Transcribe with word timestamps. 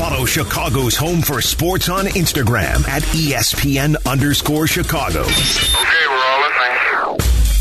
Follow 0.00 0.24
Chicago's 0.24 0.96
Home 0.96 1.20
for 1.20 1.42
Sports 1.42 1.90
on 1.90 2.06
Instagram 2.06 2.88
at 2.88 3.02
E 3.14 3.32
ESPN 3.32 3.96
underscore 4.06 4.66
Chicago. 4.66 5.20
Okay, 5.20 6.06
we're 6.08 6.24
all 6.24 6.40
listening. 6.40 7.18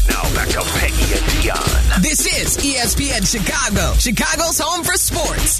Now 0.07 0.23
back 0.33 0.47
to 0.47 0.61
Peggy 0.79 1.19
and 1.19 1.25
Dionne. 1.43 2.01
This 2.01 2.25
is 2.25 2.57
ESPN 2.63 3.27
Chicago, 3.29 3.91
Chicago's 3.95 4.57
home 4.57 4.85
for 4.85 4.93
sports. 4.93 5.59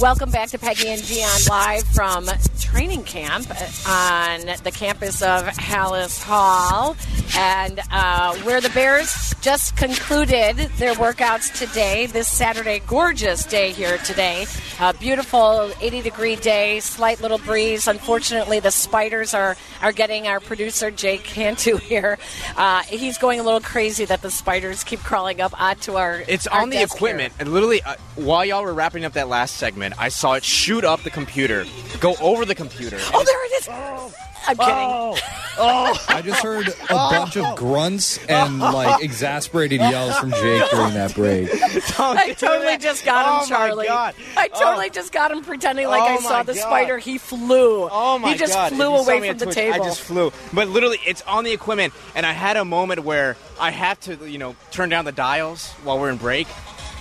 Welcome 0.00 0.30
back 0.30 0.50
to 0.50 0.60
Peggy 0.60 0.90
and 0.90 1.02
Dionne 1.02 1.48
live 1.48 1.82
from 1.82 2.30
training 2.60 3.02
camp 3.02 3.48
on 3.88 4.40
the 4.62 4.70
campus 4.72 5.22
of 5.22 5.44
Halas 5.46 6.22
Hall, 6.22 6.96
and 7.36 7.80
uh, 7.90 8.36
where 8.44 8.60
the 8.60 8.68
Bears 8.70 9.34
just 9.40 9.76
concluded 9.76 10.56
their 10.76 10.94
workouts 10.94 11.56
today. 11.58 12.06
This 12.06 12.28
Saturday, 12.28 12.80
gorgeous 12.86 13.44
day 13.44 13.72
here 13.72 13.98
today. 13.98 14.46
Uh, 14.78 14.92
beautiful 14.92 15.70
80 15.80 16.02
degree 16.02 16.36
day, 16.36 16.80
slight 16.80 17.20
little 17.20 17.38
breeze. 17.38 17.88
Unfortunately, 17.88 18.60
the 18.60 18.70
spiders 18.70 19.34
are 19.34 19.56
are 19.80 19.92
getting 19.92 20.26
our 20.26 20.40
producer 20.40 20.90
Jake 20.90 21.24
Cantu 21.24 21.76
here. 21.82 22.18
Uh, 22.56 22.82
he's 22.82 23.18
going 23.18 23.40
a 23.40 23.42
little 23.42 23.60
crazy 23.60 24.04
that 24.04 24.22
the 24.22 24.30
spiders 24.30 24.84
keep 24.84 25.00
crawling 25.00 25.40
up 25.40 25.58
onto 25.60 25.94
our. 25.94 26.22
It's 26.28 26.46
our 26.46 26.62
on 26.62 26.70
the 26.70 26.82
equipment, 26.82 27.32
here. 27.32 27.40
and 27.40 27.52
literally, 27.52 27.82
uh, 27.82 27.94
while 28.16 28.44
y'all 28.44 28.62
were 28.62 28.74
wrapping 28.74 29.04
up 29.04 29.14
that 29.14 29.28
last 29.28 29.56
segment, 29.56 29.87
I 29.98 30.08
saw 30.08 30.34
it 30.34 30.44
shoot 30.44 30.84
up 30.84 31.02
the 31.02 31.10
computer, 31.10 31.64
go 32.00 32.14
over 32.20 32.44
the 32.44 32.54
computer. 32.54 32.98
Oh, 33.14 33.24
there 33.24 33.46
it 33.46 33.60
is. 33.60 34.14
I'm 34.48 34.56
oh. 34.58 35.14
kidding. 35.14 35.32
Oh! 35.60 36.04
I 36.08 36.22
just 36.22 36.42
heard 36.42 36.68
a 36.68 36.94
bunch 36.94 37.36
of 37.36 37.56
grunts 37.56 38.18
and 38.26 38.60
like 38.60 39.02
exasperated 39.02 39.80
yells 39.80 40.16
from 40.18 40.30
Jake 40.30 40.70
during 40.70 40.94
that 40.94 41.14
break. 41.14 41.50
I 41.98 42.32
totally 42.32 42.78
just 42.78 43.04
got 43.04 43.26
him, 43.26 43.32
Oh, 43.32 43.40
my 43.40 43.46
Charlie. 43.46 43.86
God. 43.86 44.14
I 44.36 44.48
oh. 44.54 44.60
totally 44.60 44.88
just 44.90 45.12
got 45.12 45.30
him 45.32 45.42
pretending 45.42 45.88
like 45.88 46.00
Oh, 46.02 46.14
I 46.14 46.16
saw 46.18 46.42
the 46.42 46.54
God. 46.54 46.60
spider. 46.62 46.98
He 46.98 47.18
flew. 47.18 47.88
Oh 47.90 48.18
my 48.18 48.32
He 48.32 48.38
just 48.38 48.54
god! 48.54 48.72
Flew 48.72 48.94
away 48.96 49.28
from 49.28 49.38
the 49.38 49.44
Twitch, 49.46 49.54
table. 49.54 49.82
I 49.82 49.84
just 49.84 50.00
flew, 50.00 50.32
but 50.52 50.68
literally, 50.68 50.98
it's 51.06 51.22
on 51.22 51.44
the 51.44 51.52
equipment, 51.52 51.92
and 52.14 52.24
I 52.24 52.32
had 52.32 52.56
a 52.56 52.64
moment 52.64 53.02
where 53.04 53.36
I 53.60 53.70
have 53.70 54.00
to, 54.00 54.30
you 54.30 54.38
know, 54.38 54.56
turn 54.70 54.88
down 54.88 55.04
the 55.04 55.12
dials 55.12 55.68
while 55.84 55.98
we're 55.98 56.10
in 56.10 56.16
break, 56.16 56.46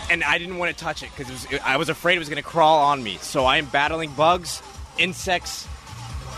and 0.09 0.23
I 0.23 0.38
didn't 0.38 0.58
want 0.58 0.75
to 0.75 0.83
touch 0.83 1.03
it 1.03 1.09
because 1.16 1.47
I 1.63 1.77
was 1.77 1.89
afraid 1.89 2.16
it 2.16 2.19
was 2.19 2.30
going 2.30 2.41
to 2.41 2.47
crawl 2.47 2.86
on 2.86 3.02
me. 3.03 3.17
So 3.22 3.45
I 3.45 3.58
am 3.58 3.66
battling 3.66 4.11
bugs, 4.11 4.61
insects, 4.97 5.67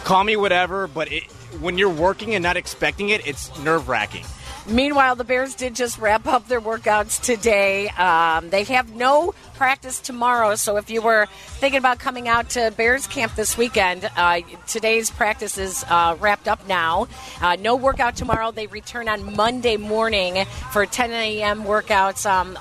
call 0.03 0.23
me 0.23 0.35
whatever, 0.35 0.87
but 0.87 1.11
it, 1.11 1.23
when 1.59 1.77
you're 1.77 1.89
working 1.89 2.35
and 2.35 2.43
not 2.43 2.57
expecting 2.57 3.09
it, 3.09 3.25
it's 3.27 3.57
nerve 3.59 3.89
wracking. 3.89 4.25
Meanwhile, 4.67 5.15
the 5.15 5.23
Bears 5.23 5.55
did 5.55 5.75
just 5.75 5.97
wrap 5.97 6.27
up 6.27 6.47
their 6.47 6.61
workouts 6.61 7.19
today. 7.19 7.87
Um, 7.89 8.51
they 8.51 8.63
have 8.65 8.93
no 8.93 9.33
practice 9.55 9.99
tomorrow, 9.99 10.55
so 10.55 10.77
if 10.77 10.91
you 10.91 11.01
were 11.01 11.25
thinking 11.59 11.79
about 11.79 11.97
coming 11.97 12.27
out 12.27 12.51
to 12.51 12.71
Bears 12.77 13.07
camp 13.07 13.33
this 13.35 13.57
weekend, 13.57 14.09
uh, 14.15 14.41
today's 14.67 15.09
practice 15.09 15.57
is 15.57 15.83
uh, 15.89 16.15
wrapped 16.19 16.47
up 16.47 16.67
now. 16.67 17.07
Uh, 17.41 17.55
no 17.59 17.77
workout 17.77 18.15
tomorrow. 18.15 18.51
They 18.51 18.67
return 18.67 19.09
on 19.09 19.35
Monday 19.35 19.77
morning 19.77 20.45
for 20.71 20.85
10 20.85 21.11
a.m. 21.11 21.63
workouts. 21.63 22.29
Um, 22.29 22.57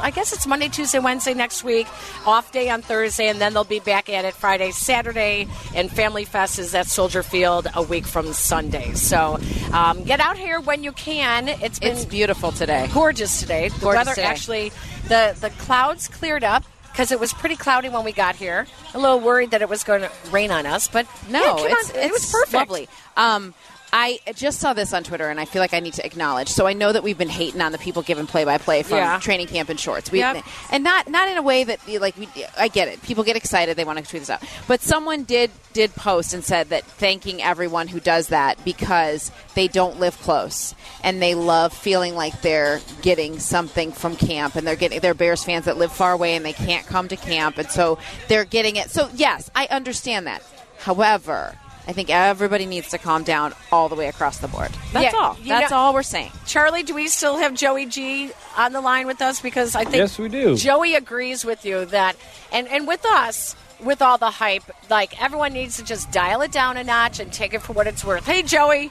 I 0.00 0.10
guess 0.10 0.32
it's 0.32 0.46
Monday, 0.46 0.68
Tuesday, 0.68 0.98
Wednesday 0.98 1.34
next 1.34 1.64
week. 1.64 1.86
Off 2.26 2.52
day 2.52 2.68
on 2.70 2.82
Thursday, 2.82 3.28
and 3.28 3.40
then 3.40 3.52
they'll 3.54 3.64
be 3.64 3.80
back 3.80 4.08
at 4.08 4.24
it 4.24 4.34
Friday, 4.34 4.70
Saturday, 4.70 5.48
and 5.74 5.90
Family 5.90 6.24
Fest 6.24 6.58
is 6.58 6.74
at 6.74 6.86
Soldier 6.86 7.22
Field 7.22 7.66
a 7.74 7.82
week 7.82 8.06
from 8.06 8.32
Sunday. 8.32 8.92
So 8.94 9.38
um, 9.72 10.04
get 10.04 10.20
out 10.20 10.36
here 10.38 10.60
when 10.60 10.84
you 10.84 10.92
can. 10.92 11.48
It's 11.48 11.78
been 11.78 11.92
It's 11.92 12.04
beautiful 12.04 12.52
today. 12.52 12.88
gorgeous 12.92 13.40
today. 13.40 13.68
The 13.68 13.80
Gorgeous 13.80 13.98
weather 14.06 14.14
today. 14.14 14.26
actually, 14.26 14.72
the 15.08 15.36
the 15.40 15.50
clouds 15.50 16.08
cleared 16.08 16.44
up 16.44 16.64
because 16.92 17.10
it 17.10 17.18
was 17.18 17.32
pretty 17.32 17.56
cloudy 17.56 17.88
when 17.88 18.04
we 18.04 18.12
got 18.12 18.36
here. 18.36 18.66
A 18.94 18.98
little 18.98 19.18
worried 19.20 19.50
that 19.50 19.62
it 19.62 19.68
was 19.68 19.82
going 19.82 20.02
to 20.02 20.10
rain 20.30 20.50
on 20.52 20.64
us, 20.66 20.86
but 20.86 21.06
No, 21.28 21.40
yeah, 21.40 21.52
it, 21.54 21.56
came 21.58 21.66
it's, 21.70 21.90
on- 21.90 21.96
it 21.96 22.12
was 22.12 22.30
perfect. 22.30 22.52
lovely. 22.54 22.88
Um, 23.16 23.54
I 23.96 24.18
just 24.34 24.58
saw 24.58 24.72
this 24.72 24.92
on 24.92 25.04
Twitter, 25.04 25.28
and 25.30 25.38
I 25.38 25.44
feel 25.44 25.62
like 25.62 25.72
I 25.72 25.78
need 25.78 25.94
to 25.94 26.04
acknowledge. 26.04 26.48
So 26.48 26.66
I 26.66 26.72
know 26.72 26.92
that 26.92 27.04
we've 27.04 27.16
been 27.16 27.28
hating 27.28 27.60
on 27.60 27.70
the 27.70 27.78
people 27.78 28.02
giving 28.02 28.26
play-by-play 28.26 28.82
from 28.82 28.98
Yeah. 28.98 29.20
training 29.20 29.46
camp 29.46 29.70
in 29.70 29.76
shorts, 29.76 30.10
we, 30.10 30.18
Yep. 30.18 30.44
and 30.70 30.82
not 30.82 31.06
not 31.08 31.28
in 31.28 31.36
a 31.38 31.42
way 31.42 31.62
that 31.62 31.78
like 32.00 32.16
we. 32.18 32.28
I 32.58 32.66
get 32.66 32.88
it. 32.88 33.00
People 33.04 33.22
get 33.22 33.36
excited; 33.36 33.76
they 33.76 33.84
want 33.84 34.00
to 34.00 34.04
tweet 34.04 34.22
this 34.22 34.30
out. 34.30 34.42
But 34.66 34.82
someone 34.82 35.22
did 35.22 35.52
did 35.72 35.94
post 35.94 36.34
and 36.34 36.44
said 36.44 36.70
that 36.70 36.82
thanking 36.84 37.40
everyone 37.40 37.86
who 37.86 38.00
does 38.00 38.28
that 38.28 38.58
because 38.64 39.30
they 39.54 39.68
don't 39.68 40.00
live 40.00 40.20
close 40.22 40.74
and 41.04 41.22
they 41.22 41.36
love 41.36 41.72
feeling 41.72 42.16
like 42.16 42.42
they're 42.42 42.80
getting 43.00 43.38
something 43.38 43.92
from 43.92 44.16
camp, 44.16 44.56
and 44.56 44.66
they're 44.66 44.74
getting 44.74 44.98
they're 44.98 45.14
Bears 45.14 45.44
fans 45.44 45.66
that 45.66 45.76
live 45.78 45.92
far 45.92 46.10
away 46.10 46.34
and 46.34 46.44
they 46.44 46.52
can't 46.52 46.84
come 46.88 47.06
to 47.06 47.16
camp, 47.16 47.58
and 47.58 47.70
so 47.70 47.98
they're 48.26 48.44
getting 48.44 48.74
it. 48.74 48.90
So 48.90 49.08
yes, 49.14 49.50
I 49.54 49.66
understand 49.70 50.26
that. 50.26 50.42
However. 50.80 51.54
I 51.86 51.92
think 51.92 52.08
everybody 52.10 52.64
needs 52.66 52.88
to 52.90 52.98
calm 52.98 53.24
down 53.24 53.52
all 53.70 53.88
the 53.88 53.94
way 53.94 54.08
across 54.08 54.38
the 54.38 54.48
board. 54.48 54.70
That's 54.92 55.12
Yeah, 55.12 55.18
all. 55.20 55.36
That's 55.46 55.70
know- 55.70 55.76
all 55.76 55.94
we're 55.94 56.02
saying. 56.02 56.32
Charlie, 56.46 56.82
do 56.82 56.94
we 56.94 57.08
still 57.08 57.36
have 57.36 57.54
Joey 57.54 57.86
G 57.86 58.30
on 58.56 58.72
the 58.72 58.80
line 58.80 59.06
with 59.06 59.20
us? 59.20 59.40
Because 59.40 59.74
I 59.74 59.84
think 59.84 59.96
Yes, 59.96 60.18
we 60.18 60.28
do. 60.28 60.56
Joey 60.56 60.94
agrees 60.94 61.44
with 61.44 61.64
you 61.66 61.84
that, 61.86 62.16
and 62.52 62.66
and 62.68 62.86
with 62.86 63.04
us. 63.04 63.54
With 63.80 64.00
all 64.00 64.16
the 64.16 64.30
hype, 64.30 64.62
like 64.88 65.20
everyone 65.20 65.52
needs 65.52 65.76
to 65.76 65.84
just 65.84 66.10
dial 66.10 66.40
it 66.42 66.52
down 66.52 66.76
a 66.78 66.84
notch 66.84 67.18
and 67.20 67.30
take 67.30 67.52
it 67.52 67.60
for 67.60 67.72
what 67.74 67.86
it's 67.86 68.02
worth. 68.04 68.24
Hey, 68.24 68.42
Joey. 68.42 68.90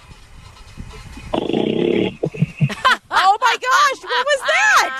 Oh 3.25 3.37
my 3.39 3.57
gosh, 3.61 4.03
what 4.03 4.25
was 4.29 4.41
that? 4.51 4.93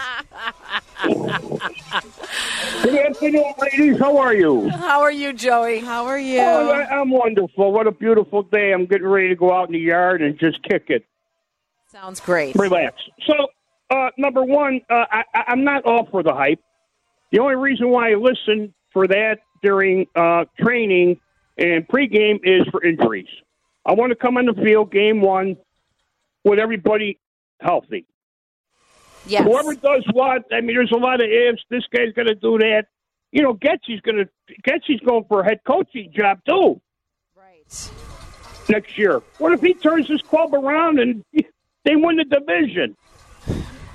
Good 2.83 2.95
afternoon, 2.95 3.53
ladies. 3.59 3.99
How 3.99 4.17
are 4.17 4.33
you? 4.33 4.69
How 4.69 5.01
are 5.01 5.11
you, 5.11 5.33
Joey? 5.33 5.79
How 5.79 6.05
are 6.05 6.19
you? 6.19 6.39
Oh, 6.39 6.69
I, 6.71 6.85
I'm 6.99 7.09
wonderful. 7.09 7.71
What 7.71 7.87
a 7.87 7.91
beautiful 7.91 8.43
day. 8.43 8.71
I'm 8.73 8.85
getting 8.85 9.07
ready 9.07 9.29
to 9.29 9.35
go 9.35 9.53
out 9.53 9.67
in 9.67 9.73
the 9.73 9.79
yard 9.79 10.21
and 10.21 10.37
just 10.39 10.61
kick 10.63 10.85
it. 10.87 11.05
Sounds 11.91 12.19
great. 12.19 12.55
Relax. 12.55 12.95
So, 13.27 13.33
uh, 13.89 14.09
number 14.17 14.43
one, 14.43 14.81
uh, 14.89 15.05
I, 15.11 15.23
I- 15.33 15.43
I'm 15.47 15.63
not 15.63 15.85
all 15.85 16.07
for 16.09 16.23
the 16.23 16.33
hype. 16.33 16.59
The 17.31 17.39
only 17.39 17.55
reason 17.55 17.89
why 17.89 18.11
I 18.11 18.15
listen 18.15 18.73
for 18.91 19.07
that 19.07 19.39
during 19.61 20.07
uh, 20.15 20.45
training 20.59 21.19
and 21.57 21.87
pregame 21.87 22.39
is 22.43 22.65
for 22.71 22.83
injuries. 22.83 23.27
I 23.85 23.93
want 23.93 24.11
to 24.11 24.15
come 24.15 24.37
on 24.37 24.45
the 24.45 24.53
field 24.53 24.91
game 24.91 25.21
one 25.21 25.57
with 26.43 26.59
everybody 26.59 27.19
healthy. 27.59 28.05
Yes. 29.25 29.43
Whoever 29.43 29.73
does 29.75 30.03
what, 30.13 30.43
I 30.51 30.61
mean, 30.61 30.75
there's 30.75 30.91
a 30.91 30.97
lot 30.97 31.21
of 31.21 31.27
ifs. 31.29 31.61
This 31.69 31.83
guy's 31.95 32.13
going 32.13 32.27
to 32.27 32.35
do 32.35 32.57
that. 32.57 32.85
You 33.31 33.41
know, 33.41 33.53
Getsy's 33.53 34.01
going 34.01 34.17
to 34.17 34.29
Getsy's 34.69 34.99
going 34.99 35.23
for 35.27 35.41
a 35.41 35.45
head 35.45 35.61
coaching 35.65 36.11
job 36.15 36.39
too 36.47 36.79
Right. 37.35 37.91
next 38.69 38.97
year. 38.97 39.21
What 39.39 39.53
if 39.53 39.61
he 39.61 39.73
turns 39.73 40.07
his 40.07 40.21
club 40.21 40.53
around 40.53 40.99
and 40.99 41.23
they 41.83 41.95
win 41.95 42.17
the 42.17 42.25
division? 42.25 42.95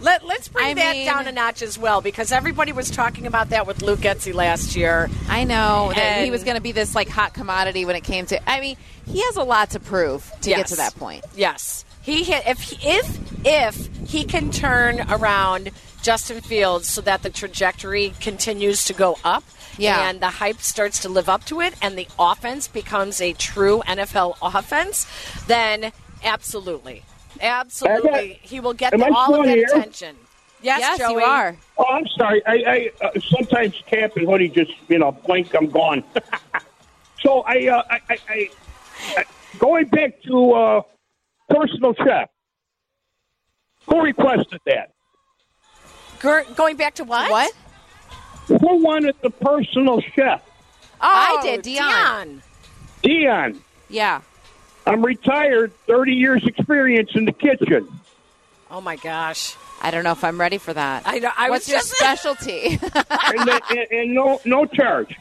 Let, 0.00 0.25
let's 0.25 0.47
bring 0.49 0.65
I 0.65 0.75
that 0.75 0.93
mean- 0.97 1.06
down 1.06 1.27
a 1.27 1.33
notch 1.33 1.61
as 1.62 1.77
well 1.77 2.00
because 2.00 2.31
everybody 2.31 2.72
was 2.72 2.88
talking 2.91 3.27
about 3.27 3.50
that 3.50 3.67
with 3.67 3.83
Luke 3.83 3.99
Getsy 3.99 4.33
last 4.33 4.77
year. 4.77 5.11
I 5.28 5.43
know 5.44 5.93
that 5.94 6.25
he 6.25 6.31
was 6.31 6.44
going 6.44 6.55
to 6.56 6.61
be 6.62 6.71
this 6.72 6.94
like 6.94 7.09
hot 7.09 7.34
commodity 7.34 7.84
when 7.84 7.97
it 7.97 8.05
came 8.05 8.25
to. 8.27 8.50
I 8.50 8.61
mean, 8.61 8.77
he 9.06 9.21
has 9.22 9.37
a 9.37 9.43
lot 9.43 9.71
to 9.71 9.81
prove 9.81 10.31
to 10.43 10.50
get 10.50 10.69
to 10.69 10.77
that 10.77 10.94
point. 10.97 11.25
Yes, 11.34 11.84
he 12.03 12.22
hit, 12.22 12.47
if 12.47 12.61
he- 12.61 12.88
if 12.88 13.28
if 13.44 13.88
he 14.09 14.25
can 14.25 14.50
turn 14.50 15.00
around 15.10 15.71
Justin 16.03 16.41
Fields 16.41 16.88
so 16.88 17.00
that 17.03 17.22
the 17.22 17.31
trajectory 17.31 18.15
continues 18.21 18.84
to 18.87 18.93
go 18.94 19.19
up. 19.25 19.44
Yeah. 19.76 20.09
And 20.09 20.21
the 20.21 20.28
hype 20.28 20.60
starts 20.60 21.00
to 21.03 21.09
live 21.09 21.28
up 21.28 21.44
to 21.47 21.60
it, 21.60 21.75
and 21.81 21.97
the 21.97 22.09
offense 22.19 22.66
becomes 22.66 23.21
a 23.21 23.32
true 23.34 23.82
NFL 23.87 24.37
offense, 24.43 25.06
then 25.47 25.93
absolutely, 26.25 27.04
absolutely, 27.41 28.41
he 28.43 28.59
will 28.59 28.75
get 28.75 28.93
Am 28.93 29.05
I 29.05 29.08
all 29.08 29.37
of 29.37 29.46
that 29.46 29.56
here? 29.56 29.67
attention. 29.67 30.17
Yes, 30.61 30.81
yes, 30.81 30.99
Joey. 30.99 31.12
you 31.12 31.20
are. 31.20 31.56
Oh, 31.76 31.85
I'm 31.85 32.06
sorry. 32.08 32.44
I, 32.44 32.52
I 32.52 33.06
uh, 33.06 33.20
sometimes 33.20 33.81
Cap 33.87 34.17
and 34.17 34.26
Hoodie 34.26 34.49
just 34.49 34.73
you 34.88 34.99
know 34.99 35.12
blink. 35.12 35.55
I'm 35.55 35.69
gone. 35.70 36.02
so 37.20 37.43
I, 37.43 37.69
uh, 37.69 37.82
I, 37.88 38.00
I, 38.11 38.19
I, 38.29 38.50
I 39.19 39.25
going 39.58 39.87
back 39.87 40.20
to 40.23 40.52
uh, 40.52 40.82
personal 41.49 41.94
chef. 41.94 42.29
Who 43.88 44.00
requested 44.02 44.61
that? 44.67 44.93
Gur- 46.20 46.44
going 46.56 46.76
back 46.76 46.94
to 46.96 47.05
what? 47.05 47.31
What? 47.31 47.52
Who 48.49 48.82
wanted 48.82 49.14
the 49.23 49.31
personal 49.31 50.00
chef? 50.00 50.43
Oh, 51.00 51.38
I 51.40 51.40
did, 51.43 51.62
Dionne. 51.62 52.40
Dionne. 53.02 53.58
Yeah. 53.88 54.20
I'm 54.87 55.05
retired. 55.05 55.73
Thirty 55.87 56.14
years 56.14 56.44
experience 56.46 57.11
in 57.14 57.25
the 57.25 57.32
kitchen. 57.32 57.87
Oh 58.70 58.81
my 58.81 58.96
gosh. 58.96 59.55
I 59.81 59.90
don't 59.90 60.02
know 60.02 60.12
if 60.12 60.25
I'm 60.25 60.40
ready 60.40 60.58
for 60.58 60.73
that. 60.73 61.02
I 61.06 61.19
know- 61.20 61.31
I 61.37 61.50
What's 61.50 61.67
was 61.67 61.69
your 61.69 61.79
just- 61.81 61.90
specialty? 61.96 62.62
and, 62.70 62.81
the, 62.81 63.62
and, 63.70 63.93
and 63.93 64.14
no 64.14 64.40
no 64.44 64.64
charge. 64.67 65.14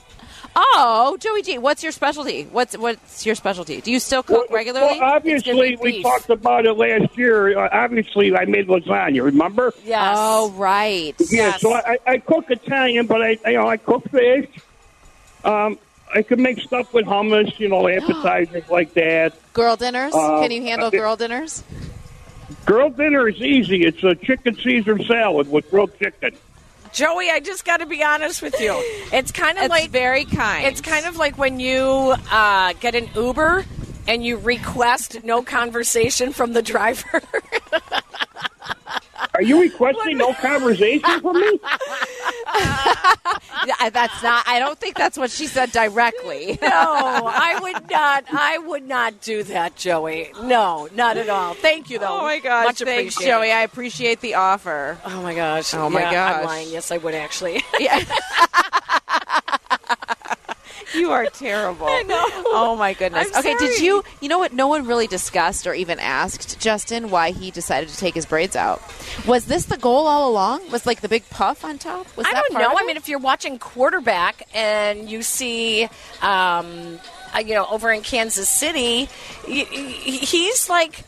Oh, 0.59 1.17
Joey 1.19 1.43
G, 1.43 1.59
what's 1.59 1.83
your 1.83 1.91
specialty? 1.91 2.45
What's 2.45 2.75
what's 2.75 3.27
your 3.27 3.35
specialty? 3.35 3.79
Do 3.79 3.91
you 3.91 3.99
still 3.99 4.23
cook 4.23 4.49
regularly? 4.49 4.99
Well, 4.99 5.03
obviously, 5.15 5.51
It's 5.51 5.59
gonna 5.59 5.69
be 5.69 5.83
we 5.83 5.91
beef. 5.97 6.03
talked 6.03 6.31
about 6.31 6.65
it 6.65 6.73
last 6.73 7.15
year. 7.15 7.59
Uh, 7.59 7.69
obviously, 7.71 8.35
I 8.35 8.45
made 8.45 8.67
lasagna. 8.67 9.23
Remember? 9.23 9.71
Yes. 9.85 10.15
Oh, 10.17 10.49
right. 10.51 11.13
Yeah. 11.19 11.25
Yes. 11.29 11.61
So 11.61 11.73
I, 11.73 11.99
I 12.07 12.17
cook 12.17 12.49
Italian, 12.49 13.05
but 13.05 13.21
I, 13.21 13.37
you 13.45 13.53
know, 13.57 13.67
I 13.67 13.77
cook 13.77 14.09
fish. 14.09 14.47
Um, 15.43 15.77
I 16.13 16.23
could 16.23 16.39
make 16.39 16.59
stuff 16.59 16.91
with 16.91 17.05
hummus, 17.05 17.59
you 17.59 17.69
know, 17.69 17.87
appetizers 17.95 18.67
like 18.69 18.95
that. 18.95 19.33
Girl 19.53 19.75
dinners? 19.75 20.15
Uh, 20.15 20.41
Can 20.41 20.49
you 20.49 20.63
handle 20.63 20.87
uh, 20.87 20.91
girl 20.91 21.15
dinners? 21.15 21.63
Girl 22.65 22.89
dinner 22.89 23.27
is 23.27 23.39
easy. 23.41 23.85
It's 23.85 24.03
a 24.03 24.15
chicken 24.15 24.55
Caesar 24.55 24.97
salad 25.03 25.51
with 25.51 25.69
grilled 25.69 25.97
chicken. 25.99 26.35
Joey, 26.93 27.29
I 27.29 27.39
just 27.39 27.65
got 27.65 27.77
to 27.77 27.85
be 27.85 28.03
honest 28.03 28.41
with 28.41 28.59
you. 28.59 28.73
It's 29.11 29.31
kind 29.31 29.57
of 29.57 29.65
It's 29.65 29.69
like 29.69 29.89
very 29.89 30.25
kind. 30.25 30.65
It's 30.65 30.81
kind 30.81 31.05
of 31.05 31.17
like 31.17 31.37
when 31.37 31.59
you 31.59 32.15
uh, 32.31 32.73
get 32.79 32.95
an 32.95 33.09
Uber 33.15 33.65
and 34.07 34.25
you 34.25 34.37
request 34.37 35.23
no 35.23 35.43
conversation 35.43 36.31
from 36.31 36.53
the 36.53 36.61
driver. 36.61 37.21
Are 39.37 39.43
you 39.43 39.61
requesting 39.61 40.17
no 40.17 40.33
conversation 40.33 41.21
from 41.21 41.39
me? 41.39 41.59
Yeah, 43.65 43.89
that's 43.89 44.23
not. 44.23 44.47
I 44.47 44.59
don't 44.59 44.79
think 44.79 44.95
that's 44.95 45.17
what 45.17 45.29
she 45.29 45.47
said 45.47 45.71
directly. 45.71 46.57
no, 46.61 46.67
I 46.69 47.59
would 47.61 47.89
not. 47.89 48.23
I 48.31 48.57
would 48.59 48.87
not 48.87 49.19
do 49.19 49.43
that, 49.43 49.75
Joey. 49.75 50.31
No, 50.43 50.87
not 50.95 51.17
at 51.17 51.27
all. 51.27 51.53
Thank 51.53 51.89
you, 51.89 51.99
though. 51.99 52.19
Oh 52.19 52.21
my 52.21 52.39
gosh! 52.39 52.65
much 52.65 52.79
Thanks. 52.79 53.17
Joey. 53.17 53.51
I 53.51 53.63
appreciate 53.63 54.21
the 54.21 54.35
offer. 54.35 54.97
Oh 55.03 55.21
my 55.21 55.35
gosh. 55.35 55.73
Oh 55.73 55.89
my 55.89 56.01
Yeah, 56.01 56.11
gosh. 56.11 56.39
I'm 56.39 56.45
lying. 56.45 56.69
Yes, 56.69 56.91
I 56.91 56.97
would 56.97 57.15
actually. 57.15 57.61
Yeah. 57.79 58.03
you 60.95 61.11
are 61.11 61.25
terrible. 61.27 61.87
Oh 61.89 62.75
my 62.77 62.93
goodness. 62.93 63.27
I'm 63.33 63.39
okay, 63.39 63.55
did 63.57 63.81
you? 63.81 64.03
You 64.21 64.29
know 64.29 64.39
what? 64.39 64.53
No 64.53 64.67
one 64.67 64.85
really 64.85 65.07
discussed 65.07 65.67
or 65.67 65.73
even 65.73 65.99
asked 65.99 66.59
Justin 66.59 67.09
why 67.09 67.31
he 67.31 67.51
decided 67.51 67.89
to 67.89 67.97
take 67.97 68.15
his 68.15 68.25
braids 68.25 68.55
out. 68.55 68.81
Was 69.25 69.45
this 69.45 69.65
the 69.65 69.77
goal 69.77 70.07
all 70.07 70.29
along? 70.29 70.69
Was 70.71 70.85
like 70.85 71.01
the 71.01 71.09
big 71.09 71.29
puff 71.29 71.63
on 71.65 71.77
top? 71.77 72.05
Was 72.15 72.25
I 72.27 72.33
that 72.33 72.43
don't 72.47 72.51
part 72.53 72.63
know. 72.63 72.71
of 72.73 72.81
I 72.81 72.85
mean, 72.85 72.97
if 72.97 73.07
you're 73.09 73.19
watching 73.19 73.59
quarterback 73.59 74.43
and 74.53 75.09
you 75.09 75.21
see, 75.21 75.83
um, 76.21 76.99
uh, 77.35 77.39
you 77.39 77.53
know, 77.53 77.65
over 77.69 77.91
in 77.91 78.01
Kansas 78.01 78.49
City, 78.49 79.09
he's 79.45 80.69
like, 80.69 81.03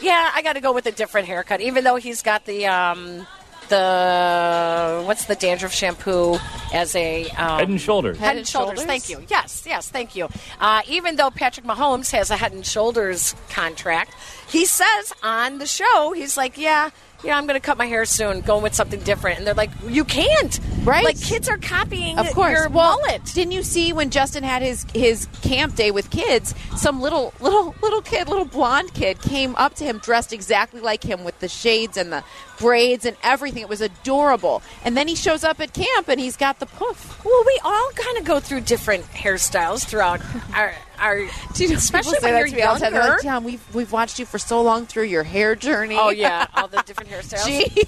yeah, 0.00 0.30
I 0.34 0.42
got 0.42 0.54
to 0.54 0.60
go 0.60 0.72
with 0.72 0.86
a 0.86 0.92
different 0.92 1.26
haircut, 1.28 1.60
even 1.60 1.84
though 1.84 1.96
he's 1.96 2.22
got 2.22 2.44
the. 2.46 2.66
Um, 2.66 3.26
the 3.70 5.02
what's 5.06 5.24
the 5.24 5.34
dandruff 5.34 5.72
shampoo 5.72 6.38
as 6.72 6.94
a 6.94 7.24
um, 7.30 7.58
Head 7.58 7.70
and 7.70 7.80
shoulders. 7.80 8.18
Head 8.18 8.36
and 8.36 8.46
shoulders. 8.46 8.84
Thank 8.84 9.08
you. 9.08 9.24
Yes, 9.28 9.64
yes, 9.66 9.88
thank 9.88 10.14
you. 10.14 10.28
Uh, 10.60 10.82
even 10.86 11.16
though 11.16 11.30
Patrick 11.30 11.64
Mahomes 11.64 12.10
has 12.12 12.30
a 12.30 12.36
Head 12.36 12.52
and 12.52 12.66
Shoulders 12.66 13.34
contract, 13.48 14.14
he 14.48 14.66
says 14.66 15.12
on 15.22 15.58
the 15.58 15.66
show, 15.66 16.12
he's 16.14 16.36
like, 16.36 16.58
"Yeah, 16.58 16.90
yeah, 17.24 17.36
I'm 17.36 17.46
going 17.46 17.60
to 17.60 17.64
cut 17.64 17.78
my 17.78 17.86
hair 17.86 18.04
soon, 18.04 18.40
going 18.40 18.62
with 18.62 18.74
something 18.74 19.00
different." 19.00 19.38
And 19.38 19.46
they're 19.46 19.54
like, 19.54 19.70
"You 19.88 20.04
can't, 20.04 20.58
Right. 20.84 21.04
Like 21.04 21.20
kids 21.20 21.48
are 21.48 21.58
copying 21.58 22.18
Of 22.18 22.30
course. 22.32 22.52
your 22.52 22.68
well, 22.70 22.98
mullet." 23.00 23.24
didn't 23.34 23.52
you 23.52 23.62
see 23.62 23.92
when 23.92 24.10
Justin 24.10 24.42
had 24.42 24.62
his 24.62 24.86
his 24.94 25.26
camp 25.42 25.74
day 25.74 25.90
with 25.90 26.10
kids? 26.10 26.54
Some 26.76 27.00
little 27.00 27.34
little 27.40 27.74
little 27.82 28.02
kid, 28.02 28.28
little 28.28 28.44
blonde 28.46 28.94
kid, 28.94 29.20
came 29.20 29.54
up 29.56 29.74
to 29.76 29.84
him 29.84 29.98
dressed 29.98 30.32
exactly 30.32 30.80
like 30.80 31.02
him 31.04 31.24
with 31.24 31.38
the 31.40 31.48
shades 31.48 31.96
and 31.96 32.12
the 32.12 32.24
braids 32.58 33.04
and 33.04 33.16
everything. 33.22 33.62
It 33.62 33.68
was 33.68 33.80
adorable. 33.80 34.62
And 34.84 34.96
then 34.96 35.08
he 35.08 35.14
shows 35.14 35.44
up 35.44 35.60
at 35.60 35.72
camp 35.72 36.08
and 36.08 36.20
he's 36.20 36.36
got 36.36 36.60
the 36.60 36.66
poof. 36.66 37.24
Well, 37.24 37.42
we 37.46 37.60
all 37.64 37.90
kind 37.94 38.18
of 38.18 38.24
go 38.24 38.40
through 38.40 38.62
different 38.62 39.04
hairstyles 39.06 39.84
throughout 39.84 40.20
our 40.54 40.74
our, 41.00 41.18
especially 41.50 41.70
People 41.70 42.02
say 42.20 42.32
when 42.32 42.38
you're 42.38 42.46
to 42.48 42.54
me 42.56 42.62
all 42.62 42.74
the 42.74 42.80
time. 42.80 42.92
They're 42.92 43.00
younger. 43.02 43.14
Like, 43.16 43.22
John, 43.22 43.44
we've 43.44 43.74
we've 43.74 43.90
watched 43.92 44.18
you 44.18 44.26
for 44.26 44.38
so 44.38 44.62
long 44.62 44.86
through 44.86 45.04
your 45.04 45.22
hair 45.24 45.54
journey. 45.54 45.96
Oh 45.98 46.10
yeah, 46.10 46.46
all 46.54 46.68
the 46.68 46.82
different 46.86 47.10
hairstyles. 47.12 47.46
Gee, 47.46 47.84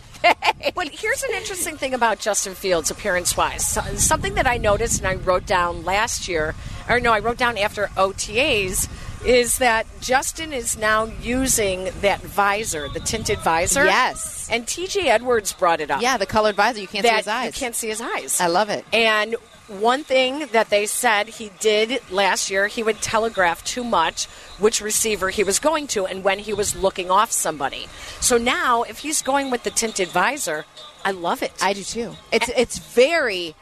But 0.75 0.89
here's 0.91 1.23
an 1.23 1.31
interesting 1.35 1.77
thing 1.77 1.95
about 1.95 2.19
Justin 2.21 2.55
Fields, 2.55 2.91
appearance 2.91 3.37
wise. 3.37 3.67
Something 4.03 4.35
that 4.35 4.47
I 4.47 4.57
noticed 4.57 4.99
and 4.99 5.07
I 5.09 5.15
wrote 5.15 5.47
down 5.47 5.85
last 5.85 6.29
year, 6.29 6.55
or 6.89 7.01
no, 7.01 7.13
I 7.13 7.19
wrote 7.19 7.37
down 7.39 7.59
after 7.59 7.87
OTAs, 7.97 8.89
is 9.27 9.59
that 9.59 9.87
Justin 10.01 10.53
is 10.53 10.77
now 10.79 11.05
using 11.23 11.91
that 12.01 12.21
visor, 12.21 12.89
the 12.89 13.01
tinted 13.01 13.39
visor. 13.41 13.85
Yes. 13.85 14.49
And 14.51 14.67
TJ 14.67 15.07
Edwards 15.07 15.53
brought 15.53 15.81
it 15.81 15.91
up. 15.91 16.03
yeah, 16.03 16.17
the 16.17 16.27
colored 16.27 16.57
visor. 16.57 16.81
You 16.81 16.89
can't 16.89 17.05
see 17.07 17.13
his 17.15 17.29
eyes. 17.29 17.47
You 17.47 17.61
can't 17.61 17.75
see 17.77 17.89
his 17.89 18.01
eyes. 18.01 18.41
I 18.41 18.47
love 18.47 18.71
it. 18.71 18.85
And 18.93 19.37
one 19.69 20.05
thing 20.05 20.47
that 20.53 20.71
they 20.71 20.87
said 20.87 21.29
he 21.29 21.51
did 21.61 22.01
last 22.11 22.51
year, 22.51 22.67
he 22.67 22.83
would 22.83 23.01
telegraph 23.01 23.65
too 23.65 23.85
much 23.85 24.27
which 24.59 24.81
receiver 24.81 25.31
he 25.31 25.45
was 25.45 25.59
going 25.59 25.87
to 25.89 26.07
and 26.07 26.25
when 26.25 26.39
he 26.39 26.53
was 26.53 26.77
looking 26.77 27.11
off 27.11 27.33
somebody. 27.33 27.89
So 28.21 28.39
now, 28.39 28.83
if 28.83 28.99
he's 28.99 29.23
going 29.23 29.51
with 29.51 29.63
the 29.63 29.71
tinted 29.71 30.09
visor, 30.09 30.65
I 31.05 31.13
love 31.13 31.43
it. 31.43 31.53
I 31.61 31.73
do 31.73 31.83
too. 31.83 32.15
It's 32.31 32.51
it's 32.57 32.79
very 32.79 33.55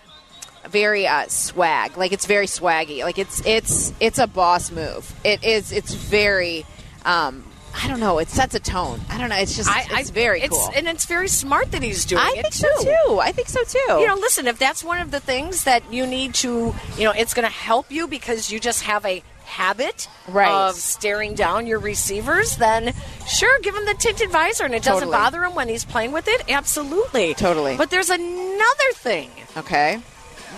very 0.68 1.06
uh, 1.06 1.26
swag. 1.28 1.96
Like 1.96 2.12
it's 2.12 2.26
very 2.26 2.46
swaggy. 2.46 3.02
Like 3.02 3.18
it's 3.18 3.44
it's 3.46 3.92
it's 4.00 4.18
a 4.18 4.26
boss 4.26 4.70
move. 4.70 5.12
It 5.24 5.42
is. 5.44 5.72
It's 5.72 5.94
very. 5.94 6.66
Um, 7.04 7.44
I 7.74 7.88
don't 7.88 8.00
know. 8.00 8.18
It 8.18 8.28
sets 8.28 8.54
a 8.54 8.60
tone. 8.60 9.00
I 9.08 9.18
don't 9.18 9.28
know. 9.28 9.36
It's 9.36 9.56
just. 9.56 9.68
I, 9.68 9.86
it's 10.00 10.10
very 10.10 10.42
it's, 10.42 10.56
cool. 10.56 10.70
and 10.74 10.88
it's 10.88 11.06
very 11.06 11.28
smart 11.28 11.70
that 11.72 11.82
he's 11.82 12.04
doing 12.04 12.22
it. 12.22 12.26
I 12.26 12.38
it 12.38 12.42
think 12.42 12.54
too. 12.54 12.84
so 12.84 12.84
too. 12.84 13.20
I 13.20 13.32
think 13.32 13.48
so 13.48 13.62
too. 13.64 14.00
You 14.00 14.06
know, 14.06 14.16
listen, 14.16 14.46
if 14.46 14.58
that's 14.58 14.82
one 14.82 15.00
of 15.00 15.10
the 15.10 15.20
things 15.20 15.64
that 15.64 15.82
you 15.92 16.06
need 16.06 16.34
to, 16.34 16.74
you 16.96 17.04
know, 17.04 17.12
it's 17.12 17.34
going 17.34 17.46
to 17.46 17.52
help 17.54 17.90
you 17.90 18.06
because 18.08 18.50
you 18.50 18.58
just 18.60 18.82
have 18.82 19.04
a 19.06 19.22
habit 19.44 20.08
Right. 20.28 20.48
of 20.50 20.76
staring 20.76 21.34
down 21.34 21.66
your 21.66 21.80
receivers, 21.80 22.56
then 22.56 22.94
sure, 23.26 23.58
give 23.60 23.74
him 23.74 23.84
the 23.84 23.94
tinted 23.94 24.30
visor 24.30 24.64
and 24.64 24.74
it 24.74 24.82
doesn't 24.82 25.10
bother 25.10 25.44
him 25.44 25.54
when 25.54 25.68
he's 25.68 25.84
playing 25.84 26.12
with 26.12 26.28
it. 26.28 26.44
Absolutely. 26.48 27.34
Totally. 27.34 27.76
But 27.76 27.90
there's 27.90 28.10
another 28.10 28.92
thing 28.94 29.30
okay. 29.56 30.00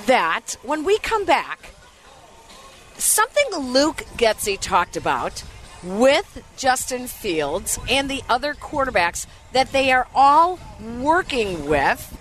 that 0.07 0.57
when 0.63 0.85
we 0.85 0.99
come 0.99 1.25
back, 1.25 1.71
something 2.99 3.47
Luke 3.59 4.05
Getsy 4.17 4.59
talked 4.61 4.97
about 4.97 5.43
with 5.83 6.43
Justin 6.57 7.07
Fields 7.07 7.79
and 7.89 8.11
the 8.11 8.23
other 8.29 8.55
quarterbacks 8.55 9.27
that 9.53 9.73
they 9.73 9.93
are 9.93 10.07
all 10.15 10.59
working 10.99 11.67
with, 11.69 12.17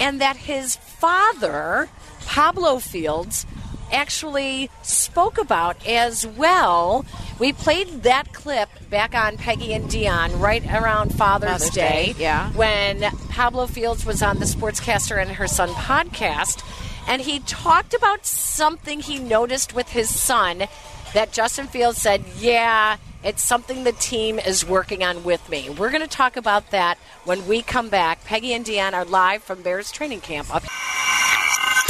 and 0.00 0.20
that 0.20 0.36
his 0.36 0.76
father, 0.76 1.88
Pablo 2.26 2.78
Fields, 2.78 3.46
actually 3.90 4.70
spoke 4.82 5.38
about 5.38 5.86
as 5.86 6.26
well. 6.26 7.06
We 7.38 7.52
played 7.52 8.02
that 8.02 8.32
clip 8.32 8.68
back 8.90 9.14
on 9.14 9.36
Peggy 9.36 9.72
and 9.72 9.88
Dionne 9.88 10.38
right 10.38 10.64
around 10.66 11.14
Father's, 11.14 11.50
Father's 11.50 11.70
Day, 11.70 12.12
Day, 12.12 12.22
yeah. 12.22 12.50
when 12.52 13.00
Pablo 13.30 13.66
Fields 13.66 14.04
was 14.04 14.22
on 14.22 14.40
the 14.40 14.44
Sportscaster 14.44 15.20
and 15.20 15.30
Her 15.30 15.46
Son 15.46 15.70
podcast, 15.70 16.62
and 17.06 17.22
he 17.22 17.38
talked 17.40 17.94
about 17.94 18.26
something 18.26 19.00
he 19.00 19.18
noticed 19.18 19.74
with 19.74 19.88
his 19.88 20.14
son 20.14 20.64
that 21.14 21.32
Justin 21.32 21.66
Fields 21.66 21.98
said, 21.98 22.24
Yeah, 22.38 22.96
it's 23.24 23.42
something 23.42 23.84
the 23.84 23.92
team 23.92 24.38
is 24.38 24.64
working 24.64 25.02
on 25.02 25.24
with 25.24 25.48
me. 25.48 25.70
We're 25.70 25.90
going 25.90 26.02
to 26.02 26.08
talk 26.08 26.36
about 26.36 26.70
that 26.70 26.98
when 27.24 27.46
we 27.46 27.62
come 27.62 27.88
back. 27.88 28.24
Peggy 28.24 28.52
and 28.52 28.64
Dionne 28.64 28.92
are 28.92 29.04
live 29.04 29.42
from 29.42 29.62
Bears 29.62 29.90
training 29.90 30.20
camp 30.20 30.54
up 30.54 30.62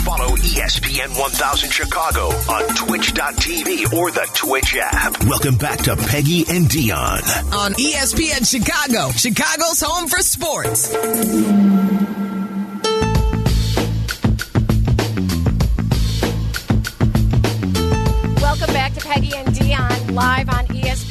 Follow 0.08 0.36
ESPN 0.36 1.18
1000 1.20 1.70
Chicago 1.70 2.28
on 2.28 2.74
twitch.tv 2.74 3.92
or 3.92 4.10
the 4.10 4.26
Twitch 4.32 4.74
app. 4.80 5.22
Welcome 5.24 5.56
back 5.56 5.80
to 5.80 5.96
Peggy 5.96 6.46
and 6.48 6.66
Dionne. 6.66 7.52
On 7.52 7.72
ESPN 7.72 8.48
Chicago, 8.48 9.10
Chicago's 9.10 9.82
home 9.82 10.08
for 10.08 10.20
sports. 10.20 10.94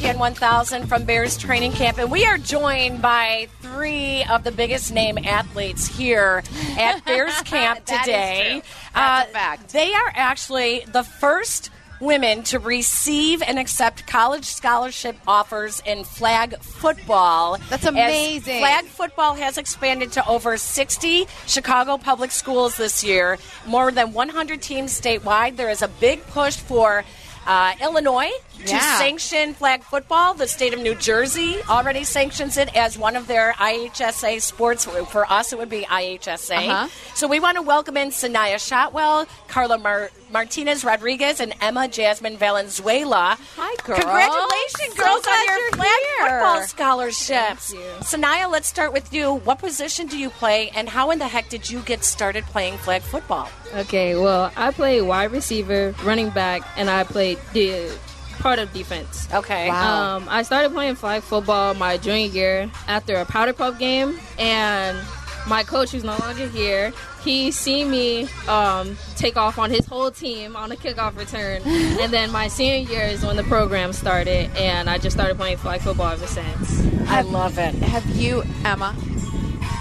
ESPN 0.08 0.18
1000 0.18 0.86
from 0.86 1.04
Bears 1.04 1.36
training 1.36 1.72
camp. 1.72 1.98
And 1.98 2.10
we 2.10 2.24
are 2.24 2.38
joined 2.38 3.02
by 3.02 3.48
three 3.60 4.24
of 4.24 4.42
the 4.42 4.50
biggest 4.50 4.92
name 4.92 5.18
athletes 5.18 5.86
here 5.86 6.42
at 6.78 7.04
Bears 7.06 7.38
camp 7.42 7.84
today. 7.84 8.62
a 8.94 9.24
fact. 9.24 9.68
They 9.68 9.92
are 9.92 10.12
actually 10.14 10.84
the 10.90 11.02
first 11.02 11.70
women 12.00 12.42
to 12.44 12.58
receive 12.58 13.42
and 13.42 13.58
accept 13.58 14.06
college 14.06 14.46
scholarship 14.46 15.16
offers 15.26 15.82
in 15.84 16.04
flag 16.04 16.58
football. 16.60 17.58
That's 17.68 17.84
amazing. 17.84 18.60
Flag 18.60 18.86
football 18.86 19.34
has 19.34 19.58
expanded 19.58 20.12
to 20.12 20.26
over 20.26 20.56
60 20.56 21.26
Chicago 21.46 21.98
public 21.98 22.30
schools 22.30 22.78
this 22.78 23.04
year, 23.04 23.36
more 23.66 23.90
than 23.90 24.14
100 24.14 24.62
teams 24.62 24.98
statewide. 24.98 25.56
There 25.56 25.68
is 25.68 25.82
a 25.82 25.88
big 25.88 26.24
push 26.28 26.56
for 26.56 27.04
uh, 27.46 27.74
Illinois 27.82 28.30
to 28.66 28.74
Yeah. 28.74 28.98
sanction 28.98 29.54
flag 29.54 29.82
football. 29.82 30.34
The 30.34 30.48
state 30.48 30.74
of 30.74 30.80
New 30.80 30.94
Jersey 30.94 31.58
already 31.68 32.04
sanctions 32.04 32.56
it 32.56 32.74
as 32.76 32.98
one 32.98 33.16
of 33.16 33.26
their 33.26 33.54
IHSA 33.58 34.40
sports. 34.40 34.84
For 35.10 35.30
us, 35.30 35.52
it 35.52 35.58
would 35.58 35.68
be 35.70 35.84
IHSA. 35.88 36.68
Uh-huh. 36.68 36.88
So 37.14 37.26
we 37.26 37.40
want 37.40 37.56
to 37.56 37.62
welcome 37.62 37.96
in 37.96 38.10
Sanaya 38.10 38.58
Shotwell, 38.64 39.26
Carla 39.48 39.78
Mar- 39.78 40.10
Martinez 40.30 40.84
Rodriguez, 40.84 41.40
and 41.40 41.54
Emma 41.60 41.88
Jasmine 41.88 42.36
Valenzuela. 42.36 43.38
Hi, 43.56 43.74
girls. 43.84 44.00
Congratulations, 44.00 44.96
So 44.96 45.02
girls, 45.04 45.22
glad 45.22 45.38
on 45.40 45.46
your 45.46 45.58
you're 45.60 45.70
flag 45.72 45.88
here. 45.88 46.28
football 46.28 46.62
scholarships. 46.66 47.74
Sanaya, 48.00 48.50
let's 48.50 48.68
start 48.68 48.92
with 48.92 49.12
you. 49.12 49.34
What 49.34 49.58
position 49.58 50.06
do 50.06 50.18
you 50.18 50.30
play, 50.30 50.70
and 50.74 50.88
how 50.88 51.10
in 51.10 51.18
the 51.18 51.28
heck 51.28 51.48
did 51.48 51.70
you 51.70 51.80
get 51.80 52.04
started 52.04 52.44
playing 52.46 52.76
flag 52.78 53.02
football? 53.02 53.48
Okay, 53.76 54.16
well, 54.16 54.50
I 54.56 54.70
play 54.70 55.00
wide 55.00 55.32
receiver, 55.32 55.94
running 56.02 56.30
back, 56.30 56.62
and 56.76 56.90
I 56.90 57.04
played 57.04 57.38
the 57.52 57.90
part 58.38 58.58
of 58.58 58.72
defense. 58.72 59.28
Okay. 59.32 59.68
Wow. 59.68 60.16
Um, 60.16 60.28
I 60.28 60.42
started 60.42 60.72
playing 60.72 60.96
flag 60.96 61.22
football 61.22 61.74
my 61.74 61.96
junior 61.96 62.26
year 62.28 62.70
after 62.86 63.16
a 63.16 63.24
powder 63.24 63.52
puff 63.52 63.78
game, 63.78 64.18
and 64.38 64.98
my 65.46 65.62
coach, 65.62 65.92
who's 65.92 66.04
no 66.04 66.16
longer 66.18 66.46
here, 66.46 66.92
he 67.24 67.50
seen 67.50 67.90
me 67.90 68.28
um, 68.46 68.96
take 69.16 69.36
off 69.36 69.58
on 69.58 69.70
his 69.70 69.86
whole 69.86 70.10
team 70.10 70.56
on 70.56 70.70
a 70.72 70.76
kickoff 70.76 71.16
return, 71.16 71.62
and 71.66 72.12
then 72.12 72.30
my 72.30 72.48
senior 72.48 72.88
year 72.90 73.04
is 73.04 73.24
when 73.24 73.36
the 73.36 73.44
program 73.44 73.92
started, 73.92 74.50
and 74.56 74.88
I 74.88 74.98
just 74.98 75.16
started 75.16 75.36
playing 75.36 75.56
flag 75.56 75.80
football 75.80 76.12
ever 76.12 76.26
since. 76.26 76.86
I 77.08 77.22
love 77.22 77.58
it. 77.58 77.74
Have 77.76 78.06
you, 78.10 78.42
Emma? 78.64 78.94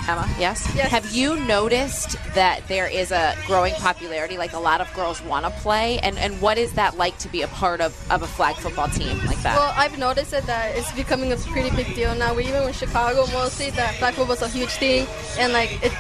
Emma, 0.07 0.29
yes? 0.37 0.69
Yes. 0.75 0.91
Have 0.91 1.11
you 1.11 1.39
noticed 1.45 2.17
that 2.35 2.67
there 2.67 2.87
is 2.87 3.11
a 3.11 3.35
growing 3.47 3.73
popularity, 3.75 4.37
like 4.37 4.53
a 4.53 4.59
lot 4.59 4.81
of 4.81 4.93
girls 4.93 5.21
want 5.23 5.45
to 5.45 5.51
play? 5.61 5.99
And, 5.99 6.17
and 6.19 6.39
what 6.41 6.57
is 6.57 6.73
that 6.73 6.97
like 6.97 7.17
to 7.19 7.27
be 7.27 7.41
a 7.41 7.47
part 7.47 7.81
of, 7.81 7.95
of 8.11 8.21
a 8.21 8.27
flag 8.27 8.55
football 8.55 8.87
team 8.89 9.17
like 9.25 9.41
that? 9.41 9.57
Well, 9.57 9.73
I've 9.75 9.97
noticed 9.97 10.33
it 10.33 10.45
that 10.45 10.77
it's 10.77 10.91
becoming 10.93 11.31
a 11.31 11.37
pretty 11.37 11.75
big 11.75 11.93
deal 11.95 12.13
now. 12.15 12.35
We 12.35 12.45
even 12.47 12.63
in 12.67 12.73
Chicago 12.73 13.25
mostly 13.33 13.71
that 13.71 13.95
flag 13.95 14.13
football 14.13 14.27
football's 14.27 14.53
a 14.53 14.57
huge 14.57 14.71
thing, 14.71 15.07
and 15.39 15.53
like 15.53 15.83
it. 15.83 15.91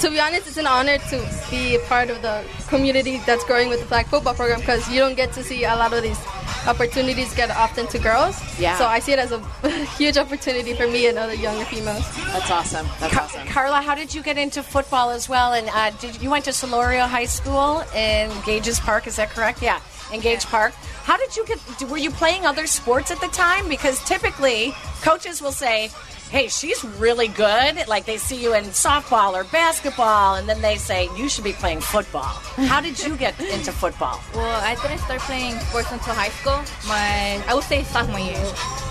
To 0.00 0.10
be 0.10 0.20
honest, 0.20 0.46
it's 0.48 0.56
an 0.56 0.66
honor 0.66 0.98
to 0.98 1.44
be 1.50 1.76
a 1.76 1.78
part 1.80 2.10
of 2.10 2.20
the 2.20 2.44
community 2.68 3.18
that's 3.26 3.44
growing 3.44 3.68
with 3.68 3.80
the 3.80 3.86
flag 3.86 4.06
football 4.06 4.34
program 4.34 4.60
because 4.60 4.88
you 4.90 4.98
don't 4.98 5.14
get 5.14 5.32
to 5.32 5.42
see 5.42 5.64
a 5.64 5.74
lot 5.76 5.92
of 5.92 6.02
these 6.02 6.18
opportunities 6.66 7.34
get 7.34 7.50
often 7.50 7.86
to 7.88 7.98
girls. 7.98 8.40
Yeah. 8.58 8.76
So 8.76 8.86
I 8.86 8.98
see 8.98 9.12
it 9.12 9.18
as 9.18 9.32
a 9.32 9.38
huge 9.96 10.16
opportunity 10.16 10.74
for 10.74 10.86
me 10.86 11.06
and 11.06 11.16
other 11.18 11.34
younger 11.34 11.64
females. 11.64 12.04
That's 12.32 12.50
awesome. 12.50 12.86
That's 13.00 13.14
Car- 13.14 13.22
awesome. 13.24 13.46
Carla, 13.48 13.80
how 13.82 13.94
did 13.94 14.14
you 14.14 14.22
get 14.22 14.36
into 14.36 14.62
football 14.62 15.10
as 15.10 15.28
well? 15.28 15.52
And 15.52 15.68
uh, 15.72 15.90
did 16.00 16.20
you 16.20 16.30
went 16.30 16.44
to 16.46 16.50
Solorio 16.50 17.06
High 17.08 17.26
School 17.26 17.80
in 17.94 18.30
Gages 18.44 18.80
Park? 18.80 19.06
Is 19.06 19.16
that 19.16 19.30
correct? 19.30 19.62
Yeah, 19.62 19.80
in 20.12 20.20
Gage 20.20 20.44
Park. 20.46 20.72
How 21.04 21.16
did 21.16 21.36
you 21.36 21.46
get? 21.46 21.58
Were 21.88 21.98
you 21.98 22.10
playing 22.10 22.46
other 22.46 22.66
sports 22.66 23.10
at 23.10 23.20
the 23.20 23.28
time? 23.28 23.68
Because 23.68 24.02
typically, 24.04 24.74
coaches 25.02 25.40
will 25.40 25.52
say. 25.52 25.90
Hey, 26.34 26.48
she's 26.48 26.82
really 26.98 27.28
good. 27.28 27.86
Like 27.86 28.06
they 28.06 28.16
see 28.16 28.42
you 28.42 28.54
in 28.54 28.64
softball 28.64 29.34
or 29.34 29.44
basketball, 29.44 30.34
and 30.34 30.48
then 30.48 30.60
they 30.62 30.74
say 30.74 31.08
you 31.16 31.28
should 31.28 31.44
be 31.44 31.52
playing 31.52 31.80
football. 31.80 32.34
How 32.66 32.80
did 32.80 32.98
you 32.98 33.16
get 33.16 33.38
into 33.40 33.70
football? 33.70 34.20
Well, 34.34 34.60
I 34.60 34.74
didn't 34.82 34.98
start 34.98 35.20
playing 35.20 35.56
sports 35.60 35.92
until 35.92 36.12
high 36.12 36.34
school. 36.40 36.58
My, 36.88 37.40
I 37.46 37.54
would 37.54 37.62
say 37.62 37.84
sophomore 37.84 38.18
year. 38.18 38.34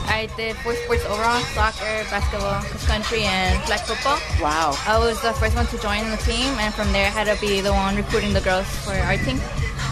I 0.08 0.30
did 0.38 0.56
four 0.64 0.74
sports 0.74 1.04
overall: 1.04 1.42
soccer, 1.52 2.08
basketball, 2.08 2.62
cross 2.64 2.88
country, 2.88 3.24
and 3.24 3.62
flag 3.64 3.82
football. 3.82 4.20
Wow. 4.40 4.80
I 4.88 4.98
was 4.98 5.22
the 5.22 5.34
first 5.34 5.54
one 5.54 5.68
to 5.68 5.78
join 5.80 6.10
the 6.12 6.22
team, 6.24 6.48
and 6.64 6.74
from 6.74 6.94
there, 6.94 7.08
I 7.08 7.10
had 7.10 7.28
to 7.28 7.36
be 7.42 7.60
the 7.60 7.74
one 7.74 7.98
recruiting 7.98 8.32
the 8.32 8.40
girls 8.40 8.72
for 8.86 8.96
our 8.96 9.18
team. 9.18 9.42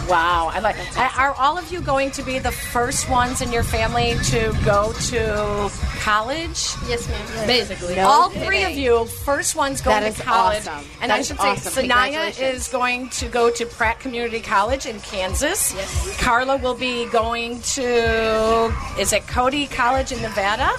Wow, 0.08 0.50
I 0.52 0.58
like. 0.58 0.76
Are 1.18 1.32
all 1.38 1.56
of 1.56 1.70
you 1.72 1.80
going 1.80 2.10
to 2.12 2.22
be 2.22 2.38
the 2.38 2.50
first 2.50 3.08
ones 3.08 3.40
in 3.40 3.52
your 3.52 3.62
family 3.62 4.14
to 4.24 4.52
go 4.64 4.92
to 5.10 5.70
college? 6.00 6.74
Yes, 6.88 7.08
ma'am. 7.08 7.46
Basically. 7.46 7.98
all 8.00 8.28
three 8.30 8.64
of 8.64 8.72
you, 8.72 9.04
first 9.06 9.54
ones 9.54 9.80
going 9.80 10.02
That 10.02 10.14
to 10.14 10.20
is 10.20 10.24
college. 10.26 10.66
awesome. 10.66 10.84
And 11.00 11.10
That 11.10 11.18
I 11.20 11.22
should 11.22 11.38
say, 11.40 11.48
awesome. 11.50 11.84
Sanaya 11.84 12.40
is 12.40 12.68
going 12.68 13.08
to 13.10 13.28
go 13.28 13.50
to 13.52 13.64
Pratt 13.64 14.00
Community 14.00 14.40
College 14.40 14.86
in 14.86 14.98
Kansas. 15.00 15.72
Yes. 15.74 16.20
Carla 16.20 16.56
will 16.58 16.74
be 16.74 17.06
going 17.10 17.60
to, 17.60 18.74
is 18.98 19.12
it 19.12 19.26
Cody 19.28 19.66
College 19.68 20.10
in 20.12 20.20
Nevada? 20.20 20.72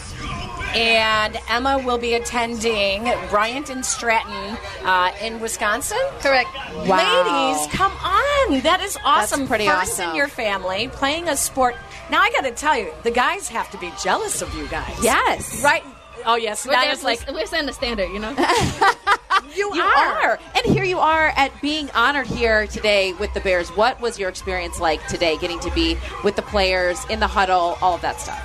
And 0.76 1.38
Emma 1.50 1.78
will 1.86 1.98
be 1.98 2.16
attending 2.16 3.04
Bryant 3.30 3.70
and 3.70 3.86
Stratton 3.86 4.58
uh, 4.84 5.12
in 5.22 5.40
Wisconsin. 5.40 6.00
Correct. 6.20 6.50
Wow. 6.88 7.52
Ladies, 7.54 7.68
come 7.74 7.92
on. 7.92 8.62
That 8.62 8.82
is 8.82 8.98
awesome. 9.04 9.48
pretty 9.48 9.68
First 9.68 9.94
awesome. 9.94 10.10
in 10.12 10.16
your 10.16 10.28
family 10.28 10.88
playing 10.88 11.30
a 11.30 11.38
sport. 11.38 11.76
Now, 12.10 12.22
I 12.22 12.32
got 12.32 12.42
to 12.42 12.52
tell 12.52 12.78
you, 12.78 12.92
the 13.04 13.12
guys 13.12 13.48
have 13.50 13.70
to 13.72 13.78
be 13.78 13.92
jealous 14.04 14.42
of 14.42 14.54
you 14.56 14.68
guys. 14.68 14.98
Yes. 15.04 15.64
Right? 15.64 15.84
Oh, 16.26 16.36
yes. 16.36 16.66
We're, 16.66 16.74
Naya's 16.74 17.04
like, 17.04 17.26
we're 17.32 17.46
setting 17.46 17.66
the 17.66 17.74
standard, 17.74 18.10
you 18.10 18.20
know? 18.20 18.32
you, 19.56 19.76
You 19.76 19.82
are. 19.82 20.40
And 20.56 20.66
here 20.74 20.84
you 20.84 21.00
are 21.00 21.34
at 21.36 21.52
being 21.62 21.90
honored 21.92 22.28
here 22.28 22.68
today 22.68 23.14
with 23.14 23.34
the 23.34 23.40
Bears. 23.42 23.70
What 23.70 24.00
was 24.02 24.18
your 24.20 24.30
experience 24.30 24.80
like 24.80 25.06
today 25.08 25.38
getting 25.38 25.60
to 25.62 25.72
be 25.72 25.98
with 26.24 26.36
the 26.36 26.42
players 26.42 27.04
in 27.10 27.20
the 27.20 27.28
huddle, 27.28 27.78
all 27.82 27.96
of 27.96 28.02
that 28.02 28.20
stuff? 28.20 28.42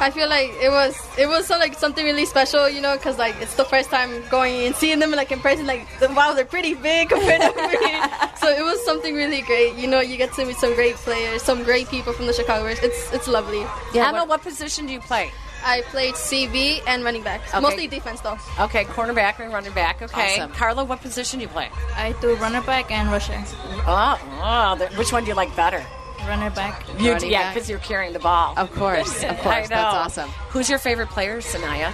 I 0.00 0.10
feel 0.10 0.28
like 0.28 0.52
it 0.62 0.70
was 0.70 0.96
it 1.18 1.26
was 1.26 1.46
so, 1.46 1.58
like 1.58 1.74
something 1.74 2.04
really 2.04 2.24
special, 2.24 2.68
you 2.68 2.80
know, 2.80 2.96
because 2.96 3.18
like 3.18 3.34
it's 3.40 3.56
the 3.56 3.64
first 3.64 3.90
time 3.90 4.22
going 4.30 4.66
and 4.66 4.74
seeing 4.74 4.98
them 5.00 5.10
like 5.10 5.32
in 5.32 5.40
person. 5.40 5.66
Like 5.66 5.86
wow, 6.00 6.34
they're 6.34 6.44
pretty 6.44 6.74
big 6.74 7.08
compared 7.08 7.40
to 7.40 7.48
me. 7.48 8.00
so 8.36 8.48
it 8.48 8.62
was 8.62 8.84
something 8.84 9.14
really 9.14 9.42
great. 9.42 9.74
You 9.74 9.88
know, 9.88 10.00
you 10.00 10.16
get 10.16 10.32
to 10.34 10.44
meet 10.44 10.56
some 10.56 10.74
great 10.74 10.94
players, 10.96 11.42
some 11.42 11.64
great 11.64 11.88
people 11.88 12.12
from 12.12 12.26
the 12.26 12.32
Chicago 12.32 12.64
Bears. 12.64 12.78
It's 12.80 13.12
it's 13.12 13.28
lovely. 13.28 13.66
Yeah, 13.92 14.08
Emma, 14.08 14.24
what 14.24 14.42
position 14.42 14.86
do 14.86 14.92
you 14.92 15.00
play? 15.00 15.32
I 15.64 15.82
played 15.90 16.14
CB 16.14 16.82
and 16.86 17.02
running 17.02 17.24
back, 17.24 17.40
Okay. 17.48 17.60
mostly 17.60 17.88
defense 17.88 18.20
though. 18.20 18.38
Okay, 18.60 18.84
cornerback 18.84 19.40
and 19.40 19.52
running 19.52 19.72
back. 19.72 20.00
Okay. 20.00 20.36
Awesome. 20.36 20.52
Carla, 20.52 20.84
what 20.84 21.00
position 21.00 21.40
do 21.40 21.42
you 21.42 21.48
play? 21.48 21.68
I 21.96 22.14
do 22.20 22.36
runner 22.36 22.62
back 22.62 22.92
and 22.92 23.10
rusher. 23.10 23.42
Oh, 23.86 24.18
oh 24.42 24.88
which 24.96 25.12
one 25.12 25.24
do 25.24 25.30
you 25.30 25.34
like 25.34 25.54
better? 25.56 25.84
Runner 26.26 26.50
back. 26.50 26.84
You, 26.98 27.12
Running 27.12 27.30
yeah, 27.30 27.52
because 27.54 27.68
you're 27.70 27.78
carrying 27.78 28.12
the 28.12 28.18
ball. 28.18 28.54
Of 28.56 28.72
course. 28.72 29.22
Of 29.24 29.38
course. 29.38 29.68
That's 29.68 29.72
awesome. 29.94 30.28
Who's 30.50 30.68
your 30.68 30.78
favorite 30.78 31.08
player, 31.08 31.38
Sanaya? 31.38 31.92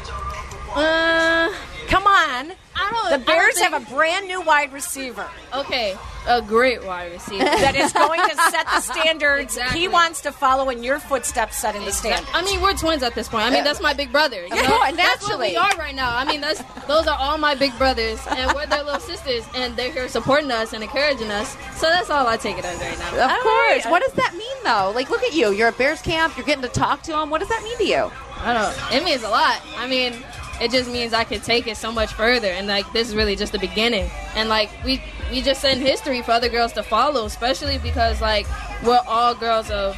uh, 0.75 1.53
Come 1.89 2.07
on. 2.07 2.53
I 2.77 2.91
don't. 2.91 3.05
The 3.05 3.15
I 3.15 3.17
don't 3.19 3.27
Bears 3.27 3.55
think- 3.55 3.71
have 3.73 3.83
a 3.87 3.95
brand 3.95 4.27
new 4.27 4.41
wide 4.43 4.73
receiver 4.73 5.29
Okay, 5.55 5.97
a 6.27 6.41
great 6.43 6.85
wide 6.85 7.13
receiver. 7.13 7.45
that 7.45 7.77
is 7.77 7.93
going 7.93 8.21
to 8.21 8.37
set 8.51 8.67
the 8.67 8.81
standards. 8.81 9.57
Exactly. 9.57 9.81
He 9.81 9.89
wants 9.89 10.21
to 10.23 10.33
follow 10.33 10.71
in 10.71 10.83
your 10.83 10.99
footsteps, 10.99 11.57
setting 11.57 11.85
the 11.85 11.93
standards. 11.93 12.29
I 12.33 12.43
mean, 12.43 12.61
we're 12.61 12.75
twins 12.75 13.03
at 13.03 13.15
this 13.15 13.29
point. 13.29 13.45
I 13.45 13.51
mean, 13.51 13.65
that's 13.65 13.81
my 13.81 13.93
big 13.95 14.11
brother. 14.13 14.43
You 14.47 14.55
know? 14.55 14.69
course, 14.69 14.93
That's 14.97 15.23
what 15.23 15.39
naturally. 15.39 15.51
we 15.51 15.57
are 15.57 15.77
right 15.77 15.95
now. 15.95 16.17
I 16.17 16.25
mean, 16.25 16.41
that's 16.41 16.63
those 16.87 17.07
are 17.07 17.17
all 17.19 17.39
my 17.39 17.55
big 17.55 17.77
brothers, 17.79 18.21
and 18.31 18.53
we're 18.55 18.67
their 18.67 18.83
little 18.83 19.01
sisters, 19.01 19.45
and 19.55 19.77
they're 19.77 19.93
here 19.93 20.09
supporting 20.09 20.51
us 20.51 20.73
and 20.73 20.83
encouraging 20.83 21.31
us. 21.31 21.57
So 21.77 21.89
that's 21.89 22.11
all 22.11 22.27
I 22.27 22.37
take 22.37 22.59
it 22.59 22.65
as 22.65 22.79
right 22.81 22.99
now. 22.99 23.25
Of 23.25 23.31
All 23.31 23.41
course. 23.43 23.85
right. 23.85 23.91
What 23.91 24.03
does 24.03 24.13
that 24.15 24.35
mean, 24.37 24.57
though? 24.65 24.93
Like, 24.95 25.11
look 25.11 25.23
at 25.23 25.35
you. 25.35 25.51
You're 25.53 25.69
at 25.69 25.79
Bears 25.79 26.01
camp. 26.03 26.37
You're 26.37 26.47
getting 26.47 26.63
to 26.63 26.69
talk 26.69 27.03
to 27.05 27.13
them. 27.13 27.31
What 27.31 27.41
does 27.41 27.49
that 27.49 27.63
mean 27.63 27.77
to 27.79 27.85
you? 27.85 28.11
I 28.39 28.53
don't 28.53 28.63
know. 28.63 28.97
It 28.97 29.05
means 29.05 29.23
a 29.23 29.29
lot. 29.29 29.61
I 29.77 29.87
mean, 29.89 30.15
it 30.61 30.71
just 30.71 30.91
means 30.91 31.13
I 31.13 31.25
could 31.25 31.43
take 31.43 31.67
it 31.67 31.77
so 31.77 31.91
much 31.91 32.13
further, 32.13 32.49
and 32.49 32.67
like 32.67 32.91
this 32.93 33.09
is 33.09 33.15
really 33.17 33.37
just 33.37 33.53
the 33.53 33.59
beginning. 33.59 34.11
And 34.35 34.49
like 34.49 34.71
we 34.85 35.03
we 35.31 35.43
just 35.43 35.61
set 35.61 35.79
history 35.79 36.23
for 36.23 36.33
other 36.33 36.49
girls 36.49 36.73
to 36.75 36.83
follow, 36.83 37.25
especially 37.27 37.79
because 37.79 38.21
like 38.21 38.47
we're 38.85 39.01
all 39.07 39.35
girls 39.35 39.71
of 39.71 39.97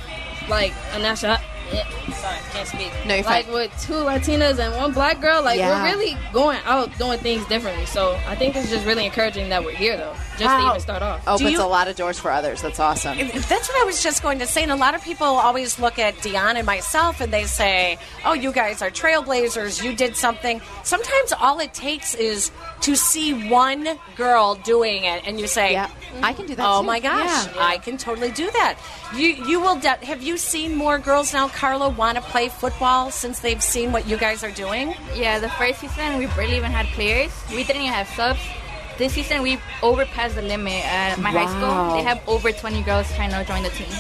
like 0.49 0.73
a 0.95 0.99
national. 0.99 1.37
Yeah, 1.73 1.83
sorry, 2.13 2.37
can't 2.53 2.69
speak. 2.69 2.93
No, 3.07 3.17
you're 3.17 3.25
like 3.25 3.47
fine. 3.47 3.55
with 3.55 3.73
two 3.83 3.95
Latinas 3.95 4.61
and 4.61 4.73
one 4.77 4.93
black 4.93 5.21
girl, 5.21 5.43
like 5.43 5.59
Yeah. 5.59 5.83
we're 5.83 5.97
really 5.97 6.17
going 6.33 6.61
out 6.65 6.97
doing 6.97 7.19
things 7.19 7.45
differently. 7.47 7.87
So 7.87 8.17
I 8.29 8.37
think 8.37 8.55
it's 8.55 8.71
just 8.71 8.87
really 8.87 9.05
encouraging 9.05 9.49
that 9.49 9.65
we're 9.65 9.73
here, 9.73 9.97
though, 9.97 10.15
just 10.39 10.43
to 10.57 10.65
even 10.69 10.79
start 10.81 11.03
off. 11.03 11.27
Opens 11.27 11.51
you- 11.51 11.61
a 11.61 11.67
lot 11.67 11.89
of 11.89 11.97
doors 11.97 12.21
for 12.21 12.31
others. 12.31 12.63
That's 12.63 12.79
awesome. 12.79 13.19
That's 13.19 13.69
what 13.69 13.83
I 13.83 13.85
was 13.85 14.01
just 14.01 14.23
going 14.23 14.39
to 14.39 14.47
say. 14.47 14.63
And 14.63 14.71
a 14.71 14.77
lot 14.77 14.95
of 14.95 15.03
people 15.03 15.27
always 15.27 15.81
look 15.81 15.99
at 15.99 16.15
Dionne 16.19 16.55
and 16.55 16.67
myself 16.67 17.21
and 17.21 17.33
they 17.33 17.47
say, 17.47 17.99
oh, 18.25 18.35
you 18.35 18.53
guys 18.53 18.81
are 18.81 18.91
trailblazers. 18.91 19.83
You 19.83 19.93
did 19.93 20.15
something. 20.17 20.61
Sometimes 20.85 21.33
all 21.33 21.59
it 21.59 21.75
takes 21.75 22.15
is 22.15 22.53
to 22.83 22.95
see 22.97 23.49
one 23.49 23.89
girl 24.17 24.55
doing 24.57 25.05
it 25.05 25.23
and 25.27 25.41
you 25.41 25.47
say, 25.47 25.73
Yeah, 25.73 25.91
I 26.23 26.33
can 26.33 26.47
do 26.47 26.55
that. 26.55 26.67
Oh 26.69 26.81
too. 26.81 26.87
my 26.87 27.01
gosh, 27.01 27.47
Yeah. 27.47 27.53
I 27.65 27.79
can 27.79 27.97
totally 27.97 28.31
do 28.31 28.51
that. 28.51 28.79
You 29.15 29.29
you 29.29 29.61
will. 29.61 29.77
De- 29.77 30.05
have 30.07 30.23
you 30.23 30.37
seen 30.37 30.75
more 30.75 30.99
girls 30.99 31.33
now, 31.33 31.49
Carla, 31.49 31.89
want 31.89 32.17
to 32.17 32.23
play 32.23 32.49
football 32.49 33.11
since 33.11 33.41
they've 33.41 33.63
seen 33.63 33.93
what 33.93 34.07
you 34.07 34.17
guys 34.17 34.45
are 34.45 34.51
doing? 34.53 34.95
Yeah, 35.15 35.39
the 35.39 35.49
first 35.51 35.81
season 35.81 36.19
we 36.19 36.27
barely 36.27 36.57
even 36.57 36.71
had 36.71 36.87
players. 36.95 37.33
We 37.51 37.65
didn't 37.65 37.83
even 37.83 37.93
have 37.95 38.09
subs. 38.09 38.41
This 38.99 39.13
season 39.13 39.43
we 39.43 39.59
overpassed 39.83 40.37
the 40.37 40.43
limit 40.43 40.85
at 40.87 41.19
my 41.19 41.31
high 41.31 41.47
school. 41.47 41.97
They 41.97 42.03
have 42.03 42.21
over 42.29 42.51
20 42.51 42.83
girls 42.83 43.13
trying 43.15 43.31
to 43.31 43.45
join 43.45 43.63
the 43.63 43.69
team. 43.71 43.93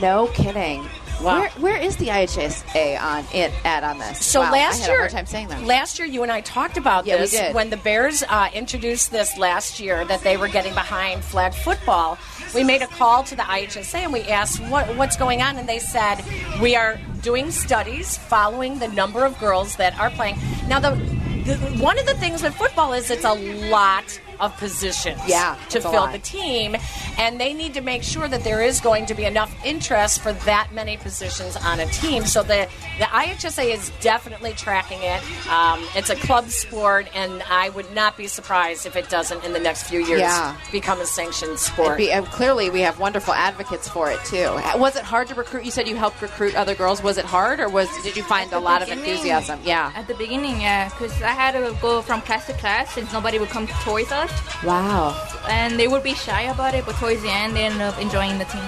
No 0.00 0.26
kidding. 0.34 0.84
Wow. 1.22 1.38
Where, 1.40 1.50
where 1.50 1.76
is 1.80 1.96
the 1.96 2.06
IHSA 2.08 3.00
on 3.00 3.24
it 3.32 3.52
at 3.64 3.84
on 3.84 3.98
this? 3.98 4.24
So 4.24 4.40
Wow, 4.40 4.52
last 4.52 4.86
year, 4.86 4.96
a 4.96 4.98
hard 5.00 5.10
time 5.12 5.26
saying 5.26 5.48
that. 5.48 5.62
last 5.64 5.98
year 5.98 6.08
you 6.08 6.22
and 6.22 6.32
I 6.32 6.40
talked 6.40 6.76
about 6.76 7.06
Yeah, 7.06 7.18
this 7.18 7.34
when 7.54 7.70
the 7.70 7.76
Bears 7.76 8.22
uh, 8.28 8.48
introduced 8.52 9.10
this 9.10 9.36
last 9.38 9.78
year 9.80 10.04
that 10.06 10.22
they 10.22 10.36
were 10.36 10.48
getting 10.48 10.74
behind 10.74 11.22
flag 11.24 11.54
football. 11.54 12.18
We 12.54 12.64
made 12.64 12.82
a 12.82 12.86
call 12.86 13.22
to 13.24 13.36
the 13.36 13.42
IHSA 13.42 13.94
and 14.00 14.12
we 14.12 14.22
asked 14.22 14.60
what, 14.68 14.96
what's 14.96 15.16
going 15.16 15.40
on, 15.42 15.56
and 15.56 15.68
they 15.68 15.78
said 15.78 16.22
we 16.60 16.76
are 16.76 16.98
doing 17.22 17.50
studies 17.50 18.16
following 18.18 18.78
the 18.78 18.88
number 18.88 19.24
of 19.24 19.38
girls 19.38 19.76
that 19.76 19.98
are 19.98 20.10
playing. 20.10 20.36
Now, 20.68 20.80
the, 20.80 20.90
the 21.44 21.54
one 21.82 21.98
of 21.98 22.06
the 22.06 22.14
things 22.14 22.42
with 22.42 22.54
football 22.54 22.92
is 22.92 23.10
it's 23.10 23.24
a 23.24 23.34
lot 23.70 24.20
of 24.42 24.54
positions 24.58 25.20
Yeah, 25.26 25.56
to 25.70 25.80
fill 25.80 26.08
the 26.08 26.18
team, 26.18 26.76
and 27.16 27.40
they 27.40 27.54
need 27.54 27.74
to 27.74 27.80
make 27.80 28.02
sure 28.02 28.28
that 28.28 28.44
there 28.44 28.60
is 28.60 28.80
going 28.80 29.06
to 29.06 29.14
be 29.14 29.24
enough 29.24 29.54
interest 29.64 30.20
for 30.20 30.32
that 30.44 30.72
many 30.72 30.96
positions 30.98 31.56
on 31.56 31.80
a 31.80 31.86
team. 31.86 32.26
So 32.26 32.42
the 32.42 32.68
the 32.98 33.04
IHSA 33.04 33.72
is 33.72 33.90
definitely 34.00 34.52
tracking 34.52 34.98
it. 35.02 35.22
Um, 35.48 35.82
it's 35.94 36.10
a 36.10 36.16
club 36.16 36.48
sport, 36.50 37.06
and 37.14 37.42
I 37.48 37.70
would 37.70 37.94
not 37.94 38.16
be 38.16 38.26
surprised 38.26 38.84
if 38.84 38.96
it 38.96 39.08
doesn't 39.08 39.44
in 39.44 39.52
the 39.54 39.60
next 39.60 39.84
few 39.84 40.00
years 40.04 40.20
Yeah. 40.20 40.56
become 40.70 41.00
a 41.00 41.06
sanctioned 41.06 41.58
sport. 41.58 41.96
be, 41.96 42.10
and 42.10 42.26
clearly, 42.26 42.68
we 42.68 42.80
have 42.80 42.98
wonderful 42.98 43.32
advocates 43.34 43.88
for 43.88 44.10
it 44.10 44.22
too. 44.24 44.50
Was 44.76 44.96
it 44.96 45.04
hard 45.04 45.28
to 45.28 45.34
recruit? 45.34 45.64
You 45.64 45.70
said 45.70 45.86
you 45.88 45.96
helped 45.96 46.20
recruit 46.20 46.54
other 46.56 46.74
girls. 46.74 47.02
Was 47.02 47.16
it 47.16 47.24
hard, 47.24 47.60
or 47.60 47.68
was 47.68 47.88
did 48.02 48.16
you 48.16 48.24
find 48.24 48.52
a 48.52 48.58
lot 48.58 48.82
of 48.82 48.88
enthusiasm? 48.90 49.60
Yeah. 49.64 49.92
At 49.94 50.08
the 50.08 50.14
beginning, 50.14 50.60
yeah, 50.60 50.88
because 50.88 51.12
I 51.22 51.28
had 51.30 51.52
to 51.52 51.76
go 51.80 52.02
from 52.02 52.20
class 52.22 52.46
to 52.48 52.52
class 52.54 52.92
since 52.92 53.12
nobody 53.12 53.38
would 53.38 53.50
come 53.50 53.66
towards 53.84 54.10
us, 54.10 54.30
Wow. 54.64 55.16
and 55.48 55.78
they 55.78 55.88
would 55.88 56.02
be 56.02 56.14
shy 56.14 56.42
about 56.42 56.74
it. 56.74 56.84
But 56.86 56.96
towards 56.96 57.22
the 57.22 57.30
end, 57.30 57.56
they 57.56 57.64
ended 57.64 57.80
up 57.82 57.98
enjoying 58.00 58.38
the 58.38 58.44
team. 58.44 58.62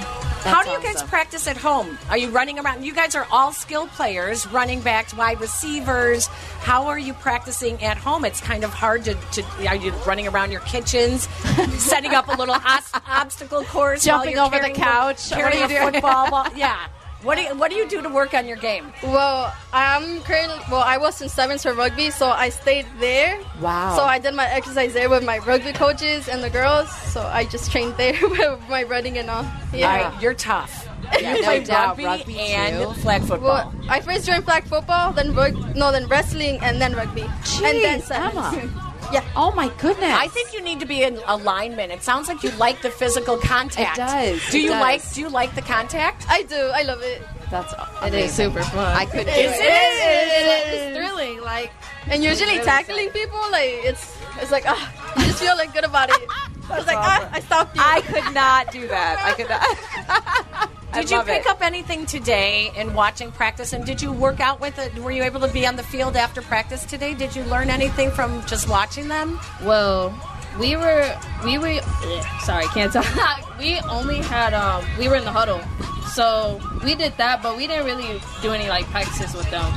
How 0.44 0.62
do 0.62 0.70
you 0.70 0.82
guys 0.82 1.02
practice 1.04 1.46
at 1.48 1.56
home? 1.56 1.96
Are 2.10 2.18
you 2.18 2.28
running 2.28 2.58
around? 2.58 2.84
You 2.84 2.92
guys 2.92 3.14
are 3.14 3.26
all 3.30 3.50
skill 3.52 3.86
players, 3.86 4.46
running 4.48 4.80
backs, 4.82 5.14
wide 5.14 5.40
receivers. 5.40 6.26
How 6.60 6.86
are 6.88 6.98
you 6.98 7.14
practicing 7.14 7.82
at 7.82 7.96
home? 7.96 8.26
It's 8.26 8.42
kind 8.42 8.62
of 8.62 8.70
hard 8.70 9.04
to. 9.04 9.14
to 9.14 9.42
are 9.66 9.76
you 9.76 9.92
running 10.06 10.28
around 10.28 10.52
your 10.52 10.60
kitchens, 10.62 11.28
setting 11.78 12.12
up 12.12 12.28
a 12.28 12.36
little 12.36 12.56
os- 12.56 12.90
obstacle 13.08 13.64
course, 13.64 14.06
while 14.06 14.18
Jumping 14.18 14.34
you're 14.34 14.44
over 14.44 14.58
the 14.58 14.70
couch? 14.70 15.30
Carrying 15.30 15.62
a 15.64 15.68
football 15.90 16.30
ball? 16.30 16.46
Yeah. 16.54 16.88
What 17.24 17.36
do 17.36 17.42
you, 17.42 17.54
What 17.56 17.70
do 17.70 17.76
you 17.76 17.88
do 17.88 18.02
to 18.02 18.08
work 18.10 18.34
on 18.34 18.46
your 18.46 18.58
game? 18.58 18.92
Well, 19.02 19.52
I'm 19.72 20.20
currently 20.20 20.58
well. 20.70 20.82
I 20.82 20.98
was 20.98 21.20
in 21.22 21.28
sevens 21.30 21.62
for 21.62 21.72
rugby, 21.72 22.10
so 22.10 22.28
I 22.28 22.50
stayed 22.50 22.86
there. 23.00 23.40
Wow. 23.60 23.96
So 23.96 24.04
I 24.04 24.18
did 24.18 24.34
my 24.34 24.46
exercise 24.46 24.92
there 24.92 25.08
with 25.08 25.24
my 25.24 25.38
rugby 25.38 25.72
coaches 25.72 26.28
and 26.28 26.42
the 26.44 26.50
girls. 26.50 26.90
So 27.12 27.22
I 27.22 27.44
just 27.46 27.72
trained 27.72 27.96
there 27.96 28.12
with 28.28 28.60
my 28.68 28.82
running 28.82 29.16
and 29.18 29.30
all. 29.30 29.46
Yeah. 29.72 29.90
All 29.90 30.10
right, 30.12 30.22
you're 30.22 30.34
tough. 30.34 30.86
Yeah, 31.18 31.18
you 31.36 31.40
no 31.40 31.42
play 31.48 31.64
doubt. 31.64 31.88
rugby, 31.98 32.04
Rugby, 32.04 32.38
and 32.40 32.94
too. 32.94 33.00
flag 33.00 33.22
football. 33.22 33.72
Well, 33.72 33.74
I 33.88 34.00
first 34.00 34.26
joined 34.26 34.44
flag 34.44 34.64
football, 34.64 35.12
then 35.12 35.34
rug- 35.34 35.74
no, 35.74 35.92
then 35.92 36.06
wrestling, 36.08 36.58
and 36.62 36.80
then 36.80 36.92
rugby, 36.94 37.22
and 37.22 37.76
then 37.82 38.00
Jeez, 38.00 38.04
sevens. 38.04 38.72
Emma. 39.16 39.24
yeah. 39.24 39.32
Oh 39.36 39.50
my 39.52 39.68
goodness. 39.78 40.12
I 40.12 40.28
think 40.28 40.52
you 40.52 40.60
need 40.62 40.80
to 40.80 40.86
be 40.86 41.02
in 41.02 41.18
alignment. 41.26 41.92
It 41.92 42.02
sounds 42.02 42.28
like 42.28 42.42
you 42.42 42.50
like 42.52 42.82
the 42.82 42.90
physical 42.90 43.36
contact. 43.38 43.98
It 43.98 44.00
does. 44.00 44.50
Do 44.50 44.58
It 44.58 44.62
you 44.62 44.68
does. 44.70 44.80
like? 44.80 45.12
Do 45.12 45.20
you 45.20 45.28
like 45.28 45.54
the 45.54 45.62
contact? 45.62 46.26
I 46.28 46.42
do. 46.42 46.56
I 46.74 46.82
love 46.82 47.02
it. 47.02 47.22
that's 47.50 47.72
It 48.04 48.14
is 48.14 48.32
super 48.32 48.62
fun. 48.62 48.96
I 48.96 49.04
couldn't 49.06 49.26
do 49.26 49.30
Is 49.32 49.52
it. 49.52 49.60
it? 49.60 50.74
It's 50.74 50.82
It's 50.86 50.96
thrilling, 50.96 51.40
like, 51.42 51.70
and 52.08 52.22
usually 52.22 52.58
tackling 52.60 53.10
people, 53.10 53.40
like, 53.50 53.70
it's 53.84 54.16
it's 54.40 54.50
like, 54.50 54.64
ah, 54.66 55.14
you 55.16 55.24
just 55.26 55.38
feel 55.40 55.56
like 55.56 55.72
good 55.72 55.84
about 55.84 56.10
it. 56.10 56.16
I 56.70 56.76
was 56.78 56.86
like, 56.86 56.96
ah, 56.96 57.28
I 57.32 57.40
stopped 57.40 57.76
you. 57.76 57.82
I 57.84 58.00
could 58.00 58.34
not 58.34 58.72
do 58.72 58.88
that. 58.88 59.18
I 59.22 59.32
could 59.38 59.48
not. 59.48 60.70
Did 60.94 61.10
you 61.10 61.22
pick 61.22 61.42
it. 61.42 61.46
up 61.46 61.62
anything 61.62 62.06
today 62.06 62.70
in 62.76 62.94
watching 62.94 63.32
practice? 63.32 63.72
And 63.72 63.84
did 63.84 64.00
you 64.00 64.12
work 64.12 64.40
out 64.40 64.60
with 64.60 64.78
it? 64.78 64.94
Were 64.98 65.10
you 65.10 65.22
able 65.22 65.40
to 65.40 65.48
be 65.48 65.66
on 65.66 65.76
the 65.76 65.82
field 65.82 66.16
after 66.16 66.40
practice 66.42 66.84
today? 66.84 67.14
Did 67.14 67.34
you 67.34 67.42
learn 67.44 67.68
anything 67.70 68.10
from 68.10 68.44
just 68.46 68.68
watching 68.68 69.08
them? 69.08 69.38
Well, 69.62 70.14
we 70.58 70.76
were 70.76 71.18
we 71.44 71.58
were 71.58 71.80
sorry, 72.42 72.66
can't 72.68 72.92
talk. 72.92 73.58
we 73.58 73.78
only 73.90 74.18
had 74.18 74.54
um 74.54 74.84
we 74.98 75.08
were 75.08 75.16
in 75.16 75.24
the 75.24 75.32
huddle, 75.32 75.60
so 76.12 76.60
we 76.84 76.94
did 76.94 77.16
that, 77.16 77.42
but 77.42 77.56
we 77.56 77.66
didn't 77.66 77.86
really 77.86 78.20
do 78.42 78.52
any 78.52 78.68
like 78.68 78.84
practices 78.86 79.34
with 79.34 79.50
them. 79.50 79.72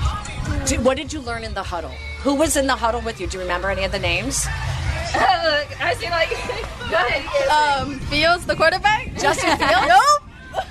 Do- 0.66 0.80
what 0.82 0.98
did 0.98 1.12
you 1.12 1.20
learn 1.20 1.44
in 1.44 1.54
the 1.54 1.64
huddle? 1.64 1.92
Who 2.22 2.36
was 2.36 2.56
in 2.58 2.68
the 2.68 2.76
huddle 2.76 3.02
with 3.02 3.20
you? 3.20 3.28
Do 3.28 3.38
you 3.38 3.42
remember 3.44 3.70
any 3.70 3.84
of 3.84 3.92
the 3.92 4.00
names? 4.00 4.46
I 5.20 5.96
see 5.98 6.10
like 6.10 6.30
go 6.92 6.96
ahead. 6.96 7.48
um, 7.50 8.00
Fields, 8.02 8.46
the 8.46 8.56
quarterback. 8.56 9.14
Justin 9.18 9.58
Fields? 9.58 9.88
Nope. 9.88 10.17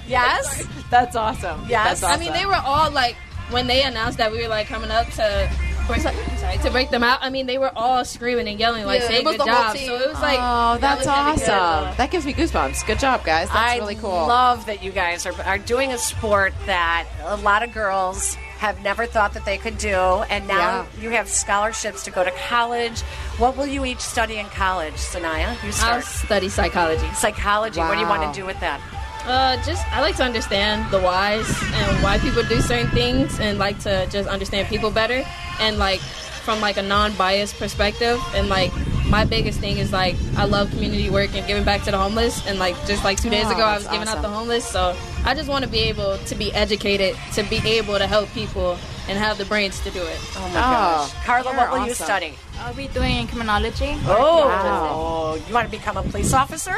Yes. 0.06 0.66
That's 0.90 1.16
awesome. 1.16 1.60
Yes. 1.68 2.00
That's 2.00 2.02
I 2.04 2.18
mean, 2.22 2.32
they 2.32 2.46
were 2.46 2.54
all 2.54 2.90
like 2.90 3.16
when 3.50 3.66
they 3.66 3.82
announced 3.82 4.18
that 4.18 4.30
we 4.32 4.42
were 4.42 4.48
like 4.48 4.66
coming 4.68 4.90
up 4.90 5.06
to. 5.12 5.50
Sorry, 5.86 6.58
to 6.64 6.70
break 6.72 6.90
them 6.90 7.04
out. 7.04 7.20
I 7.22 7.30
mean, 7.30 7.46
they 7.46 7.58
were 7.58 7.70
all 7.76 8.04
screaming 8.04 8.48
and 8.48 8.58
yelling, 8.58 8.84
like, 8.86 9.02
Yeah, 9.02 9.06
say 9.06 9.22
good 9.22 9.38
job. 9.38 9.76
So 9.76 9.94
it 9.94 10.08
was 10.08 10.20
like, 10.20 10.38
Oh, 10.42 10.78
that's 10.80 11.04
that 11.04 11.28
awesome. 11.38 11.90
good. 11.90 11.96
That 11.98 12.10
gives 12.10 12.26
me 12.26 12.32
goosebumps. 12.34 12.84
Good 12.88 12.98
job, 12.98 13.22
guys. 13.22 13.46
That's 13.50 13.56
I 13.56 13.76
really 13.76 13.94
cool. 13.94 14.10
love 14.10 14.66
that 14.66 14.82
you 14.82 14.90
guys 14.90 15.26
are, 15.26 15.42
are 15.42 15.58
doing 15.58 15.92
a 15.92 15.98
sport 15.98 16.54
that 16.66 17.06
a 17.22 17.36
lot 17.36 17.62
of 17.62 17.72
girls 17.72 18.34
have 18.58 18.82
never 18.82 19.06
thought 19.06 19.32
that 19.34 19.44
they 19.44 19.58
could 19.58 19.78
do, 19.78 19.94
and 19.94 20.48
now 20.48 20.86
Yeah. 20.96 21.02
you 21.02 21.10
have 21.10 21.28
scholarships 21.28 22.02
to 22.04 22.10
go 22.10 22.24
to 22.24 22.32
college. 22.48 23.02
What 23.38 23.56
will 23.56 23.66
you 23.66 23.84
each 23.84 24.00
study 24.00 24.38
in 24.38 24.46
college, 24.46 24.94
Sanaya? 24.94 25.52
You 25.62 25.70
I'll 25.82 26.02
study 26.02 26.48
psychology. 26.48 27.06
psychology. 27.14 27.78
What 27.78 27.94
do 27.94 28.00
you 28.00 28.08
want 28.08 28.34
to 28.34 28.40
do 28.40 28.44
with 28.44 28.58
that? 28.58 28.80
Uh, 29.26 29.56
just 29.64 29.84
I 29.92 30.00
like 30.00 30.16
to 30.16 30.24
understand 30.24 30.90
the 30.92 31.00
whys 31.00 31.48
and 31.74 32.02
why 32.02 32.18
people 32.18 32.42
do 32.44 32.60
certain 32.60 32.90
things, 32.90 33.40
and 33.40 33.58
like 33.58 33.78
to 33.80 34.06
just 34.08 34.28
understand 34.28 34.68
people 34.68 34.90
better, 34.90 35.24
and 35.60 35.78
like 35.78 36.00
from 36.46 36.60
like 36.60 36.76
a 36.76 36.82
non-biased 36.82 37.58
perspective. 37.58 38.20
And 38.34 38.48
like 38.48 38.70
my 39.08 39.24
biggest 39.24 39.58
thing 39.58 39.78
is 39.78 39.92
like 39.92 40.14
I 40.36 40.44
love 40.44 40.70
community 40.70 41.10
work 41.10 41.34
and 41.34 41.44
giving 41.46 41.64
back 41.64 41.82
to 41.84 41.90
the 41.90 41.98
homeless. 41.98 42.46
And 42.46 42.60
like 42.60 42.76
just 42.86 43.02
like 43.02 43.20
two 43.20 43.30
days 43.30 43.46
Oh, 43.46 43.52
ago, 43.52 43.62
I 43.64 43.74
was 43.74 43.84
that's 43.84 43.94
giving 43.96 44.08
out 44.08 44.22
the 44.22 44.28
homeless. 44.28 44.64
So 44.64 44.96
I 45.24 45.34
just 45.34 45.48
want 45.48 45.64
to 45.64 45.70
be 45.70 45.80
able 45.80 46.18
to 46.18 46.34
be 46.36 46.52
educated, 46.54 47.16
to 47.34 47.42
be 47.42 47.56
able 47.68 47.98
to 47.98 48.06
help 48.06 48.28
people, 48.30 48.78
and 49.08 49.18
have 49.18 49.38
the 49.38 49.44
brains 49.44 49.80
to 49.80 49.90
do 49.90 50.02
it. 50.02 50.20
Oh 50.36 50.48
my 50.48 50.54
gosh, 50.54 51.12
Carla, 51.24 51.50
you're 51.50 51.56
what 51.58 51.70
will 51.70 51.78
you 51.86 51.92
awesome. 51.92 52.04
study? 52.06 52.34
I'll 52.60 52.74
be 52.74 52.86
doing 52.88 53.26
criminology. 53.26 53.96
Oh, 54.06 55.40
you 55.48 55.52
want 55.52 55.66
to 55.70 55.76
become 55.76 55.96
a 55.96 56.02
police 56.02 56.32
officer? 56.32 56.76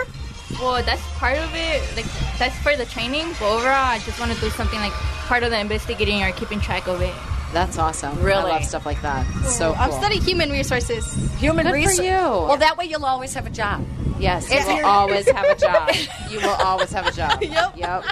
Well, 0.52 0.82
that's 0.82 1.02
part 1.18 1.38
of 1.38 1.50
it. 1.54 1.82
Like 1.96 2.06
that's 2.38 2.56
for 2.60 2.74
the 2.76 2.86
training, 2.86 3.26
but 3.38 3.54
overall, 3.54 3.92
I 3.92 3.98
just 4.00 4.18
want 4.18 4.32
to 4.32 4.40
do 4.40 4.50
something 4.50 4.80
like 4.80 4.92
part 5.28 5.42
of 5.42 5.50
the 5.50 5.60
investigating 5.60 6.22
or 6.22 6.32
keeping 6.32 6.60
track 6.60 6.88
of 6.88 7.00
it. 7.02 7.14
That's 7.52 7.78
awesome. 7.78 8.20
Really? 8.22 8.50
I 8.50 8.56
love 8.56 8.64
stuff 8.64 8.84
like 8.86 9.00
that. 9.02 9.26
So 9.44 9.72
cool. 9.72 9.82
I'm 9.82 9.92
studying 9.92 10.22
human 10.22 10.50
resources. 10.50 11.12
Human 11.38 11.64
Good 11.64 11.70
for 11.70 11.76
resource. 11.76 11.98
you. 11.98 12.12
Well, 12.12 12.56
that 12.58 12.76
way 12.76 12.84
you'll 12.86 13.04
always 13.06 13.32
have 13.34 13.46
a 13.46 13.50
job. 13.50 13.84
Yes, 14.20 14.50
you 14.50 14.58
will 14.76 14.84
always 14.84 15.30
have 15.30 15.44
a 15.44 15.54
job. 15.54 15.90
You 16.28 16.40
will 16.40 16.48
always 16.50 16.90
have 16.90 17.06
a 17.06 17.12
job. 17.12 17.40
Yep. 17.48 17.76
Yep. 17.76 18.04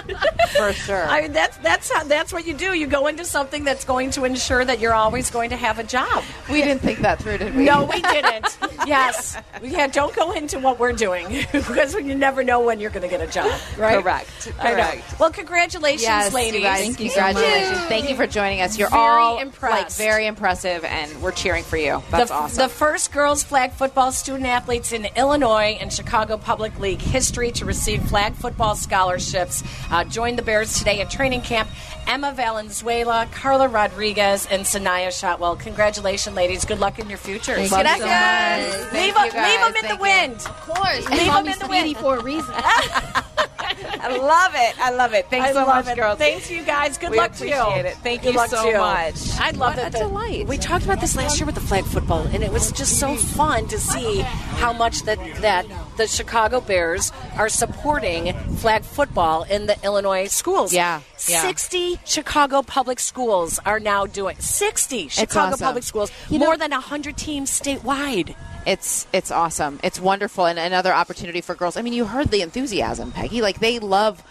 For 0.55 0.71
sure. 0.73 1.03
I 1.05 1.21
mean, 1.23 1.33
that's 1.33 1.57
that's 1.57 1.91
how, 1.91 2.05
that's 2.05 2.31
what 2.31 2.47
you 2.47 2.53
do. 2.53 2.73
You 2.73 2.87
go 2.87 3.07
into 3.07 3.25
something 3.25 3.65
that's 3.65 3.83
going 3.83 4.11
to 4.11 4.23
ensure 4.23 4.63
that 4.63 4.79
you're 4.79 4.93
always 4.93 5.29
going 5.29 5.49
to 5.49 5.57
have 5.57 5.79
a 5.79 5.83
job. 5.83 6.23
we 6.49 6.61
didn't 6.61 6.81
think 6.81 6.99
that 6.99 7.19
through, 7.19 7.39
did 7.39 7.53
we? 7.55 7.65
No, 7.65 7.83
we 7.83 8.01
didn't. 8.01 8.57
yes, 8.87 9.37
yeah. 9.61 9.87
Don't 9.87 10.15
go 10.15 10.31
into 10.31 10.59
what 10.59 10.79
we're 10.79 10.93
doing 10.93 11.27
because 11.51 11.93
you 11.93 12.15
never 12.15 12.41
know 12.41 12.61
when 12.61 12.79
you're 12.79 12.89
going 12.89 13.03
to 13.03 13.09
get 13.09 13.19
a 13.21 13.29
job. 13.31 13.59
Right? 13.77 14.01
Correct. 14.01 14.53
I 14.59 14.69
know. 14.69 14.75
Correct. 14.75 15.19
Well, 15.19 15.31
congratulations, 15.31 16.03
Yes, 16.03 16.33
ladies. 16.33 16.61
you 16.61 16.61
guys. 16.61 16.79
Thank 16.79 16.99
you 17.01 17.09
so 17.09 17.21
congratulations. 17.21 17.77
much. 17.79 17.89
Thank 17.89 18.09
you 18.09 18.15
for 18.15 18.27
joining 18.27 18.61
us. 18.61 18.77
You're 18.77 18.89
Very 18.89 19.01
all 19.01 19.26
impressed. 19.35 19.99
like 19.99 20.07
very 20.07 20.25
impressive, 20.27 20.83
and 20.85 21.21
we're 21.21 21.31
cheering 21.31 21.63
for 21.63 21.77
you. 21.77 22.01
That's 22.09 22.29
the, 22.29 22.35
awesome. 22.35 22.57
the 22.63 22.69
first 22.69 23.11
girls 23.11 23.43
flag 23.43 23.71
football 23.73 24.11
student 24.11 24.45
athletes 24.45 24.91
in 24.93 25.05
Illinois 25.15 25.77
and 25.79 25.91
Chicago 25.91 26.37
Public 26.37 26.79
League 26.79 27.01
history 27.01 27.51
to 27.51 27.65
receive 27.65 28.01
flag 28.03 28.33
football 28.35 28.75
scholarships 28.75 29.63
uh, 29.91 30.03
joined 30.05 30.37
the 30.37 30.41
Bears 30.43 30.77
today 30.77 31.01
at 31.01 31.09
training 31.09 31.41
camp. 31.41 31.69
Emma 32.07 32.31
Valenzuela, 32.31 33.27
Carla 33.33 33.67
Rodriguez, 33.67 34.47
and 34.49 34.63
Sanaya 34.63 35.11
Shotwell. 35.11 35.57
Congratulations, 35.57 36.35
ladies. 36.35 36.63
Good 36.63 36.79
luck 36.79 36.99
in 36.99 37.09
your 37.09 37.17
futures. 37.17 37.69
Love 37.71 37.81
you 37.85 37.87
so 37.97 37.97
Gracias. 37.97 38.83
much. 38.83 38.93
Leave, 38.93 39.13
Thank 39.13 39.33
them, 39.33 39.43
leave 39.43 39.59
them 39.59 39.67
in 39.67 39.73
the 39.73 39.79
Thank 39.81 39.91
you. 39.91 40.01
wind. 40.01 40.33
Of 40.35 40.61
course. 40.61 41.09
Leave 41.09 41.27
Call 41.27 41.43
them 41.43 41.51
in 41.53 41.59
the 41.59 41.65
Speedy 41.65 41.93
wind. 41.93 41.97
for 41.97 42.17
a 42.17 42.23
reason. 42.23 42.53
I 43.99 44.15
love 44.17 44.53
it. 44.55 44.79
I 44.79 44.91
love 44.91 45.13
it. 45.13 45.27
Thanks 45.29 45.49
I 45.49 45.53
so 45.53 45.65
much, 45.65 45.87
it. 45.87 45.95
girls. 45.95 46.17
Thanks, 46.17 46.49
you 46.49 46.63
guys. 46.63 46.97
Good 46.97 47.11
We 47.11 47.17
luck 47.17 47.33
to 47.33 47.47
you. 47.47 47.53
appreciate 47.55 47.85
it. 47.85 47.95
Thank 47.97 48.23
Good 48.23 48.33
you 48.35 48.47
so 48.47 48.63
much. 48.77 49.15
I 49.39 49.51
love 49.51 49.59
What 49.59 49.75
that. 49.77 49.95
a 49.95 49.97
delight. 49.99 50.47
We 50.47 50.57
talked 50.57 50.85
about 50.85 51.01
this 51.01 51.15
last 51.15 51.39
year 51.39 51.45
with 51.45 51.55
the 51.55 51.61
flag 51.61 51.83
football, 51.85 52.21
and 52.27 52.43
it 52.43 52.51
was 52.51 52.71
just 52.71 52.99
so 52.99 53.15
fun 53.15 53.67
to 53.67 53.77
see 53.79 54.21
how 54.21 54.73
much 54.73 55.03
that 55.03 55.19
that 55.41 55.65
the 55.97 56.07
Chicago 56.07 56.61
Bears 56.61 57.11
are 57.37 57.49
supporting 57.49 58.33
flag 58.57 58.83
football 58.83 59.43
in 59.43 59.65
the 59.65 59.77
Illinois 59.83 60.27
schools. 60.27 60.73
Yeah, 60.73 61.01
yeah. 61.27 61.41
sixty 61.41 61.99
Chicago 62.05 62.61
public 62.61 62.99
schools 62.99 63.59
are 63.65 63.79
now 63.79 64.05
doing 64.05 64.37
sixty 64.39 65.07
Chicago 65.09 65.53
awesome. 65.53 65.65
public 65.65 65.83
schools, 65.83 66.11
You 66.29 66.39
know- 66.39 66.45
more 66.45 66.57
than 66.57 66.71
hundred 66.71 67.17
teams 67.17 67.49
statewide. 67.51 68.35
It's 68.67 69.07
it's 69.13 69.31
awesome. 69.31 69.79
It's 69.81 69.97
wonderful 69.97 70.45
and 70.45 70.59
another 70.59 70.93
opportunity 70.93 71.39
for 71.39 71.55
girls. 71.55 71.77
I 71.77 71.81
mean, 71.81 71.93
you 71.93 72.03
heard 72.03 72.31
the 72.31 72.41
enthusiasm, 72.41 73.13
Peggy. 73.13 73.41
Like 73.41 73.61
they 73.61 73.79
love 73.79 74.21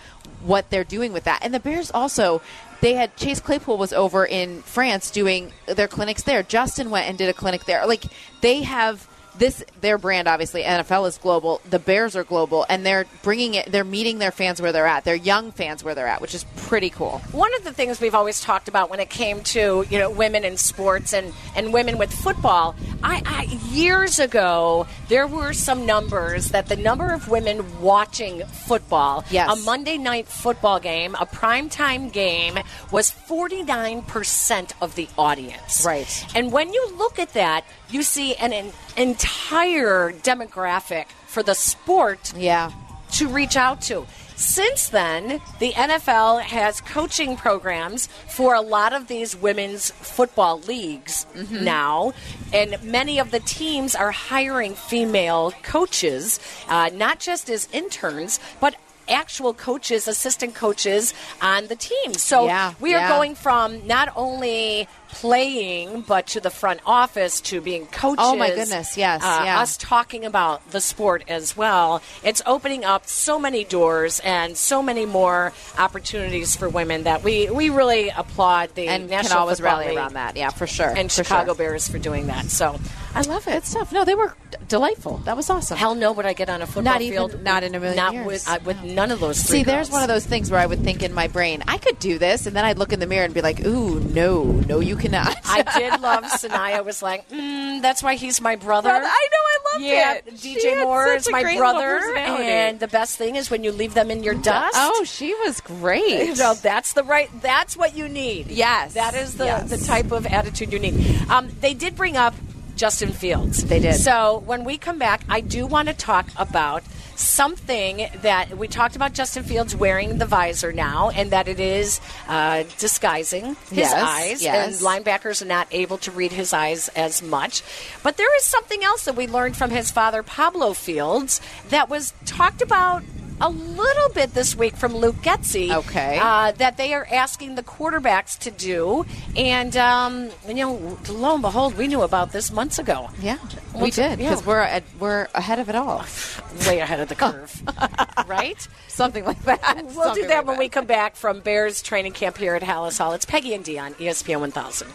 what 0.42 0.68
they're 0.68 0.84
doing 0.84 1.14
with 1.14 1.24
that. 1.24 1.40
And 1.42 1.54
the 1.54 1.58
Bears 1.58 1.90
also 1.90 2.42
they 2.82 2.92
had 2.92 3.16
Chase 3.16 3.40
Claypool 3.40 3.78
was 3.78 3.94
over 3.94 4.26
in 4.26 4.60
France 4.60 5.10
doing 5.10 5.52
their 5.64 5.88
clinics 5.88 6.22
there. 6.22 6.42
Justin 6.42 6.90
went 6.90 7.08
and 7.08 7.16
did 7.16 7.30
a 7.30 7.32
clinic 7.32 7.64
there. 7.64 7.86
Like 7.86 8.04
they 8.42 8.60
have 8.60 9.08
this 9.38 9.64
their 9.80 9.98
brand 9.98 10.28
obviously 10.28 10.62
NFL 10.62 11.08
is 11.08 11.18
global. 11.18 11.60
The 11.68 11.78
Bears 11.78 12.16
are 12.16 12.24
global, 12.24 12.64
and 12.68 12.84
they're 12.84 13.06
bringing 13.22 13.54
it. 13.54 13.70
They're 13.70 13.84
meeting 13.84 14.18
their 14.18 14.30
fans 14.30 14.60
where 14.60 14.72
they're 14.72 14.86
at. 14.86 15.04
Their 15.04 15.14
young 15.14 15.52
fans 15.52 15.84
where 15.84 15.94
they're 15.94 16.06
at, 16.06 16.20
which 16.20 16.34
is 16.34 16.44
pretty 16.56 16.90
cool. 16.90 17.18
One 17.32 17.54
of 17.56 17.64
the 17.64 17.72
things 17.72 18.00
we've 18.00 18.14
always 18.14 18.40
talked 18.40 18.68
about 18.68 18.90
when 18.90 19.00
it 19.00 19.10
came 19.10 19.42
to 19.44 19.84
you 19.90 19.98
know 19.98 20.10
women 20.10 20.44
in 20.44 20.56
sports 20.56 21.12
and, 21.12 21.32
and 21.54 21.72
women 21.72 21.98
with 21.98 22.12
football, 22.12 22.74
I, 23.02 23.22
I 23.26 23.42
years 23.70 24.18
ago 24.18 24.86
there 25.08 25.26
were 25.26 25.52
some 25.52 25.86
numbers 25.86 26.50
that 26.50 26.66
the 26.68 26.76
number 26.76 27.12
of 27.12 27.28
women 27.28 27.80
watching 27.80 28.44
football, 28.46 29.24
Yes. 29.30 29.52
a 29.52 29.62
Monday 29.64 29.98
night 29.98 30.26
football 30.26 30.80
game, 30.80 31.14
a 31.16 31.26
primetime 31.26 32.12
game, 32.12 32.58
was 32.90 33.10
forty 33.10 33.62
nine 33.62 34.02
percent 34.02 34.72
of 34.80 34.94
the 34.94 35.08
audience. 35.18 35.84
Right. 35.84 36.26
And 36.34 36.52
when 36.52 36.72
you 36.72 36.92
look 36.96 37.18
at 37.18 37.32
that, 37.34 37.64
you 37.90 38.02
see 38.02 38.34
an, 38.36 38.52
an 38.52 38.72
entire 38.96 40.12
demographic 40.12 41.06
for 41.26 41.42
the 41.42 41.54
sport 41.54 42.32
Yeah. 42.36 42.70
to 43.12 43.28
reach 43.28 43.56
out 43.56 43.80
to. 43.82 44.06
Since 44.38 44.90
then, 44.90 45.40
the 45.60 45.72
NFL 45.72 46.42
has 46.42 46.82
coaching 46.82 47.36
programs 47.38 48.08
for 48.28 48.54
a 48.54 48.60
lot 48.60 48.92
of 48.92 49.08
these 49.08 49.34
women's 49.34 49.90
football 49.92 50.60
leagues 50.60 51.24
Mm-hmm. 51.34 51.64
now, 51.64 52.12
and 52.52 52.76
many 52.82 53.18
of 53.18 53.30
the 53.30 53.40
teams 53.40 53.94
are 53.94 54.10
hiring 54.10 54.74
female 54.74 55.52
coaches, 55.62 56.38
uh, 56.68 56.90
not 56.92 57.18
just 57.18 57.48
as 57.48 57.66
interns, 57.72 58.38
but 58.60 58.74
actual 59.08 59.54
coaches, 59.54 60.08
assistant 60.08 60.54
coaches 60.54 61.14
on 61.40 61.66
the 61.68 61.76
team. 61.76 62.14
So 62.14 62.46
Yeah, 62.46 62.74
we 62.80 62.94
are 62.94 62.98
yeah. 62.98 63.08
going 63.08 63.34
from 63.34 63.86
not 63.86 64.12
only 64.16 64.88
playing, 65.08 66.02
but 66.02 66.26
to 66.26 66.40
the 66.40 66.50
front 66.50 66.80
office, 66.84 67.40
to 67.40 67.60
being 67.60 67.86
coaches. 67.86 68.24
Oh, 68.26 68.36
my 68.36 68.48
goodness, 68.50 68.96
yes, 68.96 69.22
Uh, 69.22 69.42
yeah. 69.44 69.60
Us 69.60 69.76
talking 69.76 70.24
about 70.24 70.68
the 70.72 70.80
sport 70.80 71.24
as 71.28 71.56
well. 71.56 72.02
It's 72.22 72.42
opening 72.44 72.84
up 72.84 73.06
so 73.06 73.38
many 73.38 73.64
doors 73.64 74.20
and 74.24 74.56
so 74.56 74.82
many 74.82 75.06
more 75.06 75.52
opportunities 75.78 76.56
for 76.56 76.68
women 76.68 77.04
that 77.04 77.22
we, 77.22 77.48
we 77.48 77.70
really 77.70 78.10
applaud 78.10 78.74
the 78.74 78.88
And 78.88 79.08
National 79.08 79.30
can 79.30 79.38
always 79.38 79.58
Football 79.58 79.78
rally 79.78 79.88
League 79.90 79.96
around 79.98 80.14
that. 80.14 80.36
Yeah, 80.36 80.50
for 80.50 80.66
sure. 80.66 80.92
and 80.94 81.10
for 81.10 81.22
Chicago 81.24 81.54
sure. 81.54 81.54
Bears 81.54 81.88
for 81.88 81.98
doing 81.98 82.26
that. 82.26 82.46
So 82.46 82.78
I 83.16 83.22
love 83.22 83.48
it. 83.48 83.54
It's 83.54 83.72
tough. 83.72 83.92
No, 83.92 84.04
they 84.04 84.14
were 84.14 84.34
d- 84.50 84.58
delightful. 84.68 85.18
That 85.24 85.36
was 85.36 85.48
awesome. 85.48 85.76
Hell 85.78 85.94
no, 85.94 86.12
would 86.12 86.26
I 86.26 86.34
get 86.34 86.48
on 86.50 86.60
a 86.62 86.66
football 86.66 86.82
Not 86.92 87.00
even- 87.00 87.30
field? 87.30 87.42
not 87.42 87.62
in 87.62 87.74
a 87.74 87.80
million 87.80 87.96
Not 87.96 88.12
years. 88.14 88.26
with 88.26 88.48
uh, 88.48 88.58
with 88.64 88.82
none 88.82 89.10
of 89.10 89.20
those. 89.20 89.42
Three 89.42 89.58
See, 89.58 89.62
there's 89.64 89.90
one 89.90 90.02
of 90.02 90.08
those 90.08 90.26
things 90.26 90.50
where 90.50 90.60
I 90.60 90.66
would 90.66 90.80
think 90.84 91.02
in 91.02 91.12
my 91.14 91.26
brain, 91.28 91.62
I 91.66 91.78
could 91.78 91.98
do 91.98 92.18
this, 92.18 92.46
and 92.46 92.54
then 92.54 92.64
I'd 92.64 92.78
look 92.78 92.92
in 92.92 93.00
the 93.00 93.06
mirror 93.06 93.24
and 93.24 93.32
be 93.34 93.40
like, 93.40 93.64
"Ooh, 93.64 94.00
no, 94.00 94.42
no, 94.44 94.80
you 94.80 94.96
cannot." 94.96 95.34
I 95.46 95.62
did 95.78 96.00
love 96.00 96.24
Sanaya. 96.24 96.84
Was 96.84 97.02
like, 97.02 97.28
mm, 97.30 97.80
that's 97.82 98.02
why 98.02 98.16
he's 98.16 98.40
my 98.40 98.56
brother. 98.56 98.90
Brother, 98.90 99.06
I 99.06 99.28
know, 99.32 99.38
I 99.38 99.58
loved 99.72 99.84
yeah, 99.84 100.14
it. 100.14 100.26
DJ 100.34 100.82
Moore 100.84 101.14
is 101.14 101.28
my 101.30 101.42
brother, 101.56 101.98
and 102.18 102.78
the 102.80 102.88
best 102.88 103.16
thing 103.16 103.36
is 103.36 103.50
when 103.50 103.64
you 103.64 103.72
leave 103.72 103.94
them 103.94 104.10
in 104.10 104.22
your 104.22 104.34
dust. 104.34 104.74
Oh, 104.76 105.04
she 105.04 105.32
was 105.34 105.60
great. 105.62 106.26
You 106.26 106.34
know, 106.34 106.54
that's 106.54 106.92
the 106.92 107.02
right. 107.04 107.30
That's 107.40 107.76
what 107.76 107.96
you 107.96 108.08
need. 108.08 108.48
Yes. 108.50 108.94
that 108.94 109.14
is 109.14 109.36
the 109.36 109.44
Yes. 109.46 109.70
the 109.70 109.78
type 109.78 110.12
of 110.12 110.26
attitude 110.26 110.72
you 110.72 110.78
need. 110.78 110.94
Um, 111.30 111.48
they 111.60 111.72
did 111.72 111.94
bring 111.96 112.16
up 112.16 112.34
Justin 112.76 113.12
Fields. 113.12 113.64
They 113.64 113.80
did. 113.80 113.94
So 113.94 114.42
when 114.46 114.64
we 114.64 114.78
come 114.78 114.98
back, 114.98 115.22
I 115.28 115.40
do 115.40 115.66
want 115.66 115.88
to 115.88 115.94
talk 115.94 116.28
about 116.36 116.82
something 117.16 118.08
that 118.20 118.56
we 118.58 118.68
talked 118.68 118.94
about 118.94 119.14
Justin 119.14 119.42
Fields 119.42 119.74
wearing 119.74 120.18
the 120.18 120.26
visor 120.26 120.70
now, 120.72 121.08
and 121.10 121.30
that 121.30 121.48
it 121.48 121.58
is 121.58 122.00
uh, 122.28 122.64
disguising 122.78 123.56
his 123.70 123.78
Yes, 123.78 123.94
eyes, 123.94 124.42
yes. 124.42 124.82
and 124.82 124.86
linebackers 124.86 125.40
are 125.40 125.46
not 125.46 125.66
able 125.70 125.96
to 125.98 126.10
read 126.10 126.30
his 126.32 126.52
eyes 126.52 126.88
as 126.88 127.22
much. 127.22 127.62
But 128.02 128.18
there 128.18 128.36
is 128.36 128.44
something 128.44 128.84
else 128.84 129.06
that 129.06 129.16
we 129.16 129.26
learned 129.26 129.56
from 129.56 129.70
his 129.70 129.90
father, 129.90 130.22
Pablo 130.22 130.74
Fields, 130.74 131.40
that 131.70 131.88
was 131.88 132.12
talked 132.26 132.60
about. 132.60 133.02
A 133.38 133.50
little 133.50 134.08
bit 134.14 134.32
this 134.32 134.56
week 134.56 134.76
from 134.76 134.96
Luke 134.96 135.16
Getsy. 135.16 135.70
Okay. 135.70 136.18
Uh, 136.20 136.52
that 136.52 136.78
they 136.78 136.94
are 136.94 137.06
asking 137.12 137.54
the 137.54 137.62
quarterbacks 137.62 138.38
to 138.40 138.50
do. 138.50 139.04
And, 139.36 139.76
um, 139.76 140.30
you 140.48 140.54
know, 140.54 140.98
lo 141.10 141.34
and 141.34 141.42
behold, 141.42 141.76
we 141.76 141.86
knew 141.86 142.00
about 142.00 142.32
this 142.32 142.50
months 142.50 142.78
ago. 142.78 143.10
yeah, 143.20 143.36
we 143.74 143.80
What's- 143.82 143.96
did 143.96 144.18
yeah. 144.20 144.30
because 144.30 144.46
we're 144.46 144.60
at, 144.60 144.84
we're 144.98 145.28
ahead 145.34 145.58
of 145.58 145.68
it 145.68 145.74
all. 145.74 146.02
Way 146.66 146.80
ahead 146.80 146.98
of 147.00 147.08
the 147.10 147.14
curve. 147.14 147.62
right? 148.26 148.66
Something 148.88 149.26
like 149.26 149.42
that. 149.42 149.82
We'll 149.84 150.04
Something 150.06 150.22
do 150.22 150.28
that 150.28 150.38
like 150.38 150.46
when 150.46 150.58
we 150.58 150.70
come 150.70 150.86
back 150.86 151.14
from 151.14 151.40
Bears 151.40 151.82
training 151.82 152.12
camp 152.12 152.38
here 152.38 152.54
at 152.54 152.62
Halas 152.62 152.96
Hall. 152.96 153.12
It's 153.12 153.26
Peggy 153.26 153.52
and 153.52 153.62
Dionne, 153.62 153.92
ESPN 153.96 154.40
1000. 154.40 154.88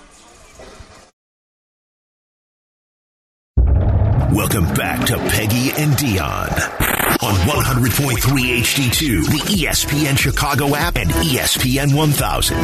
Welcome 4.35 4.73
back 4.73 5.05
to 5.07 5.17
Peggy 5.29 5.69
and 5.79 5.91
Dionne 5.93 7.00
on 7.23 7.35
100.3 7.35 8.17
HD2, 8.17 9.25
the 9.25 9.65
ESPN 9.65 10.17
Chicago 10.17 10.75
app, 10.75 10.95
and 10.95 11.11
ESPN 11.11 11.93
1000. 11.93 12.57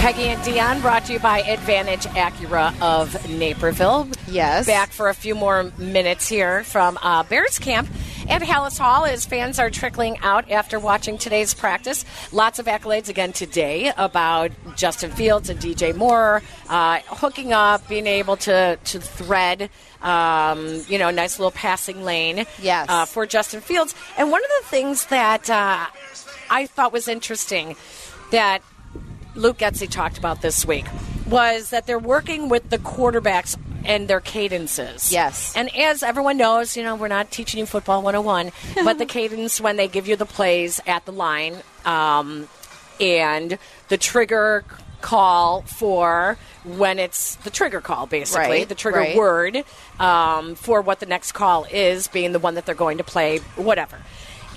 Peggy 0.00 0.28
and 0.28 0.40
Dionne 0.42 0.80
brought 0.80 1.04
to 1.06 1.12
you 1.12 1.18
by 1.18 1.40
Advantage 1.42 2.04
Acura 2.14 2.72
of 2.80 3.28
Naperville. 3.28 4.08
Yes. 4.28 4.64
Back 4.64 4.92
for 4.92 5.10
a 5.10 5.14
few 5.14 5.34
more 5.34 5.70
minutes 5.76 6.26
here 6.26 6.64
from 6.64 6.98
uh, 7.02 7.22
Bears 7.24 7.58
camp 7.58 7.86
at 8.28 8.42
Halas 8.42 8.78
Hall 8.78 9.04
as 9.04 9.24
fans 9.24 9.58
are 9.58 9.70
trickling 9.70 10.18
out 10.18 10.50
after 10.50 10.78
watching 10.80 11.16
today's 11.18 11.54
practice. 11.54 12.04
Lots 12.32 12.58
of 12.58 12.66
accolades 12.66 13.08
again 13.08 13.32
today 13.32 13.92
about 13.96 14.50
Justin 14.76 15.10
Fields 15.10 15.48
and 15.48 15.60
DJ 15.60 15.94
Moore 15.94 16.42
uh, 16.68 17.00
hooking 17.06 17.52
up, 17.52 17.86
being 17.88 18.06
able 18.06 18.36
to, 18.38 18.76
to 18.82 19.00
thread. 19.00 19.70
Um, 20.02 20.82
you 20.88 20.98
know, 20.98 21.10
nice 21.10 21.38
little 21.38 21.50
passing 21.50 22.04
lane 22.04 22.46
Yes. 22.60 22.86
uh, 22.88 23.06
for 23.06 23.26
Justin 23.26 23.60
Fields. 23.60 23.94
And 24.18 24.30
one 24.30 24.42
of 24.42 24.50
the 24.62 24.68
things 24.68 25.06
that 25.06 25.48
uh, 25.50 25.86
I 26.50 26.66
thought 26.66 26.92
was 26.92 27.08
interesting 27.08 27.76
that 28.30 28.60
Luke 29.34 29.58
Getsy 29.58 29.88
talked 29.90 30.18
about 30.18 30.42
this 30.42 30.64
week 30.66 30.86
was 31.28 31.70
that 31.70 31.86
they're 31.86 31.98
working 31.98 32.48
with 32.48 32.70
the 32.70 32.78
quarterbacks 32.78 33.56
and 33.86 34.08
their 34.08 34.20
cadences. 34.20 35.12
Yes. 35.12 35.54
And 35.56 35.74
as 35.76 36.02
everyone 36.02 36.36
knows, 36.36 36.76
you 36.76 36.82
know, 36.82 36.96
we're 36.96 37.08
not 37.08 37.30
teaching 37.30 37.58
you 37.60 37.66
football 37.66 38.02
101, 38.02 38.52
but 38.84 38.98
the 38.98 39.06
cadence 39.06 39.60
when 39.60 39.76
they 39.76 39.88
give 39.88 40.06
you 40.08 40.16
the 40.16 40.26
plays 40.26 40.80
at 40.86 41.04
the 41.06 41.12
line 41.12 41.56
um, 41.84 42.48
and 43.00 43.58
the 43.88 43.96
trigger 43.96 44.64
call 45.00 45.62
for 45.62 46.36
when 46.64 46.98
it's 46.98 47.36
the 47.36 47.50
trigger 47.50 47.80
call, 47.80 48.06
basically, 48.06 48.48
Right, 48.48 48.68
the 48.68 48.74
trigger 48.74 48.98
right. 48.98 49.16
word 49.16 49.64
um, 50.00 50.54
for 50.56 50.80
what 50.80 50.98
the 51.00 51.06
next 51.06 51.32
call 51.32 51.64
is, 51.70 52.08
being 52.08 52.32
the 52.32 52.38
one 52.40 52.54
that 52.54 52.66
they're 52.66 52.74
going 52.74 52.98
to 52.98 53.04
play, 53.04 53.38
whatever. 53.56 53.98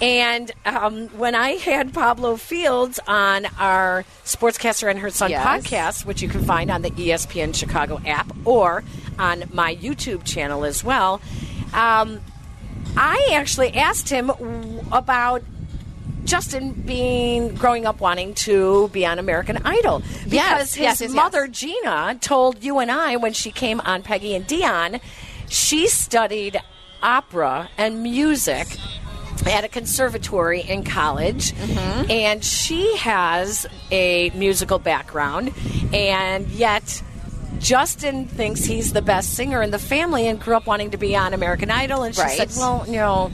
And 0.02 0.50
um, 0.66 1.10
when 1.10 1.36
I 1.36 1.52
had 1.52 1.94
Pablo 1.94 2.38
Fields 2.38 3.00
on 3.06 3.46
our 3.60 4.06
Sportscaster 4.24 4.90
and 4.90 4.98
Her 4.98 5.10
Son 5.10 5.30
Yes. 5.30 5.46
podcast, 5.46 6.06
which 6.06 6.22
you 6.22 6.30
can 6.30 6.46
find 6.46 6.72
on 6.72 6.82
the 6.84 6.92
ESPN 6.92 7.54
Chicago 7.54 8.00
app 8.06 8.32
or 8.46 8.84
on 9.20 9.44
my 9.54 9.76
YouTube 9.76 10.24
channel 10.24 10.64
as 10.66 10.84
well, 10.84 11.22
um, 11.74 12.20
I 12.98 13.30
actually 13.34 13.76
asked 13.76 14.10
him 14.10 14.32
about 14.92 15.44
Justin 16.26 16.72
being 16.74 17.56
growing 17.56 17.86
up 17.86 18.00
wanting 18.02 18.34
to 18.36 18.88
be 18.90 19.06
on 19.06 19.20
American 19.20 19.58
Idol 19.66 20.00
because 20.00 20.32
Yes, 20.34 20.74
his 20.76 20.82
yes, 20.84 21.02
yes, 21.02 21.12
mother. 21.12 21.48
Gina 21.48 22.18
told 22.22 22.64
you 22.64 22.80
and 22.80 22.92
I 22.92 23.16
when 23.16 23.34
she 23.34 23.52
came 23.52 23.80
on 23.82 24.04
Peggy 24.04 24.36
and 24.36 24.46
Dionne, 24.48 25.02
she 25.48 25.88
studied 25.88 26.60
opera 27.02 27.70
and 27.78 28.04
music 28.04 28.68
at 29.48 29.64
a 29.64 29.68
conservatory 29.70 30.62
in 30.62 30.84
college 30.84 31.54
Mm-hmm. 31.54 32.12
and 32.12 32.44
she 32.44 32.96
has 32.98 33.66
a 33.90 34.30
musical 34.32 34.78
background 34.80 35.52
and 35.94 36.48
yet 36.50 37.02
Justin 37.60 38.26
thinks 38.28 38.64
he's 38.64 38.94
the 38.94 39.02
best 39.02 39.34
singer 39.36 39.62
in 39.62 39.72
the 39.72 39.80
family 39.80 40.28
and 40.28 40.40
grew 40.40 40.56
up 40.56 40.66
wanting 40.66 40.92
to 40.92 40.98
be 40.98 41.16
on 41.16 41.34
American 41.34 41.70
Idol 41.70 42.04
and 42.04 42.16
she 42.16 42.22
Right. 42.22 42.38
said, 42.38 42.50
"Well, 42.58 42.84
you 42.88 42.94
know, 42.98 43.32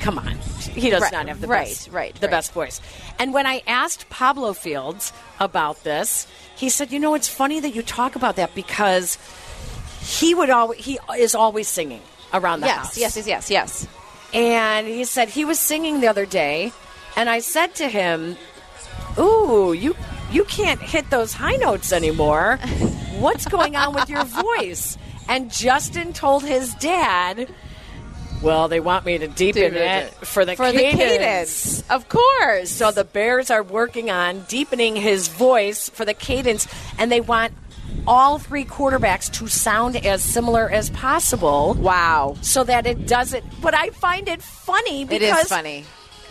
come 0.00 0.18
on. 0.18 0.38
He 0.74 0.90
does 0.90 1.02
Right, 1.02 1.12
not 1.12 1.28
have 1.28 1.40
the 1.40 1.46
right, 1.46 1.68
best 1.68 1.88
right, 1.90 2.14
the 2.20 2.28
best 2.28 2.52
voice." 2.52 2.80
And 3.18 3.32
when 3.34 3.46
I 3.46 3.62
asked 3.66 4.08
Pablo 4.10 4.52
Fields 4.54 5.12
about 5.40 5.82
this, 5.84 6.26
he 6.56 6.68
said, 6.68 6.90
"You 6.92 6.98
know, 6.98 7.14
it's 7.14 7.28
funny 7.28 7.60
that 7.60 7.74
you 7.74 7.82
talk 7.82 8.16
about 8.16 8.36
that 8.36 8.54
because 8.54 9.18
he 10.00 10.34
would 10.34 10.50
always 10.50 10.84
he 10.84 10.98
is 11.18 11.34
always 11.34 11.68
singing 11.68 12.00
around 12.32 12.60
the 12.60 12.66
yes, 12.66 12.76
house. 12.78 12.96
yes, 12.98 13.16
yes, 13.16 13.26
yes, 13.28 13.50
yes. 13.50 13.86
And 14.32 14.86
he 14.88 15.04
said 15.04 15.28
he 15.28 15.44
was 15.44 15.58
singing 15.60 16.00
the 16.00 16.08
other 16.08 16.26
day, 16.26 16.72
and 17.16 17.28
I 17.30 17.38
said 17.40 17.74
to 17.76 17.88
him, 17.88 18.36
"Ooh, 19.18 19.72
you 19.72 19.94
you 20.30 20.44
can't 20.44 20.80
hit 20.80 21.08
those 21.10 21.32
high 21.32 21.56
notes 21.56 21.92
anymore. 21.92 22.58
What's 23.18 23.46
going 23.46 23.76
on 23.76 23.94
with 23.94 24.08
your 24.08 24.24
voice?" 24.24 24.98
And 25.28 25.50
Justin 25.50 26.12
told 26.12 26.44
his 26.44 26.74
dad, 26.74 27.48
Well, 28.42 28.68
they 28.68 28.78
want 28.80 29.06
me 29.06 29.16
to 29.16 29.26
deepen 29.26 29.62
Deepen 29.72 29.76
it 29.76 30.12
it. 30.20 30.26
for 30.26 30.44
the 30.44 30.54
For 30.54 30.70
the 30.70 30.78
cadence. 30.78 31.00
cadence, 31.00 31.90
of 31.90 32.08
course. 32.10 32.68
So 32.70 32.90
the 32.90 33.04
Bears 33.04 33.50
are 33.50 33.62
working 33.62 34.10
on 34.10 34.42
deepening 34.48 34.96
his 34.96 35.28
voice 35.28 35.88
for 35.88 36.04
the 36.04 36.12
cadence, 36.12 36.68
and 36.98 37.10
they 37.10 37.22
want 37.22 37.54
all 38.06 38.38
three 38.38 38.66
quarterbacks 38.66 39.32
to 39.38 39.46
sound 39.46 39.96
as 40.04 40.22
similar 40.22 40.68
as 40.68 40.90
possible. 40.90 41.72
Wow. 41.78 42.36
So 42.42 42.64
that 42.64 42.86
it 42.86 43.06
doesn't. 43.06 43.44
But 43.62 43.72
I 43.74 43.88
find 43.90 44.28
it 44.28 44.42
funny 44.42 45.06
because 45.06 45.44
is 45.44 45.48
funny. 45.48 45.84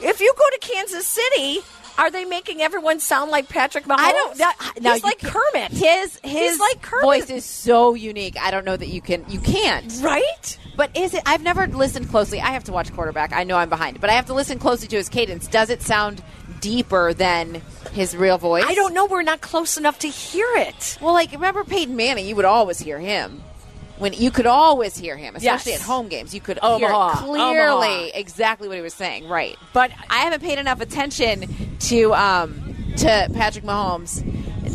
if 0.03 0.19
you 0.19 0.31
go 0.37 0.43
to 0.51 0.59
Kansas 0.59 1.07
City, 1.07 1.61
are 1.97 2.11
they 2.11 2.25
making 2.25 2.61
everyone 2.61 2.99
sound 2.99 3.31
like 3.31 3.49
Patrick 3.49 3.85
Mahomes? 3.85 3.95
I 3.99 4.11
don't. 4.11 4.37
That, 4.37 4.73
now 4.81 4.93
He's 4.93 5.03
like 5.03 5.19
can- 5.19 5.29
Kermit. 5.31 5.71
His 5.71 6.19
his 6.23 6.59
like 6.59 6.81
Kermit. 6.81 7.03
voice 7.03 7.29
is 7.29 7.45
so 7.45 7.93
unique. 7.93 8.35
I 8.41 8.51
don't 8.51 8.65
know 8.65 8.75
that 8.77 8.87
you 8.87 9.01
can 9.01 9.25
you 9.29 9.39
can't. 9.39 9.91
right? 10.01 10.57
But 10.75 10.95
is 10.97 11.13
it? 11.13 11.21
I've 11.25 11.43
never 11.43 11.67
listened 11.67 12.09
closely. 12.09 12.41
I 12.41 12.47
have 12.51 12.63
to 12.65 12.71
watch 12.71 12.91
quarterback. 12.93 13.31
I 13.33 13.43
know 13.43 13.57
I'm 13.57 13.69
behind, 13.69 14.01
but 14.01 14.09
I 14.09 14.13
have 14.13 14.25
to 14.27 14.33
listen 14.33 14.57
closely 14.59 14.87
to 14.87 14.95
his 14.95 15.09
cadence. 15.09 15.47
Does 15.47 15.69
it 15.69 15.81
sound 15.81 16.23
deeper 16.61 17.13
than 17.13 17.61
his 17.91 18.15
real 18.15 18.37
voice? 18.37 18.63
I 18.67 18.73
don't 18.73 18.93
know. 18.93 19.05
We're 19.05 19.21
not 19.21 19.41
close 19.41 19.77
enough 19.77 19.99
to 19.99 20.07
hear 20.07 20.47
it. 20.55 20.97
Well, 21.01 21.13
like 21.13 21.31
remember 21.31 21.63
Peyton 21.63 21.95
Manning? 21.95 22.25
You 22.25 22.35
would 22.35 22.45
always 22.45 22.79
hear 22.79 22.99
him. 22.99 23.43
When 24.03 24.11
you 24.11 24.31
could 24.31 24.45
always 24.45 24.97
hear 24.97 25.15
him, 25.15 25.37
especially 25.37 25.71
Yes. 25.71 25.81
at 25.81 25.87
home 25.87 26.09
games, 26.09 26.33
you 26.35 26.41
could 26.41 26.59
Omaha, 26.61 27.13
hear 27.13 27.25
clearly 27.25 27.87
Omaha. 27.87 28.07
exactly 28.15 28.67
what 28.67 28.75
he 28.75 28.83
was 28.83 28.93
saying. 28.93 29.29
Right, 29.29 29.57
But 29.71 29.91
I 30.09 30.17
haven't 30.25 30.41
paid 30.41 30.59
enough 30.59 30.81
attention 30.81 31.77
to 31.79 32.13
um, 32.13 32.75
to 32.97 33.29
Patrick 33.33 33.63
Mahomes 33.63 34.21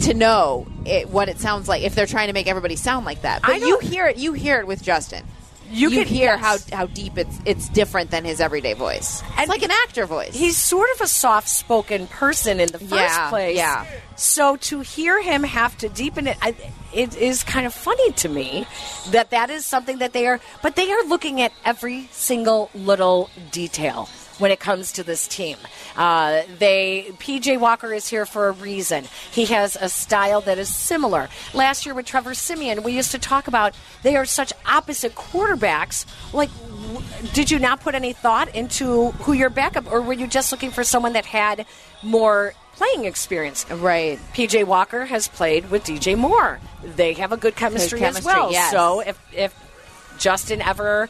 to 0.07 0.15
know 0.15 0.67
it, 0.87 1.11
what 1.11 1.29
it 1.29 1.39
sounds 1.41 1.69
like 1.69 1.83
if 1.83 1.95
they're 1.95 2.07
trying 2.07 2.29
to 2.29 2.33
make 2.33 2.47
everybody 2.47 2.75
sound 2.75 3.05
like 3.05 3.21
that. 3.21 3.43
But 3.43 3.51
I 3.51 3.57
you 3.57 3.79
hear 3.81 4.07
it. 4.07 4.17
You 4.17 4.33
hear 4.33 4.61
it 4.61 4.67
with 4.67 4.83
Justin. 4.83 5.23
You 5.71 5.91
You, 5.91 5.99
can- 6.05 6.07
hear 6.09 6.37
yes. 6.37 6.69
how 6.71 6.77
how 6.77 6.87
deep 6.87 7.19
it's 7.19 7.39
it's 7.45 7.69
different 7.69 8.11
than 8.11 8.25
his 8.25 8.41
everyday 8.41 8.75
voice. 8.75 9.23
And 9.33 9.41
it's 9.41 9.49
like 9.49 9.63
an 9.63 9.71
actor 9.85 10.07
voice. 10.07 10.35
he's 10.35 10.57
sort 10.57 10.89
of 10.95 11.01
a 11.03 11.07
soft-spoken 11.09 12.07
person 12.09 12.61
in 12.61 12.69
the 12.73 12.79
first 12.79 12.93
Yeah, 12.93 13.29
place. 13.31 13.57
yeah. 13.57 13.87
So 14.17 14.57
to 14.57 14.81
hear 14.81 15.23
him 15.23 15.43
have 15.45 15.77
to 15.79 15.89
deepen 15.89 16.27
it, 16.27 16.37
I, 16.43 16.55
it 16.93 17.17
is 17.17 17.45
kind 17.45 17.67
of 17.67 17.75
funny 17.75 18.13
to 18.13 18.29
me 18.29 18.67
that 19.11 19.31
that 19.31 19.51
is 19.51 19.65
something 19.67 19.99
that 19.99 20.13
they 20.13 20.27
are. 20.27 20.41
But 20.63 20.75
they 20.77 20.91
are 20.91 21.05
looking 21.05 21.41
at 21.41 21.53
every 21.65 22.09
single 22.13 22.71
little 22.75 23.31
detail 23.53 24.09
when 24.39 24.51
it 24.51 24.61
comes 24.61 24.93
to 24.93 25.03
this 25.03 25.27
team. 25.29 25.57
Uh, 25.97 26.43
they 26.59 27.07
PJ 27.19 27.59
Walker 27.61 27.93
is 27.93 28.09
here 28.09 28.25
for 28.27 28.49
a 28.49 28.53
reason. 28.53 29.05
He 29.33 29.47
has 29.47 29.77
a 29.81 29.89
style 29.89 30.41
that 30.43 30.59
is 30.59 30.75
similar. 30.75 31.29
Last 31.55 31.85
year 31.87 31.95
with 31.95 32.07
Trevor 32.07 32.35
Siemian, 32.35 32.83
we 32.83 32.93
used 32.93 33.11
to 33.13 33.19
talk 33.19 33.49
about 33.49 33.75
they 34.03 34.17
are 34.17 34.25
such 34.25 34.53
opposite 34.67 35.15
quarterbacks. 35.15 36.07
Like, 36.33 36.51
w- 36.61 37.01
did 37.33 37.51
you 37.51 37.59
not 37.59 37.81
put 37.81 37.95
any 37.95 38.13
thought 38.13 38.55
into 38.55 39.11
who 39.13 39.33
your 39.33 39.51
backup, 39.51 39.91
or 39.91 40.01
were 40.01 40.13
you 40.13 40.27
just 40.27 40.53
looking 40.53 40.71
for 40.71 40.85
someone 40.85 41.13
that 41.15 41.27
had 41.27 41.67
more 42.03 42.55
playing 42.77 43.05
experience? 43.05 43.69
right. 43.71 44.19
PJ 44.35 44.65
Walker 44.65 45.05
has 45.07 45.27
played 45.29 45.71
with 45.71 45.85
DJ 45.85 46.17
Moore. 46.17 46.61
They 46.83 47.15
have 47.15 47.33
a 47.33 47.37
good 47.37 47.57
chemistry, 47.57 47.99
chemistry, 47.99 48.31
as 48.31 48.37
well. 48.37 48.53
yes. 48.53 48.71
So 48.71 49.01
if 49.01 49.19
if 49.33 49.55
Justin 50.19 50.63
ever 50.63 51.09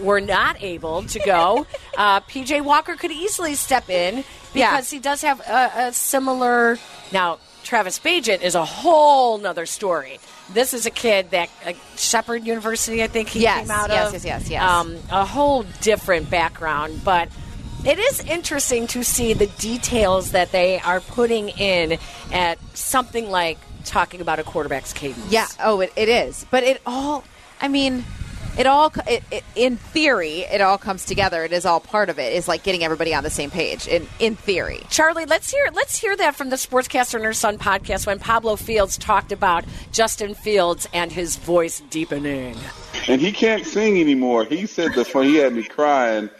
were 0.00 0.20
not 0.20 0.62
able 0.62 1.02
to 1.04 1.18
go, 1.20 1.66
uh, 1.98 2.20
PJ 2.20 2.62
Walker 2.62 2.94
could 2.96 3.10
easily 3.12 3.54
step 3.54 3.88
in 3.90 4.24
Yeah. 4.54 4.70
because 4.72 4.90
he 4.90 4.98
does 4.98 5.22
have 5.22 5.40
a, 5.40 5.72
a 5.88 5.92
similar. 5.92 6.78
Now 7.12 7.38
Travis 7.64 7.98
Bagent 7.98 8.42
is 8.42 8.54
a 8.54 8.64
whole 8.64 9.38
nother 9.38 9.66
story. 9.66 10.18
This 10.52 10.72
is 10.74 10.86
a 10.86 10.90
kid 10.90 11.30
that 11.32 11.48
uh, 11.64 11.72
Shepherd 11.96 12.44
University, 12.46 13.02
I 13.02 13.08
think 13.08 13.28
he 13.28 13.40
Yes, 13.40 13.62
came 13.62 13.70
out 13.70 13.90
yes, 13.90 14.06
of. 14.08 14.12
yes, 14.14 14.24
yes, 14.24 14.50
yes. 14.50 14.62
Um, 14.62 14.96
a 15.10 15.24
whole 15.24 15.64
different 15.80 16.30
background, 16.30 17.00
but 17.04 17.28
it 17.84 17.98
is 17.98 18.20
interesting 18.20 18.86
to 18.88 19.02
see 19.02 19.32
the 19.32 19.46
details 19.58 20.30
that 20.32 20.52
they 20.52 20.78
are 20.80 21.00
putting 21.00 21.48
in 21.50 21.98
at 22.32 22.58
something 22.76 23.28
like 23.30 23.58
talking 23.84 24.20
about 24.20 24.38
a 24.38 24.44
quarterback's 24.44 24.92
cadence. 24.92 25.30
Yeah. 25.30 25.46
Oh, 25.62 25.80
it, 25.80 25.92
it 25.96 26.08
is. 26.08 26.44
But 26.50 26.62
it 26.64 26.80
all. 26.86 27.24
I 27.60 27.68
mean, 27.68 28.04
it 28.58 28.66
all. 28.66 28.92
It, 29.06 29.22
it, 29.30 29.44
in 29.54 29.76
theory, 29.76 30.40
it 30.40 30.60
all 30.60 30.78
comes 30.78 31.04
together. 31.04 31.44
It 31.44 31.52
is 31.52 31.66
all 31.66 31.80
part 31.80 32.08
of 32.08 32.18
it. 32.18 32.32
It's 32.32 32.48
like 32.48 32.62
getting 32.62 32.82
everybody 32.84 33.14
on 33.14 33.22
the 33.24 33.30
same 33.30 33.50
page. 33.50 33.86
In 33.88 34.06
in 34.18 34.36
theory. 34.36 34.80
Charlie, 34.90 35.26
let's 35.26 35.50
hear 35.50 35.68
let's 35.74 35.96
hear 35.98 36.16
that 36.16 36.34
from 36.36 36.50
the 36.50 36.56
Sportscaster 36.56 37.14
and 37.14 37.24
Her 37.24 37.32
Son 37.32 37.58
podcast 37.58 38.06
when 38.06 38.18
Pablo 38.18 38.56
Fields 38.56 38.96
talked 38.98 39.32
about 39.32 39.64
Justin 39.92 40.34
Fields 40.34 40.88
and 40.92 41.12
his 41.12 41.36
voice 41.36 41.80
deepening. 41.90 42.56
and 43.08 43.20
he 43.20 43.32
can't 43.32 43.64
sing 43.66 44.00
anymore. 44.00 44.44
He 44.44 44.66
said 44.66 44.92
the 44.94 45.04
fun. 45.04 45.24
He 45.24 45.36
had 45.36 45.52
me 45.52 45.62
crying. 45.64 46.30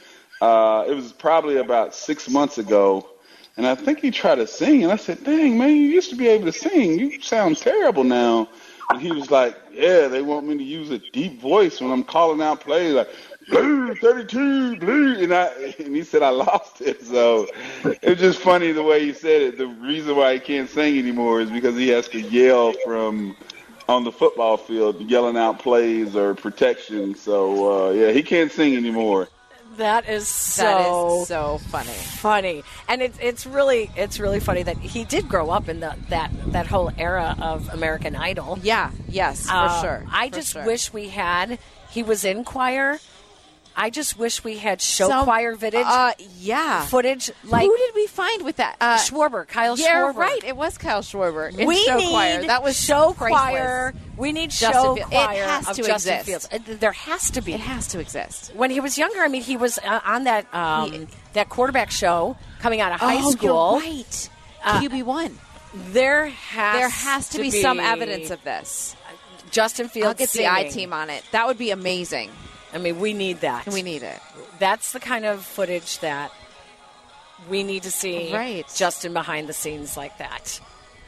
Uh, 0.40 0.84
it 0.88 0.94
was 0.94 1.12
probably 1.12 1.56
about 1.56 1.94
six 1.94 2.28
months 2.28 2.58
ago, 2.58 3.08
and 3.56 3.66
I 3.66 3.74
think 3.74 4.00
he 4.00 4.10
tried 4.10 4.34
to 4.34 4.46
sing, 4.46 4.82
and 4.82 4.92
I 4.92 4.96
said, 4.96 5.24
"Dang 5.24 5.56
man, 5.56 5.70
you 5.70 5.88
used 5.88 6.10
to 6.10 6.16
be 6.16 6.28
able 6.28 6.46
to 6.46 6.52
sing. 6.52 6.98
You 6.98 7.20
sound 7.22 7.56
terrible 7.56 8.04
now." 8.04 8.48
And 8.90 9.00
he 9.00 9.12
was 9.12 9.30
like, 9.30 9.56
"Yeah, 9.72 10.08
they 10.08 10.22
want 10.22 10.46
me 10.46 10.56
to 10.58 10.64
use 10.64 10.90
a 10.90 10.98
deep 10.98 11.40
voice 11.40 11.80
when 11.80 11.90
I'm 11.90 12.04
calling 12.04 12.40
out 12.42 12.60
plays, 12.60 12.94
like 12.94 13.08
blue 13.48 13.94
thirty-two, 13.94 14.76
blue." 14.76 15.22
And 15.22 15.34
I 15.34 15.46
and 15.78 15.94
he 15.94 16.04
said 16.04 16.22
I 16.22 16.30
lost 16.30 16.80
it. 16.80 17.02
So 17.02 17.48
it 17.84 18.08
was 18.08 18.18
just 18.18 18.38
funny 18.40 18.72
the 18.72 18.82
way 18.82 19.04
he 19.04 19.12
said 19.12 19.42
it. 19.42 19.58
The 19.58 19.66
reason 19.66 20.16
why 20.16 20.34
he 20.34 20.40
can't 20.40 20.68
sing 20.70 20.98
anymore 20.98 21.40
is 21.40 21.50
because 21.50 21.76
he 21.76 21.88
has 21.88 22.08
to 22.08 22.20
yell 22.20 22.72
from 22.72 23.36
on 23.88 24.04
the 24.04 24.12
football 24.12 24.56
field, 24.56 25.00
yelling 25.00 25.36
out 25.36 25.58
plays 25.60 26.16
or 26.16 26.34
protection. 26.34 27.14
So 27.14 27.88
uh, 27.88 27.90
yeah, 27.92 28.10
he 28.12 28.22
can't 28.22 28.52
sing 28.52 28.76
anymore. 28.76 29.28
That 29.76 30.08
is 30.08 30.26
so 30.28 30.62
that 30.64 31.20
is 31.22 31.28
so 31.28 31.58
funny. 31.70 31.88
funny, 31.90 32.62
and 32.88 33.02
it's 33.02 33.18
it's 33.20 33.46
really 33.46 33.90
it's 33.96 34.18
really 34.18 34.40
funny 34.40 34.62
that 34.62 34.76
he 34.78 35.04
did 35.04 35.28
grow 35.28 35.50
up 35.50 35.68
in 35.68 35.80
the 35.80 35.94
that 36.08 36.30
that 36.52 36.66
whole 36.66 36.90
era 36.98 37.36
of 37.40 37.68
American 37.72 38.16
Idol. 38.16 38.58
Yeah. 38.62 38.90
Yes. 39.08 39.46
For 39.46 39.52
Uh, 39.54 39.80
sure. 39.82 40.04
I 40.10 40.28
For 40.30 40.36
just 40.36 40.52
sure. 40.52 40.64
wish 40.64 40.92
we 40.92 41.08
had. 41.08 41.58
He 41.90 42.02
was 42.02 42.24
in 42.24 42.44
choir. 42.44 42.98
I 43.78 43.90
just 43.90 44.18
wish 44.18 44.42
we 44.42 44.56
had 44.56 44.80
show 44.80 45.08
Some- 45.08 45.24
choir 45.24 45.54
footage. 45.54 45.84
Uh, 45.86 46.12
yeah. 46.38 46.86
footage 46.86 47.30
like 47.44 47.66
Who 47.66 47.76
did 47.76 47.94
we 47.94 48.06
find 48.06 48.42
with 48.42 48.56
that? 48.56 48.76
Uh, 48.80 48.96
Schwarber, 48.96 49.46
Kyle 49.46 49.78
yeah, 49.78 50.00
Schwarber. 50.00 50.16
right. 50.16 50.42
It 50.44 50.56
was 50.56 50.78
Kyle 50.78 51.02
Schwarber. 51.02 51.56
in 51.56 51.68
we 51.68 51.84
show 51.84 51.96
need 51.98 52.08
choir. 52.08 52.46
That 52.46 52.62
was 52.62 52.80
show 52.80 53.12
priceless. 53.12 53.38
choir. 53.40 53.94
We 54.16 54.32
need 54.32 54.50
Justin 54.50 54.72
show 54.72 54.94
Field- 54.96 55.12
it 55.12 55.14
has 55.14 55.66
to 55.66 55.82
Justin 55.82 56.14
exist. 56.14 56.26
Fields. 56.26 56.48
Uh, 56.50 56.74
There 56.80 56.92
has 56.92 57.30
to 57.32 57.42
be. 57.42 57.52
It 57.52 57.60
has 57.60 57.86
to 57.88 58.00
exist. 58.00 58.52
when 58.54 58.70
he 58.70 58.80
was 58.80 58.96
younger, 58.96 59.20
I 59.20 59.28
mean, 59.28 59.42
he 59.42 59.58
was 59.58 59.78
uh, 59.78 60.00
on 60.04 60.24
that 60.24 60.52
um, 60.54 60.92
He- 60.92 61.06
that 61.34 61.50
quarterback 61.50 61.90
show 61.90 62.38
coming 62.60 62.80
out 62.80 62.92
of 62.92 63.00
high 63.00 63.20
oh, 63.22 63.30
school. 63.30 63.80
You're 63.82 63.92
right. 63.92 64.30
Uh, 64.64 64.80
QB 64.80 65.02
one. 65.02 65.38
There 65.92 66.26
has 66.26 66.78
There 66.78 66.88
has 66.88 67.28
to, 67.30 67.40
be, 67.40 67.50
some 67.50 67.78
evidence 67.78 68.30
of 68.30 68.42
this. 68.42 68.96
Justin 69.50 69.88
Fields. 69.88 70.06
I'll 70.08 70.14
get 70.14 70.30
the 70.30 70.46
I 70.46 70.68
team 70.68 70.94
on 70.94 71.10
it. 71.10 71.22
That 71.32 71.46
would 71.46 71.58
be 71.58 71.70
amazing. 71.70 72.30
I 72.76 72.78
mean, 72.78 73.00
we 73.00 73.14
need 73.14 73.40
that. 73.40 73.66
We 73.66 73.82
need 73.82 74.02
it. 74.02 74.20
That's 74.58 74.92
the 74.92 75.00
kind 75.00 75.24
of 75.24 75.42
footage 75.42 75.98
that 76.00 76.30
we 77.48 77.62
need 77.62 77.82
to 77.84 77.90
see. 77.90 78.32
Right. 78.34 78.66
Justin 78.74 79.12
behind 79.12 79.48
the 79.48 79.52
scenes 79.52 79.96
like 79.96 80.18
that. 80.18 80.60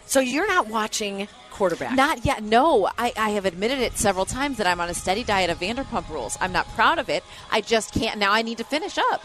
So 0.06 0.20
you're 0.20 0.46
not 0.48 0.68
watching 0.68 1.28
quarterback. 1.50 1.94
Not 1.94 2.24
yet. 2.24 2.42
No, 2.42 2.88
I, 2.96 3.12
I 3.16 3.30
have 3.30 3.44
admitted 3.44 3.78
it 3.80 3.98
several 3.98 4.24
times 4.24 4.56
that 4.56 4.66
I'm 4.66 4.80
on 4.80 4.88
a 4.88 4.94
steady 4.94 5.24
diet 5.24 5.50
of 5.50 5.58
Vanderpump 5.60 6.08
Rules. 6.08 6.38
I'm 6.40 6.52
not 6.52 6.66
proud 6.68 6.98
of 6.98 7.10
it. 7.10 7.22
I 7.50 7.60
just 7.60 7.92
can't. 7.92 8.18
Now 8.18 8.32
I 8.32 8.40
need 8.40 8.58
to 8.58 8.64
finish 8.64 8.96
up. 8.96 9.22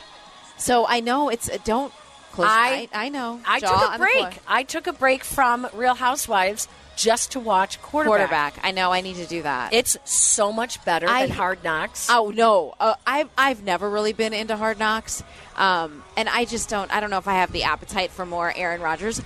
So 0.58 0.86
I 0.86 0.99
know 0.99 1.29
it's 1.29 1.49
uh, 1.49 1.58
don't 1.63 1.93
close. 2.34 2.49
I- 2.49 2.89
I, 2.93 3.06
I 3.06 3.10
know. 3.10 3.39
I 3.47 3.60
Jaw 3.62 3.69
took 3.69 3.95
a 3.95 3.97
break. 3.97 4.39
I 4.45 4.63
took 4.63 4.88
a 4.88 4.93
break 4.93 5.23
from 5.23 5.67
Real 5.73 5.95
Housewives 5.95 6.67
just 6.95 7.32
to 7.34 7.39
watch 7.39 7.82
quarterback. 7.82 8.53
Quarterback. 8.53 8.60
I 8.63 8.71
know. 8.71 8.91
I 8.91 9.01
need 9.01 9.15
to 9.17 9.25
do 9.25 9.41
that. 9.43 9.73
It's 9.73 9.97
so 10.06 10.51
much 10.51 10.84
better 10.86 11.08
I- 11.10 11.27
than 11.27 11.36
Hard 11.36 11.63
Knocks. 11.63 12.08
Oh 12.10 12.32
no, 12.36 12.73
uh, 12.79 12.95
I've 13.06 13.29
I've 13.38 13.63
never 13.63 13.89
really 13.89 14.13
been 14.13 14.34
into 14.34 14.56
Hard 14.56 14.79
Knocks, 14.79 15.23
um, 15.56 16.03
and 16.17 16.27
I 16.29 16.45
just 16.45 16.69
don't. 16.69 16.91
I 16.93 16.99
don't 16.99 17.10
know 17.10 17.17
if 17.17 17.27
I 17.27 17.34
have 17.36 17.51
the 17.51 17.63
appetite 17.63 18.12
for 18.12 18.25
more 18.25 18.51
Aaron 18.56 18.82
Rodgers. 18.82 19.21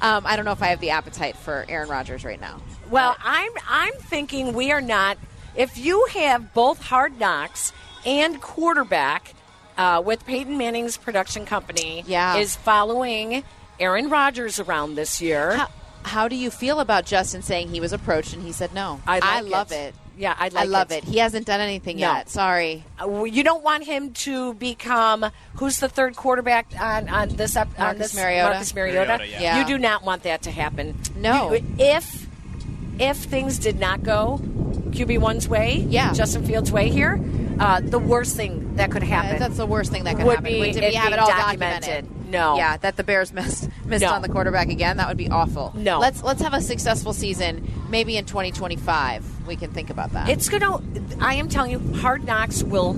Um, 0.00 0.26
I 0.26 0.34
don't 0.36 0.44
know 0.44 0.52
if 0.52 0.62
I 0.62 0.68
have 0.68 0.80
the 0.80 0.90
appetite 0.90 1.36
for 1.36 1.64
Aaron 1.68 1.88
Rodgers 1.88 2.24
right 2.24 2.40
now. 2.40 2.60
Well, 2.90 3.16
I'm 3.22 3.52
I'm 3.68 3.92
thinking 3.94 4.52
we 4.52 4.72
are 4.72 4.80
not. 4.80 5.16
If 5.54 5.78
you 5.78 6.06
have 6.12 6.52
both 6.54 6.82
Hard 6.82 7.20
Knocks 7.20 7.72
and 8.04 8.40
quarterback 8.40 9.34
uh, 9.78 10.02
with 10.04 10.26
Peyton 10.26 10.58
Manning's 10.58 10.96
production 10.96 11.46
company, 11.46 12.02
Yeah. 12.06 12.36
is 12.36 12.56
following 12.56 13.44
Aaron 13.78 14.08
Rodgers 14.10 14.58
around 14.58 14.94
this 14.96 15.20
year. 15.22 15.52
How, 15.56 15.68
how 16.04 16.28
do 16.28 16.36
you 16.36 16.50
feel 16.50 16.80
about 16.80 17.06
Justin 17.06 17.42
saying 17.42 17.68
he 17.68 17.80
was 17.80 17.92
approached 17.92 18.32
and 18.34 18.42
he 18.42 18.52
said 18.52 18.72
no? 18.74 19.00
I 19.06 19.18
like 19.40 19.44
love 19.50 19.72
it. 19.72 19.74
it. 19.74 19.94
Yeah, 20.16 20.34
I 20.38 20.46
I 20.46 20.48
like 20.48 20.68
love 20.68 20.92
it. 20.92 20.96
it. 20.98 21.04
He 21.04 21.18
hasn't 21.18 21.46
done 21.46 21.60
anything 21.60 21.96
No. 21.96 22.12
yet. 22.12 22.28
Sorry. 22.28 22.84
Uh, 23.00 23.24
you 23.24 23.42
don't 23.42 23.62
want 23.64 23.84
him 23.84 24.12
to 24.12 24.52
become 24.54 25.24
who's 25.54 25.78
the 25.80 25.88
third 25.88 26.16
quarterback 26.16 26.66
on, 26.78 27.08
on 27.08 27.28
this 27.30 27.56
ep- 27.56 27.68
on 27.78 27.84
Marcus 27.96 28.12
this 28.12 28.14
Mariota. 28.16 28.50
Marcus 28.50 28.74
Mariota. 28.74 29.06
Mariota, 29.18 29.26
yeah. 29.28 29.40
Yeah. 29.40 29.60
You 29.60 29.66
do 29.66 29.78
not 29.78 30.04
want 30.04 30.24
that 30.24 30.42
to 30.42 30.50
happen. 30.50 30.98
No. 31.16 31.54
You- 31.54 31.64
if 31.78 32.26
if 32.98 33.16
things 33.16 33.58
did 33.58 33.80
not 33.80 34.02
go 34.02 34.38
QB 34.90 35.18
one's 35.18 35.48
way, 35.48 35.84
Yeah. 35.88 36.12
Justin 36.12 36.44
Fields' 36.44 36.70
way 36.70 36.90
here, 36.90 37.18
uh, 37.58 37.80
the 37.82 37.98
worst 37.98 38.36
thing 38.36 38.76
that 38.76 38.90
could 38.90 39.02
happen. 39.02 39.38
that's 39.38 39.56
the 39.56 39.66
worst 39.66 39.90
thing 39.90 40.04
that 40.04 40.16
could 40.16 40.26
would 40.26 40.36
happen. 40.36 40.52
Be 40.52 40.58
Would 40.60 40.68
it 40.76 40.80
be 40.90 40.92
have 40.94 41.04
being 41.08 41.12
it 41.14 41.18
all 41.18 41.28
documented. 41.28 41.80
documented. 42.04 42.06
No. 42.32 42.56
Yeah, 42.56 42.76
that 42.78 42.96
the 42.96 43.04
Bears 43.04 43.32
missed 43.32 43.68
missed 43.84 44.02
No. 44.02 44.10
on 44.12 44.22
the 44.22 44.28
quarterback 44.28 44.68
again. 44.68 44.96
That 44.96 45.06
would 45.08 45.16
be 45.16 45.28
awful. 45.30 45.72
No. 45.76 46.00
Let's 46.00 46.22
let's 46.22 46.42
have 46.42 46.54
a 46.54 46.60
successful 46.60 47.12
season. 47.12 47.70
Maybe 47.90 48.16
in 48.16 48.24
2025 48.24 49.46
we 49.46 49.54
can 49.56 49.70
think 49.72 49.90
about 49.90 50.12
that. 50.12 50.28
It's 50.28 50.48
gonna. 50.48 50.80
I 51.20 51.34
am 51.34 51.48
telling 51.48 51.70
you, 51.70 51.78
Hard 51.96 52.24
Knocks 52.24 52.62
will 52.62 52.94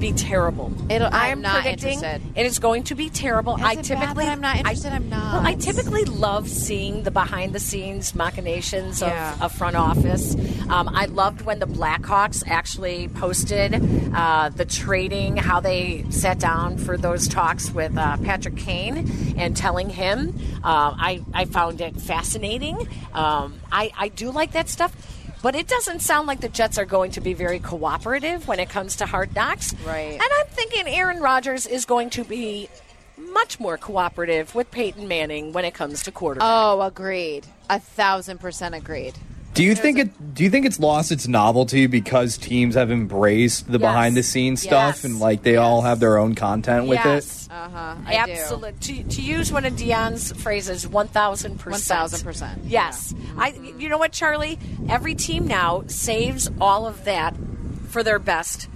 be 0.00 0.12
terrible. 0.12 0.72
It'll- 0.88 1.08
I 1.12 1.30
I'm 1.30 1.40
not 1.42 1.62
predicting 1.62 1.94
interested. 2.02 2.22
it 2.36 2.46
is 2.46 2.58
going 2.58 2.84
to 2.84 2.94
be 2.94 3.08
terrible. 3.10 3.56
Is 3.56 3.62
I 3.64 3.74
typically 3.76 4.26
I'm 4.26 4.40
not 4.40 4.56
interested? 4.58 4.92
I, 4.92 4.96
I'm 4.96 5.08
not. 5.08 5.32
Well, 5.34 5.46
I 5.46 5.54
typically 5.54 6.04
love 6.04 6.48
seeing 6.48 7.02
the 7.02 7.10
behind 7.10 7.52
the 7.54 7.60
scenes 7.60 8.14
machinations 8.14 9.00
Yeah. 9.00 9.34
of 9.34 9.42
a 9.42 9.48
front 9.48 9.76
office. 9.76 10.34
Um, 10.68 10.88
I 10.88 11.06
loved 11.06 11.42
when 11.42 11.58
the 11.58 11.66
Blackhawks 11.66 12.42
actually 12.46 13.08
posted 13.08 13.74
uh, 14.14 14.50
the 14.50 14.64
trading, 14.64 15.36
how 15.36 15.60
they 15.60 16.04
sat 16.10 16.38
down 16.38 16.78
for 16.78 16.96
those 16.96 17.26
talks 17.28 17.70
with 17.70 17.96
uh, 17.96 18.16
Patrick 18.18 18.56
Kane 18.56 19.34
and 19.38 19.56
telling 19.56 19.90
him. 19.90 20.38
Uh, 20.64 20.94
I 20.98 21.24
I 21.32 21.44
found 21.46 21.80
it 21.80 21.96
fascinating. 22.00 22.76
Um, 23.14 23.60
I 23.72 23.90
I 23.96 24.08
do 24.08 24.30
like 24.30 24.52
that 24.52 24.68
stuff. 24.68 24.92
But 25.42 25.54
it 25.54 25.68
doesn't 25.68 26.00
sound 26.00 26.26
like 26.26 26.40
the 26.40 26.48
Jets 26.48 26.78
are 26.78 26.84
going 26.84 27.12
to 27.12 27.20
be 27.20 27.32
very 27.32 27.60
cooperative 27.60 28.48
when 28.48 28.58
it 28.58 28.68
comes 28.68 28.96
to 28.96 29.06
hard 29.06 29.34
knocks. 29.34 29.74
Right. 29.86 30.12
And 30.12 30.22
I'm 30.22 30.46
thinking 30.48 30.86
Aaron 30.88 31.20
Rodgers 31.20 31.66
is 31.66 31.84
going 31.84 32.10
to 32.10 32.24
be 32.24 32.68
much 33.16 33.60
more 33.60 33.78
cooperative 33.78 34.54
with 34.54 34.70
Peyton 34.70 35.06
Manning 35.06 35.52
when 35.52 35.64
it 35.64 35.74
comes 35.74 36.02
to 36.04 36.12
quarterback. 36.12 36.48
oh, 36.50 36.82
agreed. 36.82 37.46
A 37.70 37.78
thousand 37.78 38.38
percent 38.38 38.74
agreed. 38.74 39.14
Do 39.58 39.64
you 39.64 39.74
think 39.74 39.98
it? 39.98 40.34
Do 40.34 40.44
you 40.44 40.50
think 40.50 40.66
it's 40.66 40.78
lost 40.78 41.10
its 41.10 41.26
novelty 41.26 41.88
because 41.88 42.38
teams 42.38 42.76
have 42.76 42.92
embraced 42.92 43.66
the 43.66 43.72
Yes. 43.72 43.80
behind 43.80 44.16
the 44.16 44.22
scenes 44.22 44.62
stuff 44.62 44.98
Yes. 44.98 45.04
and 45.04 45.18
like 45.18 45.42
they 45.42 45.56
all 45.56 45.82
have 45.82 45.98
their 45.98 46.16
own 46.16 46.36
content 46.36 46.86
with 46.86 47.00
it? 47.00 47.04
yes. 47.04 47.48
Uh 47.50 47.68
huh. 47.68 47.94
Absolutely. 48.06 48.72
To, 49.02 49.02
to 49.16 49.20
use 49.20 49.50
one 49.50 49.64
of 49.64 49.72
Dionne's 49.74 50.30
phrases, 50.30 50.86
1,000%. 50.86 51.58
1000%. 51.58 52.58
Yes. 52.66 53.12
I. 53.36 53.48
You 53.76 53.88
know 53.88 53.98
what, 53.98 54.12
Charlie? 54.12 54.60
Every 54.88 55.16
team 55.16 55.48
now 55.48 55.82
saves 55.88 56.48
all 56.60 56.86
of 56.86 57.02
that 57.04 57.34
for 57.88 58.04
their 58.04 58.20
best. 58.20 58.68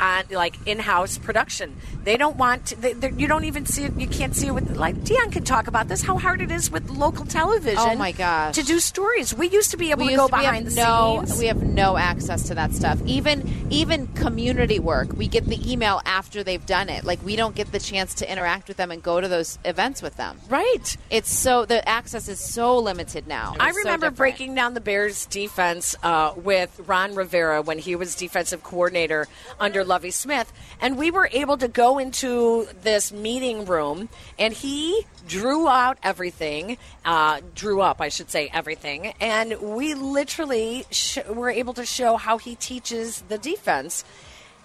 On 0.00 0.24
like 0.30 0.56
in-house 0.66 1.18
production, 1.18 1.74
they 2.04 2.16
don't 2.16 2.36
want. 2.36 2.66
To, 2.66 2.76
they, 2.76 3.10
you 3.16 3.26
don't 3.26 3.44
even 3.44 3.66
see 3.66 3.84
it. 3.84 3.94
You 3.98 4.06
can't 4.06 4.34
see 4.34 4.46
it 4.46 4.52
with 4.54 4.76
like 4.76 4.94
Dionne 4.96 5.32
can 5.32 5.44
talk 5.44 5.66
about 5.66 5.88
this. 5.88 6.02
How 6.02 6.18
hard 6.18 6.40
it 6.40 6.50
is 6.50 6.70
with 6.70 6.88
local 6.90 7.24
television. 7.26 7.78
Oh, 7.80 7.96
my 7.96 8.12
gosh. 8.12 8.54
To 8.56 8.62
do 8.62 8.78
stories, 8.78 9.34
we 9.34 9.48
used 9.48 9.70
to 9.72 9.76
be 9.76 9.90
able 9.90 10.04
we 10.06 10.12
to 10.12 10.16
go 10.16 10.26
to- 10.28 10.36
behind 10.36 10.66
the 10.68 10.74
no, 10.76 11.22
scenes. 11.24 11.38
We 11.40 11.46
have 11.46 11.62
no 11.62 11.96
access 11.96 12.44
to 12.44 12.54
that 12.54 12.72
stuff. 12.74 13.00
Even 13.06 13.66
even 13.70 14.06
community 14.08 14.78
work, 14.78 15.12
we 15.16 15.26
get 15.26 15.44
the 15.46 15.70
email 15.72 16.00
after 16.04 16.42
they've 16.44 16.64
done 16.64 16.88
it. 16.88 17.04
Like 17.04 17.22
we 17.24 17.34
don't 17.36 17.54
get 17.56 17.72
the 17.72 17.80
chance 17.80 18.14
to 18.16 18.30
interact 18.30 18.68
with 18.68 18.76
them 18.76 18.90
and 18.90 19.02
go 19.02 19.20
to 19.20 19.26
those 19.28 19.58
events 19.64 20.00
with 20.02 20.16
them. 20.16 20.38
right. 20.48 20.96
It's 21.10 21.30
so 21.32 21.64
the 21.64 21.86
access 21.88 22.28
is 22.28 22.38
so 22.38 22.78
limited 22.78 23.26
now. 23.26 23.54
I 23.58 23.68
It's 23.68 23.76
so 23.76 23.82
remember 23.84 24.06
different. 24.10 24.16
breaking 24.16 24.54
down 24.54 24.74
the 24.74 24.80
Bears' 24.80 25.26
defense 25.26 25.96
uh, 26.02 26.32
with 26.36 26.80
Ron 26.86 27.14
Rivera 27.14 27.62
when 27.62 27.78
he 27.78 27.96
was 27.96 28.14
defensive 28.14 28.62
coordinator 28.62 29.26
under 29.58 29.84
Lovie 29.88 30.10
Smith, 30.10 30.52
and 30.80 30.96
we 30.96 31.10
were 31.10 31.28
able 31.32 31.56
to 31.56 31.66
go 31.66 31.98
into 31.98 32.68
this 32.82 33.10
meeting 33.12 33.64
room, 33.64 34.08
and 34.38 34.54
he 34.54 35.06
drew 35.26 35.68
out 35.68 35.98
everything, 36.02 36.78
uh, 37.04 37.40
drew 37.54 37.80
up, 37.80 38.00
I 38.00 38.08
should 38.08 38.30
say, 38.30 38.50
everything, 38.52 39.14
and 39.20 39.60
we 39.60 39.94
literally 39.94 40.84
sh- 40.90 41.18
were 41.28 41.50
able 41.50 41.74
to 41.74 41.84
show 41.84 42.16
how 42.16 42.38
he 42.38 42.54
teaches 42.54 43.22
the 43.28 43.38
defense. 43.38 44.04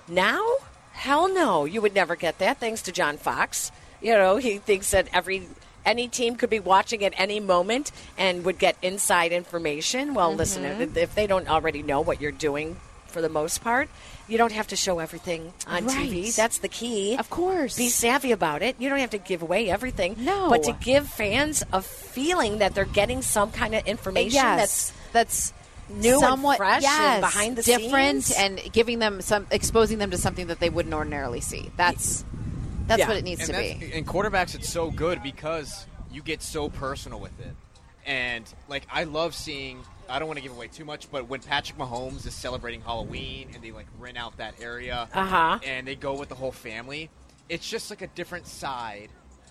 Now, 0.07 0.43
hell 0.91 1.33
no, 1.33 1.65
you 1.65 1.81
would 1.81 1.95
never 1.95 2.15
get 2.15 2.37
that 2.39 2.59
thanks 2.59 2.83
to 2.83 2.91
John 2.91 3.17
Fox. 3.17 3.71
You 4.01 4.13
know, 4.13 4.37
he 4.37 4.57
thinks 4.57 4.91
that 4.91 5.07
every 5.13 5.47
any 5.85 6.07
team 6.07 6.35
could 6.35 6.49
be 6.49 6.59
watching 6.59 7.03
at 7.03 7.13
any 7.17 7.39
moment 7.39 7.91
and 8.17 8.45
would 8.45 8.57
get 8.57 8.77
inside 8.81 9.31
information. 9.31 10.13
Well, 10.13 10.33
listen, 10.33 10.63
if, 10.63 10.95
if 10.95 11.15
they 11.15 11.27
don't 11.27 11.49
already 11.49 11.83
know 11.83 11.99
what 11.99 12.21
you're 12.21 12.31
doing 12.31 12.77
for 13.13 13.21
the 13.21 13.29
most 13.29 13.63
part, 13.63 13.87
you 14.27 14.37
don't 14.37 14.51
have 14.51 14.67
to 14.67 14.75
show 14.75 14.99
everything 14.99 15.53
on 15.67 15.83
TV. 15.83 16.35
That's 16.35 16.57
the 16.57 16.67
key. 16.67 17.15
Of 17.17 17.29
course. 17.29 17.77
Be 17.77 17.89
savvy 17.89 18.31
about 18.31 18.61
it. 18.61 18.75
You 18.79 18.89
don't 18.89 18.99
have 18.99 19.11
to 19.11 19.17
give 19.19 19.41
away 19.41 19.69
everything. 19.69 20.15
No. 20.19 20.49
But 20.49 20.63
to 20.63 20.73
give 20.81 21.07
fans 21.07 21.63
a 21.71 21.81
feeling 21.81 22.57
that 22.57 22.75
they're 22.75 22.85
getting 22.85 23.21
some 23.21 23.51
kind 23.51 23.75
of 23.75 23.85
information 23.85 24.33
yes, 24.33 24.91
that's 25.13 25.53
new 25.89 26.13
and 26.13 26.19
somewhat 26.21 26.57
fresh 26.57 26.75
and 26.77 26.83
yes, 26.83 27.21
behind 27.21 27.55
the 27.57 27.61
different 27.61 28.23
scenes. 28.23 28.39
and 28.39 28.73
giving 28.73 28.99
them 28.99 29.21
some 29.21 29.45
exposing 29.51 29.99
them 29.99 30.11
to 30.11 30.17
something 30.17 30.47
that 30.47 30.59
they 30.59 30.69
wouldn't 30.69 30.93
ordinarily 30.95 31.41
see. 31.41 31.69
That's 31.77 32.25
that's 32.87 32.99
Yeah. 32.99 33.07
what 33.07 33.17
it 33.17 33.23
needs 33.23 33.47
and 33.47 33.51
to 33.51 33.57
be. 33.87 33.93
In 33.93 34.05
quarterbacks, 34.05 34.55
it's 34.55 34.69
so 34.69 34.89
good 34.91 35.21
because 35.21 35.85
you 36.11 36.21
get 36.21 36.41
so 36.41 36.69
personal 36.69 37.19
with 37.19 37.37
it. 37.39 37.53
And 38.05 38.45
like 38.67 38.85
I 38.91 39.03
love 39.05 39.33
seeing. 39.35 39.79
I 40.09 40.19
don't 40.19 40.27
want 40.27 40.37
to 40.37 40.43
give 40.43 40.51
away 40.51 40.67
too 40.67 40.83
much, 40.83 41.09
but 41.09 41.29
when 41.29 41.39
Patrick 41.39 41.77
Mahomes 41.79 42.27
is 42.27 42.33
celebrating 42.35 42.81
Halloween 42.81 43.47
and 43.53 43.63
they 43.63 43.71
like 43.71 43.85
rent 43.99 44.17
out 44.17 44.35
that 44.37 44.55
area, 44.61 45.07
Uh-huh. 45.13 45.59
and 45.63 45.87
they 45.87 45.95
go 45.95 46.13
with 46.19 46.27
the 46.27 46.35
whole 46.35 46.51
family, 46.51 47.09
it's 47.47 47.67
just 47.69 47.89
like 47.89 48.01
a 48.01 48.07
different 48.07 48.45
side. 48.45 49.09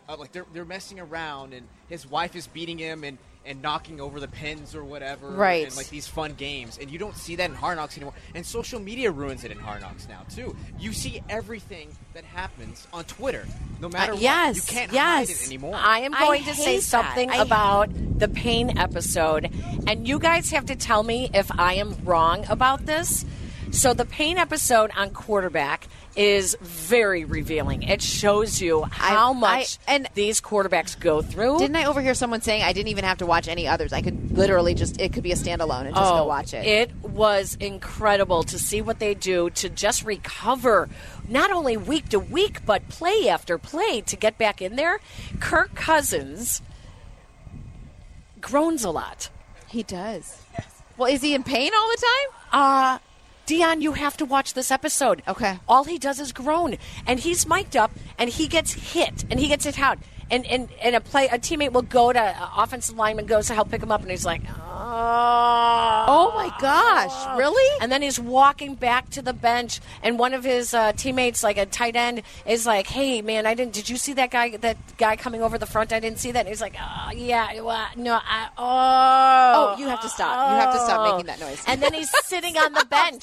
Uh, 0.09 0.17
like 0.19 0.33
they're 0.33 0.47
they're 0.53 0.65
messing 0.65 0.99
around, 1.01 1.53
and 1.55 1.67
his 1.89 2.07
wife 2.07 2.35
is 2.37 2.47
beating 2.47 2.79
him 2.79 3.05
and 3.05 3.19
and 3.45 3.61
knocking 3.61 4.01
over 4.01 4.21
the 4.21 4.29
pins 4.29 4.73
or 4.73 4.85
whatever, 4.85 5.27
Right. 5.29 5.67
And 5.67 5.77
like 5.77 5.89
these 5.89 6.07
fun 6.07 6.35
games, 6.35 6.79
and 6.81 6.89
you 6.89 6.97
don't 6.99 7.17
see 7.17 7.35
that 7.37 7.51
in 7.51 7.57
Hard 7.57 7.77
Knocks 7.77 7.97
anymore. 7.97 8.15
And 8.37 8.47
social 8.47 8.79
media 8.79 9.11
ruins 9.11 9.43
it 9.43 9.51
in 9.51 9.59
Hard 9.59 9.81
Knocks 9.81 10.07
now 10.09 10.21
too. 10.33 10.55
You 10.79 10.93
see 10.93 11.21
everything 11.29 11.89
that 12.15 12.23
happens 12.25 12.87
on 12.93 13.03
Twitter, 13.05 13.45
no 13.81 13.89
matter 13.89 14.13
Uh, 14.13 14.15
what. 14.15 14.23
yes, 14.23 14.57
You 14.57 14.63
can't 14.77 14.93
yes. 14.93 15.29
hide 15.29 15.31
it 15.37 15.47
anymore. 15.47 15.75
I 15.77 16.01
am 16.01 16.15
I 16.15 16.21
going 16.21 16.45
to 16.45 16.55
say 16.55 16.77
that. 16.77 16.83
something 16.85 17.31
I- 17.33 17.39
about 17.39 17.91
the 18.19 18.29
pain 18.29 18.79
episode, 18.79 19.51
and 19.89 20.07
you 20.07 20.21
guys 20.21 20.51
have 20.53 20.67
to 20.67 20.77
tell 20.77 21.03
me 21.03 21.29
if 21.35 21.51
I 21.59 21.75
am 21.75 21.97
wrong 22.05 22.45
about 22.49 22.87
this. 22.87 23.25
So, 23.73 23.95
the 23.95 24.05
pain 24.05 24.37
episode 24.39 24.91
on 24.97 25.11
quarterback 25.11 25.89
is 26.15 26.55
very 26.61 27.25
revealing. 27.25 27.83
It 27.85 28.03
shows 28.03 28.61
you 28.61 28.83
how 28.83 29.31
I- 29.33 29.39
much 29.39 29.79
and- 29.89 30.07
these 30.13 30.43
quarterbacks 30.43 30.99
go 30.99 31.23
through. 31.23 31.59
Didn't 31.59 31.77
I 31.77 31.87
overhear 31.87 32.13
someone 32.13 32.43
saying 32.43 32.63
I 32.63 32.75
didn't 32.75 32.89
even 32.89 33.05
have 33.05 33.19
to 33.19 33.27
watch 33.27 33.49
any 33.49 33.67
others? 33.67 33.95
I 33.95 34.03
could 34.03 34.37
literally 34.37 34.75
just 34.75 35.01
it 35.01 35.15
could 35.15 35.23
be 35.23 35.33
a 35.33 35.37
standalone 35.37 35.87
and 35.87 35.95
just 35.95 36.11
go 36.13 36.25
watch 36.27 36.53
it. 36.53 36.67
Oh, 36.67 37.09
It 37.09 37.11
was 37.11 37.57
incredible 37.61 38.43
to 38.45 38.59
see 38.59 38.83
what 38.83 38.99
they 38.99 39.15
do 39.15 39.49
to 39.51 39.71
just 39.71 40.05
recover, 40.05 40.91
not 41.27 41.51
only 41.51 41.79
week 41.79 42.11
to 42.11 42.21
week, 42.21 42.67
but 42.67 42.87
play 42.91 43.27
after 43.27 43.57
play 43.57 44.03
to 44.03 44.17
get 44.17 44.37
back 44.37 44.61
in 44.61 44.77
there. 44.77 45.01
Kirk 45.41 45.75
Cousins 45.75 46.61
groans 48.41 48.85
a 48.85 48.91
lot. 48.91 49.31
He 49.69 49.83
does. 49.83 50.37
Well, 50.99 51.11
is 51.11 51.23
he 51.23 51.35
in 51.35 51.43
pain 51.43 51.71
all 51.75 51.89
the 51.89 52.03
time? 52.03 52.61
Uh, 52.61 52.99
Dionne, 53.47 53.83
you 53.83 53.93
have 53.93 54.17
to 54.19 54.25
watch 54.25 54.55
this 54.55 54.71
episode. 54.71 55.23
Okay. 55.27 55.59
All 55.69 55.85
he 55.85 55.99
does 55.99 56.21
is 56.21 56.33
groan, 56.33 56.77
and 57.07 57.19
he's 57.19 57.47
mic'd 57.47 57.77
up, 57.77 57.91
and 58.19 58.31
he 58.31 58.47
gets 58.47 58.73
hit, 58.73 59.25
and 59.31 59.41
he 59.41 59.49
gets 59.49 59.65
hit 59.65 59.81
out. 59.81 59.99
And, 60.33 60.47
and, 60.47 60.69
and 60.81 60.97
a 60.97 61.01
play 61.01 61.27
a 61.27 61.39
teammate 61.39 61.73
will 61.73 61.83
go 61.83 62.11
to 62.13 62.19
uh, 62.19 62.49
offensive 62.57 62.97
lineman 62.97 63.27
goes 63.27 63.47
to 63.49 63.55
help 63.55 63.71
pick 63.71 63.83
him 63.83 63.93
up 63.93 64.01
and 64.01 64.11
he's 64.11 64.25
like 64.27 64.41
oh 64.59 66.05
Oh 66.09 66.33
my 66.35 66.51
gosh, 66.61 67.39
really? 67.39 67.79
and 67.81 67.91
then 67.93 68.03
he's 68.03 68.19
walking 68.19 68.75
back 68.75 69.09
to 69.11 69.23
the 69.23 69.33
bench 69.33 69.81
and 70.03 70.19
one 70.19 70.35
of 70.35 70.43
his 70.45 70.75
uh, 70.75 70.93
teammates 70.93 71.43
like 71.43 71.57
a 71.59 71.67
tight 71.67 71.97
end 71.97 72.23
is 72.47 72.67
like 72.67 72.87
hey 72.87 73.23
man 73.23 73.47
I 73.47 73.55
didn't 73.55 73.73
did 73.75 73.89
you 73.89 73.97
see 73.97 74.15
that 74.15 74.31
guy 74.31 74.57
that 74.57 74.77
guy 74.97 75.17
coming 75.17 75.43
over 75.43 75.59
the 75.59 75.67
front 75.67 75.93
I 75.93 76.01
didn't 76.01 76.19
see 76.19 76.33
that 76.33 76.41
and 76.41 76.49
he's 76.49 76.61
like 76.61 76.77
oh 76.81 77.11
yeah 77.13 77.61
well, 77.61 77.87
no 77.97 78.15
I 78.23 78.49
oh 78.59 79.43
Oh, 79.55 79.79
you 79.79 79.87
have 79.89 80.01
to 80.01 80.09
stop. 80.09 80.51
You 80.51 80.57
have 80.61 80.73
to 80.73 80.81
stop 80.81 81.13
making 81.13 81.27
that 81.27 81.39
noise. 81.41 81.63
and 81.67 81.83
then 81.83 81.93
he's 81.93 82.11
sitting 82.25 82.57
on 82.57 82.73
the 82.73 82.85
bench. 82.91 83.23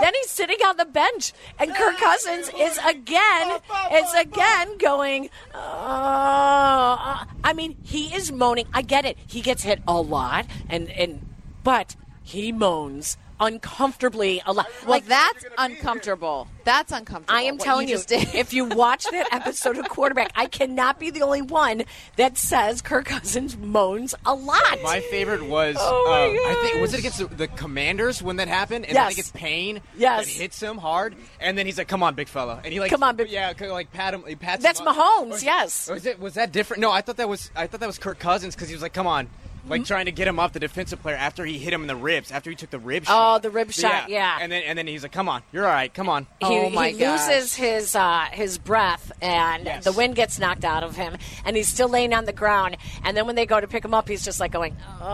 Then 0.00 0.14
he's 0.14 0.30
sitting 0.30 0.58
on 0.64 0.76
the 0.76 0.84
bench, 0.84 1.32
and 1.58 1.74
Kirk 1.74 1.96
Cousins 1.98 2.50
is 2.56 2.78
again, 2.84 3.60
is 3.92 4.14
again 4.14 4.78
going. 4.78 5.30
Oh, 5.54 7.24
I 7.44 7.52
mean, 7.54 7.76
he 7.82 8.14
is 8.14 8.30
moaning. 8.30 8.66
I 8.72 8.82
get 8.82 9.04
it. 9.04 9.18
He 9.26 9.40
gets 9.40 9.62
hit 9.62 9.80
a 9.86 10.00
lot, 10.00 10.46
and 10.68 10.90
and 10.90 11.26
but 11.64 11.96
he 12.22 12.52
moans 12.52 13.16
uncomfortably 13.40 14.42
a 14.46 14.52
lot. 14.52 14.66
Well, 14.82 14.90
Like 14.90 15.06
that's 15.06 15.44
uncomfortable. 15.56 16.48
That's 16.64 16.92
uncomfortable. 16.92 17.38
I 17.38 17.42
am 17.42 17.56
telling 17.58 17.88
you, 17.88 17.94
just 17.94 18.08
did. 18.08 18.34
if 18.34 18.52
you 18.52 18.64
watch 18.66 19.04
that 19.10 19.28
episode 19.32 19.78
of 19.78 19.88
Quarterback, 19.88 20.32
I 20.34 20.46
cannot 20.46 20.98
be 21.00 21.10
the 21.10 21.22
only 21.22 21.42
one 21.42 21.84
that 22.16 22.36
says 22.36 22.82
Kirk 22.82 23.06
Cousins 23.06 23.56
moans 23.56 24.14
a 24.26 24.34
lot. 24.34 24.78
My 24.82 25.00
favorite 25.10 25.44
was 25.46 25.76
Oh 25.78 26.04
my 26.06 26.26
uh, 26.26 26.50
I 26.50 26.62
think 26.62 26.80
was 26.80 26.92
it 26.94 27.00
against 27.00 27.18
the, 27.18 27.26
the 27.26 27.48
Commanders 27.48 28.22
when 28.22 28.36
that 28.36 28.48
happened, 28.48 28.84
and 28.84 28.94
Yes. 28.94 29.04
I 29.04 29.08
think 29.08 29.18
it's 29.20 29.30
Payne 29.30 29.80
Yes. 29.96 30.26
that 30.26 30.32
hits 30.42 30.60
him 30.62 30.76
hard, 30.78 31.14
and 31.40 31.56
then 31.56 31.64
he's 31.66 31.78
like, 31.78 31.88
"Come 31.88 32.02
on, 32.02 32.14
big 32.14 32.28
fella," 32.28 32.60
and 32.64 32.72
he 32.72 32.80
like, 32.80 32.90
Come 32.90 33.02
on, 33.02 33.16
big- 33.16 33.30
yeah, 33.30 33.52
like 33.70 33.92
pat 33.92 34.12
him, 34.14 34.24
he 34.26 34.34
pats. 34.34 34.62
That's 34.62 34.80
him 34.80 34.88
up. 34.88 34.96
Mahomes, 34.96 35.42
Or- 35.42 35.44
yes. 35.44 35.88
or 35.88 35.94
Was 35.94 36.06
it 36.06 36.20
was 36.20 36.34
that 36.34 36.52
different? 36.52 36.80
No, 36.80 36.90
I 36.90 37.00
thought 37.00 37.16
that 37.16 37.28
was 37.28 37.50
I 37.56 37.66
thought 37.66 37.80
that 37.80 37.86
was 37.86 37.98
Kirk 37.98 38.18
Cousins 38.18 38.54
because 38.54 38.68
he 38.68 38.74
was 38.74 38.82
like, 38.82 38.92
"Come 38.92 39.06
on." 39.06 39.28
Like 39.68 39.84
trying 39.84 40.06
to 40.06 40.12
get 40.12 40.26
him 40.28 40.38
off 40.38 40.52
the 40.52 40.60
defensive 40.60 41.00
player 41.00 41.16
after 41.16 41.44
he 41.44 41.58
hit 41.58 41.72
him 41.72 41.82
in 41.82 41.88
the 41.88 41.96
ribs, 41.96 42.30
after 42.32 42.50
he 42.50 42.56
took 42.56 42.70
the 42.70 42.78
rib 42.78 43.04
shot. 43.04 43.36
Oh, 43.36 43.38
the 43.38 43.50
rib 43.50 43.70
shot, 43.72 44.08
yeah. 44.08 44.38
And 44.40 44.50
then 44.52 44.62
and 44.64 44.78
then 44.78 44.86
he's 44.86 45.02
like, 45.02 45.12
"Come 45.12 45.28
on, 45.28 45.42
you're 45.52 45.64
all 45.66 45.72
right. 45.72 45.92
Come 45.92 46.08
on." 46.08 46.26
he, 46.40 46.46
Oh, 46.46 46.70
my 46.70 46.90
he 46.90 46.98
gosh. 46.98 47.28
loses 47.28 47.54
his 47.54 47.94
uh, 47.94 48.26
his 48.32 48.58
breath 48.58 49.10
and 49.20 49.64
Yes. 49.64 49.84
the 49.84 49.92
wind 49.92 50.14
gets 50.16 50.38
knocked 50.38 50.64
out 50.64 50.82
of 50.82 50.96
him 50.96 51.16
and 51.44 51.56
he's 51.56 51.68
still 51.68 51.88
laying 51.88 52.12
on 52.14 52.24
the 52.24 52.32
ground 52.32 52.76
and 53.04 53.16
then 53.16 53.26
when 53.26 53.34
they 53.36 53.46
go 53.46 53.60
to 53.60 53.66
pick 53.68 53.84
him 53.84 53.94
up 53.94 54.08
he's 54.08 54.24
just 54.24 54.40
like 54.40 54.52
going 54.52 54.76
oh 55.00 55.04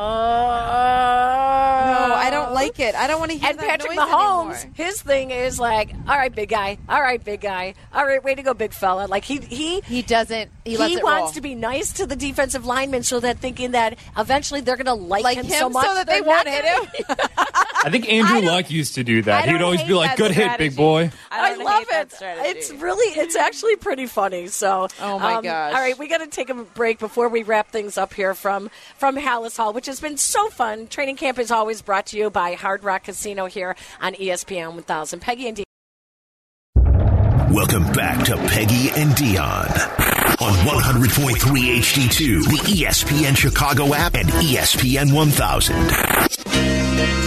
No, 2.09 2.14
I 2.14 2.28
don't 2.30 2.52
like 2.52 2.78
it. 2.80 2.94
I 2.94 3.07
don't 3.07 3.18
want 3.20 3.30
to 3.32 3.38
hear 3.38 3.50
and 3.50 3.59
that 3.59 3.66
Patrick 3.68 3.96
noise 3.96 4.07
Mahomes, 4.09 4.55
anymore. 4.61 4.72
his 4.74 5.02
thing 5.02 5.30
is 5.30 5.59
like, 5.59 5.92
all 6.09 6.16
right, 6.16 6.34
big 6.34 6.48
guy, 6.48 6.78
all 6.88 7.00
right, 7.00 7.22
big 7.22 7.40
guy, 7.40 7.74
all 7.92 8.05
right, 8.07 8.22
way 8.22 8.34
to 8.34 8.42
go, 8.42 8.55
big 8.55 8.72
fella. 8.72 9.07
Like 9.07 9.24
he 9.24 9.38
he 9.38 9.80
He 9.80 10.02
doesn't. 10.02 10.50
He, 10.64 10.76
lets 10.76 10.94
it 10.94 11.02
wants 11.02 11.20
roll. 11.22 11.32
to 11.32 11.40
be 11.40 11.55
nice 11.55 11.92
to 11.94 12.07
the 12.07 12.16
defensive 12.16 12.64
lineman 12.64 13.02
so 13.02 13.20
that 13.20 13.38
thinking 13.38 13.72
that 13.72 13.98
eventually 14.16 14.43
they're 14.51 14.76
going 14.76 14.86
to 14.86 14.95
like, 14.95 15.24
like 15.24 15.36
him, 15.36 15.47
him 15.47 15.59
so 15.59 15.68
much 15.68 15.86
that 15.86 16.07
they 16.07 16.20
they're 16.20 16.28
won't 16.28 16.49
hit 16.49 16.64
him. 16.64 17.07
I 17.84 17.90
think 17.90 18.09
Andrew 18.11 18.40
Luck 18.40 18.70
used 18.70 18.95
to 18.95 19.05
do 19.05 19.22
that. 19.22 19.47
He 19.47 19.53
would 19.53 19.62
always 19.62 19.82
be 19.82 19.92
like, 19.92 20.11
that 20.11 20.18
"Good 20.18 20.30
hit, 20.30 20.59
big 20.59 20.74
boy." 20.74 21.11
I, 21.30 21.40
I, 21.40 21.55
don't 21.55 21.64
love 21.64 21.86
hate 21.88 22.01
it. 22.01 22.12
strategy. 22.12 22.49
It's 22.49 22.70
really, 22.72 23.20
it's 23.20 23.36
actually 23.36 23.76
pretty 23.76 24.07
funny. 24.07 24.47
So, 24.47 24.88
Oh, 25.01 25.18
my 25.18 25.34
um, 25.34 25.45
gosh. 25.45 25.74
All 25.74 25.80
right, 25.80 25.99
we 25.99 26.09
got 26.09 26.18
to 26.18 26.26
take 26.26 26.51
a 26.51 26.55
break 26.55 26.99
before 26.99 27.28
we 27.28 27.42
wrap 27.42 27.70
things 27.70 27.99
up 27.99 28.14
here 28.14 28.34
from 28.34 28.70
from 28.97 29.16
Halas 29.16 29.57
Hall, 29.57 29.72
which 29.72 29.86
has 29.86 30.01
been 30.01 30.16
so 30.16 30.49
fun. 30.49 30.86
Training 30.86 31.16
camp 31.16 31.38
is 31.38 31.51
always 31.51 31.82
brought 31.82 32.07
to 32.07 32.16
you 32.18 32.30
by 32.30 32.55
Hard 32.55 32.84
Rock 32.84 33.05
Casino 33.05 33.47
here 33.47 33.76
on 34.01 34.14
E 34.14 34.28
ESPN 34.28 34.74
1000. 34.74 35.20
Peggy 35.20 35.49
and 35.49 35.57
D. 35.57 35.64
Welcome 37.51 37.84
back 37.92 38.24
to 38.24 38.36
Peggy 38.49 38.90
and 38.90 39.12
Dionne 39.12 40.13
on 40.45 40.53
100.3 40.53 41.78
HD2, 41.78 42.45
the 42.45 42.84
ESPN 42.84 43.34
Chicago 43.34 43.95
app, 43.95 44.14
and 44.14 44.28
ESPN 44.28 45.11
1000. 45.11 47.24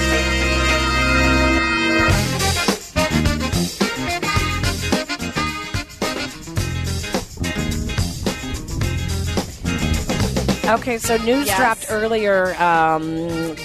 Okay, 10.67 10.97
so 10.97 11.15
news 11.15 11.47
Yes. 11.47 11.57
dropped 11.57 11.85
earlier 11.89 12.53
um, 12.61 13.09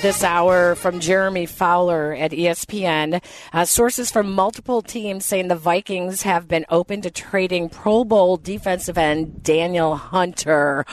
this 0.02 0.22
hour 0.22 0.76
from 0.76 1.00
Jeremy 1.00 1.46
Fowler 1.46 2.14
at 2.14 2.30
ESPN. 2.30 3.20
Uh, 3.52 3.64
sources 3.64 4.12
from 4.12 4.30
multiple 4.30 4.82
teams 4.82 5.24
saying 5.24 5.48
the 5.48 5.56
Vikings 5.56 6.22
have 6.22 6.46
been 6.46 6.64
open 6.70 7.00
to 7.00 7.10
trading 7.10 7.68
Pro 7.68 8.04
Bowl 8.04 8.36
defensive 8.36 8.96
end 8.96 9.42
Danielle 9.42 9.96
Hunter. 9.96 10.84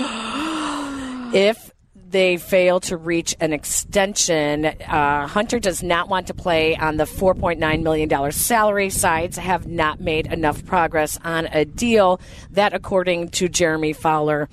if 1.32 1.72
they 2.10 2.38
fail 2.38 2.80
to 2.80 2.98
reach 2.98 3.36
an 3.40 3.54
extension. 3.54 4.66
Uh, 4.66 5.28
Hunter 5.28 5.60
does 5.60 5.84
not 5.84 6.10
want 6.10 6.26
to 6.26 6.34
play 6.34 6.76
on 6.76 6.98
the 6.98 7.04
$4.9 7.04 7.84
million 7.84 8.32
salary. 8.32 8.90
Sides 8.90 9.38
have 9.38 9.68
not 9.68 10.00
made 10.00 10.26
enough 10.26 10.66
progress 10.66 11.20
on 11.24 11.46
a 11.52 11.66
deal. 11.66 12.20
That, 12.50 12.74
according 12.74 13.30
to 13.30 13.48
Jeremy 13.48 13.94
Fowler 13.94 14.50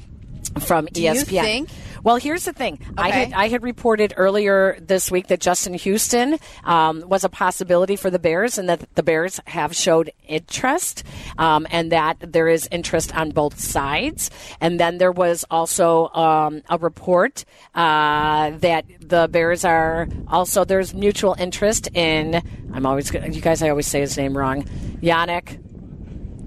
from 0.60 0.86
Do 0.86 1.02
you 1.02 1.10
ESPN. 1.12 1.42
think- 1.42 1.68
Well, 2.02 2.16
here's 2.16 2.44
the 2.44 2.52
thing. 2.52 2.78
I 2.96 3.10
had 3.10 3.32
I 3.32 3.48
had 3.48 3.62
reported 3.64 4.14
earlier 4.16 4.78
this 4.80 5.10
week 5.10 5.26
that 5.26 5.40
Justin 5.40 5.74
Houston 5.74 6.38
um, 6.62 7.02
was 7.08 7.24
a 7.24 7.28
possibility 7.28 7.96
for 7.96 8.10
the 8.10 8.18
Bears, 8.20 8.58
and 8.58 8.68
that 8.68 8.86
the 8.94 9.02
Bears 9.02 9.40
have 9.46 9.74
showed 9.74 10.12
interest, 10.28 11.02
um, 11.36 11.66
and 11.70 11.90
that 11.90 12.18
there 12.20 12.48
is 12.48 12.68
interest 12.70 13.12
on 13.16 13.30
both 13.30 13.58
sides. 13.58 14.30
And 14.60 14.78
then 14.78 14.98
there 14.98 15.10
was 15.10 15.44
also 15.50 16.08
um, 16.10 16.62
a 16.68 16.78
report 16.78 17.44
uh, 17.74 18.50
that 18.58 18.84
the 19.00 19.26
Bears 19.28 19.64
are 19.64 20.06
also 20.28 20.64
there's 20.64 20.94
mutual 20.94 21.34
interest 21.38 21.88
in. 21.92 22.40
I'm 22.72 22.86
always 22.86 23.12
you 23.12 23.40
guys. 23.40 23.62
I 23.62 23.70
always 23.70 23.86
say 23.88 24.00
his 24.00 24.16
name 24.16 24.36
wrong. 24.38 24.62
Yannick. 25.02 25.58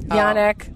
Yannick. 0.07 0.73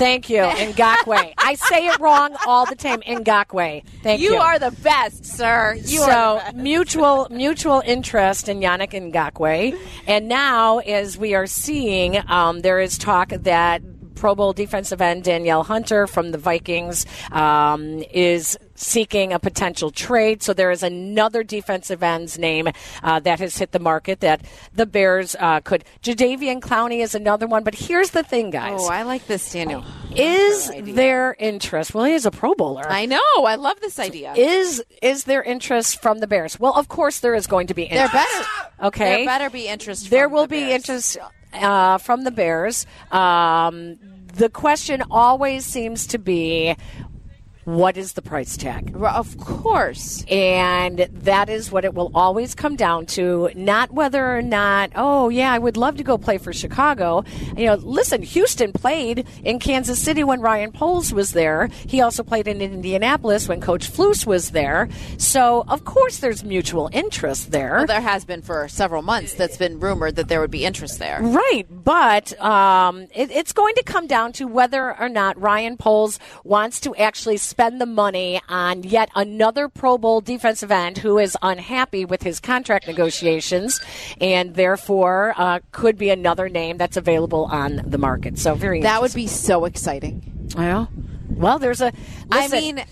Thank 0.00 0.30
you, 0.30 0.40
Ngakoue. 0.40 1.34
I 1.36 1.54
say 1.56 1.88
it 1.88 2.00
wrong 2.00 2.34
all 2.46 2.64
the 2.64 2.74
time. 2.74 3.02
Ngakoue. 3.02 3.84
Thank 4.02 4.22
you. 4.22 4.32
you 4.32 4.36
are 4.38 4.58
the 4.58 4.70
best, 4.70 5.26
sir. 5.26 5.74
You 5.74 5.98
so 5.98 6.10
are 6.10 6.38
the 6.38 6.44
best. 6.44 6.56
mutual 6.56 7.28
mutual 7.30 7.82
interest 7.84 8.48
in 8.48 8.60
Yannick 8.60 8.92
Ngakoue, 8.92 9.78
and 10.06 10.26
now 10.26 10.78
as 10.78 11.18
we 11.18 11.34
are 11.34 11.46
seeing, 11.46 12.18
um, 12.30 12.62
there 12.62 12.80
is 12.80 12.96
talk 12.96 13.28
that 13.28 13.82
Pro 14.20 14.34
Bowl 14.34 14.52
defensive 14.52 15.00
end 15.00 15.24
Danielle 15.24 15.64
Hunter 15.64 16.06
from 16.06 16.30
the 16.30 16.36
Vikings 16.38 17.06
um, 17.32 18.04
is 18.12 18.58
seeking 18.74 19.32
a 19.32 19.38
potential 19.38 19.90
trade. 19.90 20.42
So 20.42 20.52
there 20.52 20.70
is 20.70 20.82
another 20.82 21.42
defensive 21.42 22.02
end's 22.02 22.38
name 22.38 22.68
uh, 23.02 23.20
that 23.20 23.40
has 23.40 23.56
hit 23.56 23.72
the 23.72 23.78
market 23.78 24.20
that 24.20 24.42
the 24.74 24.84
Bears 24.84 25.34
uh, 25.38 25.60
could. 25.60 25.84
Jadeveon 26.02 26.60
Clowney 26.60 27.00
is 27.00 27.14
another 27.14 27.46
one, 27.46 27.64
but 27.64 27.74
here's 27.74 28.10
the 28.10 28.22
thing, 28.22 28.50
guys. 28.50 28.80
Oh, 28.82 28.88
I 28.90 29.02
like 29.02 29.26
this, 29.26 29.52
Daniel. 29.52 29.84
is 30.14 30.70
there 30.82 31.34
interest? 31.38 31.94
Well, 31.94 32.04
he 32.04 32.12
is 32.12 32.26
a 32.26 32.30
Pro 32.30 32.54
Bowler. 32.54 32.84
I 32.86 33.06
know. 33.06 33.20
I 33.38 33.54
love 33.54 33.80
this 33.80 33.98
idea. 33.98 34.34
Is 34.34 34.84
is 35.00 35.24
there 35.24 35.42
interest 35.42 36.02
from 36.02 36.18
the 36.18 36.26
Bears? 36.26 36.60
Well, 36.60 36.74
of 36.74 36.88
course 36.88 37.20
there 37.20 37.34
is 37.34 37.46
going 37.46 37.68
to 37.68 37.74
be 37.74 37.88
there 37.88 38.04
interest. 38.04 38.28
better. 38.32 38.48
Okay. 38.82 39.16
There 39.16 39.26
better 39.26 39.50
be 39.50 39.66
interest. 39.66 40.10
There 40.10 40.28
will 40.28 40.46
the 40.46 40.56
be 40.56 40.72
interest 40.72 41.16
uh, 41.52 41.98
from 41.98 42.24
the 42.24 42.30
Bears. 42.30 42.86
Um, 43.10 43.98
the 44.34 44.48
question 44.48 45.02
always 45.10 45.64
seems 45.64 46.06
to 46.08 46.18
be, 46.18 46.76
what 47.64 47.96
is 47.96 48.14
the 48.14 48.22
price 48.22 48.56
tag? 48.56 48.96
Well, 48.96 49.14
Of 49.14 49.36
course. 49.38 50.24
And 50.28 50.98
that 51.12 51.48
is 51.48 51.70
what 51.70 51.84
it 51.84 51.94
will 51.94 52.10
always 52.14 52.54
come 52.54 52.74
down 52.74 53.06
to. 53.06 53.50
Not 53.54 53.92
whether 53.92 54.36
or 54.36 54.42
not, 54.42 54.90
oh, 54.94 55.28
yeah, 55.28 55.52
I 55.52 55.58
would 55.58 55.76
love 55.76 55.96
to 55.98 56.02
go 56.02 56.16
play 56.18 56.38
for 56.38 56.52
Chicago. 56.52 57.24
You 57.56 57.66
know, 57.66 57.74
listen, 57.74 58.22
Houston 58.22 58.72
played 58.72 59.26
in 59.44 59.58
Kansas 59.58 60.00
City 60.00 60.24
when 60.24 60.40
Ryan 60.40 60.72
Poles 60.72 61.12
was 61.12 61.32
there. 61.32 61.68
He 61.86 62.00
also 62.00 62.22
played 62.22 62.48
in 62.48 62.60
Indianapolis 62.60 63.46
when 63.48 63.60
Coach 63.60 63.90
Flus 63.90 64.26
was 64.26 64.50
there. 64.50 64.88
So, 65.18 65.64
of 65.68 65.84
course, 65.84 66.18
there's 66.18 66.42
mutual 66.42 66.88
interest 66.92 67.52
there. 67.52 67.76
Well, 67.76 67.86
there 67.86 68.00
has 68.00 68.24
been 68.24 68.42
for 68.42 68.66
several 68.68 69.02
months 69.02 69.34
that's 69.34 69.56
been 69.56 69.78
rumored 69.80 70.16
that 70.16 70.28
there 70.28 70.40
would 70.40 70.50
be 70.50 70.64
interest 70.64 70.98
there. 70.98 71.20
Right, 71.22 71.66
but 71.70 72.40
um, 72.40 73.02
it, 73.14 73.30
it's 73.30 73.52
going 73.52 73.74
to 73.76 73.82
come 73.82 74.06
down 74.06 74.32
to 74.34 74.46
whether 74.46 74.98
or 74.98 75.08
not 75.08 75.40
Ryan 75.40 75.76
Poles 75.76 76.18
wants 76.42 76.80
to 76.80 76.94
actually 76.96 77.36
spend 77.36 77.59
the 77.60 77.86
money 77.86 78.40
on 78.48 78.82
yet 78.82 79.10
another 79.14 79.68
Pro 79.68 79.98
Bowl 79.98 80.20
defensive 80.22 80.70
end 80.70 80.96
who 80.98 81.18
is 81.18 81.36
unhappy 81.42 82.04
with 82.06 82.22
his 82.22 82.40
contract 82.40 82.86
negotiations, 82.86 83.78
and 84.20 84.54
therefore 84.54 85.34
uh, 85.36 85.60
could 85.70 85.98
be 85.98 86.08
another 86.08 86.48
name 86.48 86.78
that's 86.78 86.96
available 86.96 87.44
on 87.50 87.82
the 87.84 87.98
market. 87.98 88.38
So 88.38 88.54
very 88.54 88.80
That 88.80 89.02
would 89.02 89.12
be 89.12 89.26
so 89.26 89.66
exciting. 89.66 90.50
well. 90.56 90.90
Well, 91.28 91.58
there's 91.58 91.80
a. 91.80 91.92
I 92.32 92.48
listen, 92.48 92.58
mean, 92.76 92.84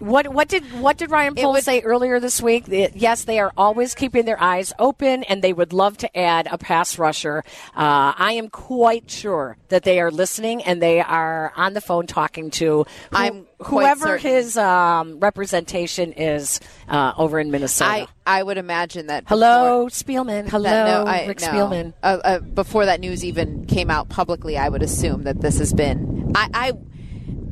what 0.00 0.26
what 0.28 0.48
did 0.48 0.64
what 0.80 0.96
did 0.98 1.10
Ryan 1.10 1.34
It 1.36 1.42
Poles 1.42 1.54
would- 1.56 1.64
say 1.64 1.80
earlier 1.82 2.18
this 2.20 2.42
week? 2.42 2.66
That, 2.66 2.96
yes, 2.96 3.24
they 3.24 3.38
are 3.38 3.52
always 3.56 3.94
keeping 3.94 4.24
their 4.24 4.40
eyes 4.42 4.72
open, 4.78 5.22
and 5.24 5.42
they 5.42 5.52
would 5.52 5.72
love 5.72 5.96
to 5.98 6.18
add 6.18 6.48
a 6.50 6.58
pass 6.58 6.98
rusher. 6.98 7.44
Uh, 7.76 8.12
I 8.16 8.32
am 8.32 8.48
quite 8.48 9.10
sure 9.10 9.56
that 9.68 9.84
they 9.84 10.00
are 10.00 10.10
listening, 10.10 10.62
and 10.64 10.82
they 10.82 11.00
are 11.00 11.52
on 11.56 11.74
the 11.74 11.80
phone 11.80 12.06
talking 12.06 12.50
to 12.52 12.66
who- 12.84 12.84
I'm 13.12 13.46
whoever 13.62 14.18
certain. 14.18 14.30
his 14.30 14.56
um, 14.56 15.20
representation 15.20 16.12
is 16.12 16.60
uh, 16.88 17.12
over 17.16 17.38
in 17.38 17.50
Minnesota. 17.50 17.90
I 17.90 18.06
I 18.26 18.42
would 18.42 18.58
imagine 18.58 19.06
that. 19.08 19.24
Hello, 19.26 19.86
Spielman. 19.88 20.48
Hello, 20.48 20.62
that, 20.70 21.04
no, 21.04 21.10
I, 21.10 21.26
Rick 21.26 21.40
no. 21.42 21.48
Spielman. 21.48 21.92
Uh, 22.02 22.18
uh, 22.24 22.38
before 22.40 22.86
that 22.86 23.00
news 23.00 23.24
even 23.24 23.66
came 23.66 23.90
out 23.90 24.08
publicly, 24.08 24.56
I 24.56 24.68
would 24.68 24.82
assume 24.82 25.24
that 25.24 25.40
this 25.40 25.58
has 25.58 25.72
been. 25.72 26.32
I, 26.34 26.48
I, 26.54 26.72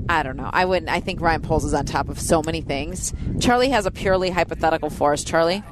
I 0.09 0.23
don't 0.23 0.37
know. 0.37 0.49
I 0.53 0.65
wouldn't. 0.65 0.91
I 0.91 1.01
think 1.01 1.21
Ryan 1.21 1.43
Poles 1.43 1.65
is 1.65 1.75
on 1.75 1.85
top 1.85 2.09
of 2.09 2.19
so 2.21 2.43
many 2.43 2.61
things. 2.61 3.13
Charlie 3.41 3.69
has 3.71 3.87
a 3.87 3.91
purely 3.91 4.31
hypothetical 4.31 4.89
for 4.91 5.13
us. 5.13 5.23
Charlie, 5.23 5.63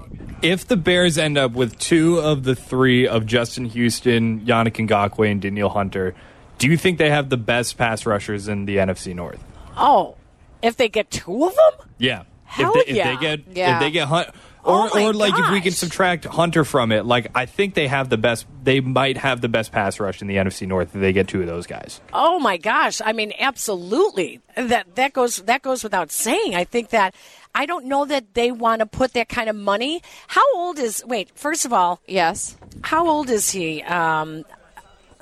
If 0.43 0.67
the 0.69 0.77
Bears 0.77 1.17
end 1.17 1.39
up 1.39 1.53
with 1.53 1.79
two 1.79 2.19
of 2.19 2.45
the 2.45 2.55
three 2.55 3.09
of 3.09 3.25
Justin 3.27 3.65
Houston, 3.67 4.41
Yannick 4.41 4.87
Ngakoue, 4.87 5.31
and 5.31 5.41
Danielle 5.41 5.71
Hunter, 5.71 6.15
do 6.59 6.69
you 6.69 6.77
think 6.77 6.99
they 6.99 7.11
have 7.11 7.31
the 7.31 7.37
best 7.39 7.79
pass 7.79 8.05
rushers 8.05 8.47
in 8.49 8.67
the 8.67 8.77
NFC 8.77 9.15
North? 9.15 9.43
Oh, 9.77 10.17
if 10.63 10.77
they 10.77 10.89
get 10.89 11.11
two 11.11 11.45
of 11.47 11.55
them, 11.55 11.89
Yeah. 11.99 12.23
Hell 12.45 12.73
if 12.77 12.87
they, 12.87 12.93
yeah. 12.95 13.13
If 13.15 13.21
they 13.21 13.27
get 13.27 13.57
Yeah. 13.57 13.75
if 13.77 13.81
they 13.81 13.91
get 13.91 14.09
Hunt 14.09 14.29
Oh 14.33 14.39
or 14.67 14.91
my 14.93 15.05
or 15.05 15.13
like 15.13 15.39
if 15.39 15.51
we 15.51 15.61
can 15.61 15.73
subtract 15.73 16.25
Hunter 16.25 16.65
from 16.65 16.93
it, 16.93 17.07
like 17.07 17.31
I 17.35 17.47
think 17.47 17.75
they 17.75 17.87
have 17.87 18.09
the 18.09 18.17
best. 18.17 18.47
They 18.65 18.81
might 18.81 19.17
have 19.17 19.41
the 19.41 19.49
best 19.49 19.73
pass 19.73 20.01
rush 20.01 20.21
in 20.21 20.29
the 20.29 20.37
NFC 20.37 20.67
North 20.67 20.95
if 20.95 21.01
they 21.01 21.13
get 21.13 21.29
two 21.29 21.41
of 21.41 21.47
those 21.47 21.67
guys. 21.67 22.01
Oh 22.13 22.39
my 22.39 22.57
gosh! 22.57 23.01
I 23.05 23.13
mean, 23.13 23.33
absolutely. 23.39 24.41
That 24.57 24.97
that 24.97 25.13
goes 25.13 25.37
that 25.39 25.63
goes 25.63 25.85
without 25.85 26.11
saying. 26.11 26.55
I 26.55 26.65
think 26.65 26.91
that 26.91 27.15
I 27.55 27.67
don't 27.67 27.87
know 27.87 28.05
that 28.05 28.35
they 28.35 28.51
want 28.51 28.81
to 28.81 28.87
put 28.87 29.13
that 29.13 29.29
kind 29.29 29.49
of 29.49 29.57
money. 29.57 30.03
How 30.27 30.45
old 30.57 30.79
is? 30.79 31.03
Wait, 31.07 31.31
first 31.35 31.65
of 31.65 31.73
all, 31.73 32.01
yes, 32.07 32.57
how 32.83 33.09
old 33.09 33.31
is 33.31 33.51
he? 33.51 33.83
Um, 33.83 34.45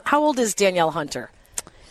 how 0.05 0.23
old 0.23 0.39
is 0.39 0.55
Danielle 0.55 0.91
Hunter? 0.91 1.31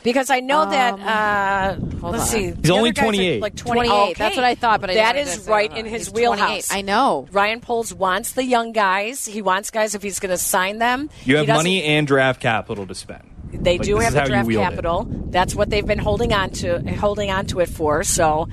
Because 0.04 0.30
I 0.30 0.40
know 0.42 0.70
that. 0.70 1.00
Uh, 1.00 1.76
let's 2.02 2.24
on. 2.24 2.28
see. 2.28 2.44
He's 2.48 2.56
the 2.56 2.72
only 2.74 2.90
other 2.90 2.94
guys 2.96 3.04
28. 3.06 3.42
Like 3.42 3.56
20, 3.56 3.88
28. 3.88 3.92
okay. 4.12 4.14
That's 4.16 4.36
what 4.36 4.46
I 4.46 4.56
thought, 4.56 4.82
but 4.82 4.90
I 4.90 4.94
that 4.96 5.14
didn't 5.14 5.28
is 5.30 5.38
know 5.38 5.44
that. 5.46 5.52
right 5.52 5.78
in 5.78 5.86
his 5.86 6.04
He's 6.08 6.12
28. 6.12 6.30
wheelhouse. 6.30 6.72
I 6.72 6.82
know. 6.82 7.28
Ryan 7.32 7.62
Poles 7.62 7.94
wants 7.94 8.34
the 8.34 8.44
young 8.44 8.72
guys. 8.74 9.26
He 9.26 9.42
wants 9.42 9.72
guys 9.72 9.96
if 9.96 10.04
he's 10.04 10.20
going 10.20 10.32
to 10.32 10.38
sign 10.38 10.80
them. 10.80 11.10
You 11.26 11.38
have 11.38 11.48
money 11.48 11.84
and 11.84 12.06
draft 12.06 12.42
capital 12.42 12.86
to 12.88 12.96
spend. 12.96 13.24
They 13.54 13.78
Like, 13.78 13.86
do 13.88 13.98
have 14.00 14.14
the 14.14 14.22
draft 14.24 14.48
wield 14.48 14.64
it. 14.64 14.70
capital. 14.70 15.08
That's 15.10 15.54
what 15.56 15.70
they've 15.70 15.86
been 15.86 16.00
holding 16.00 16.34
on 16.34 16.50
to, 16.52 16.80
holding 16.96 17.30
on 17.30 17.46
to 17.48 17.60
it 17.60 17.70
for. 17.70 18.04
So, 18.04 18.50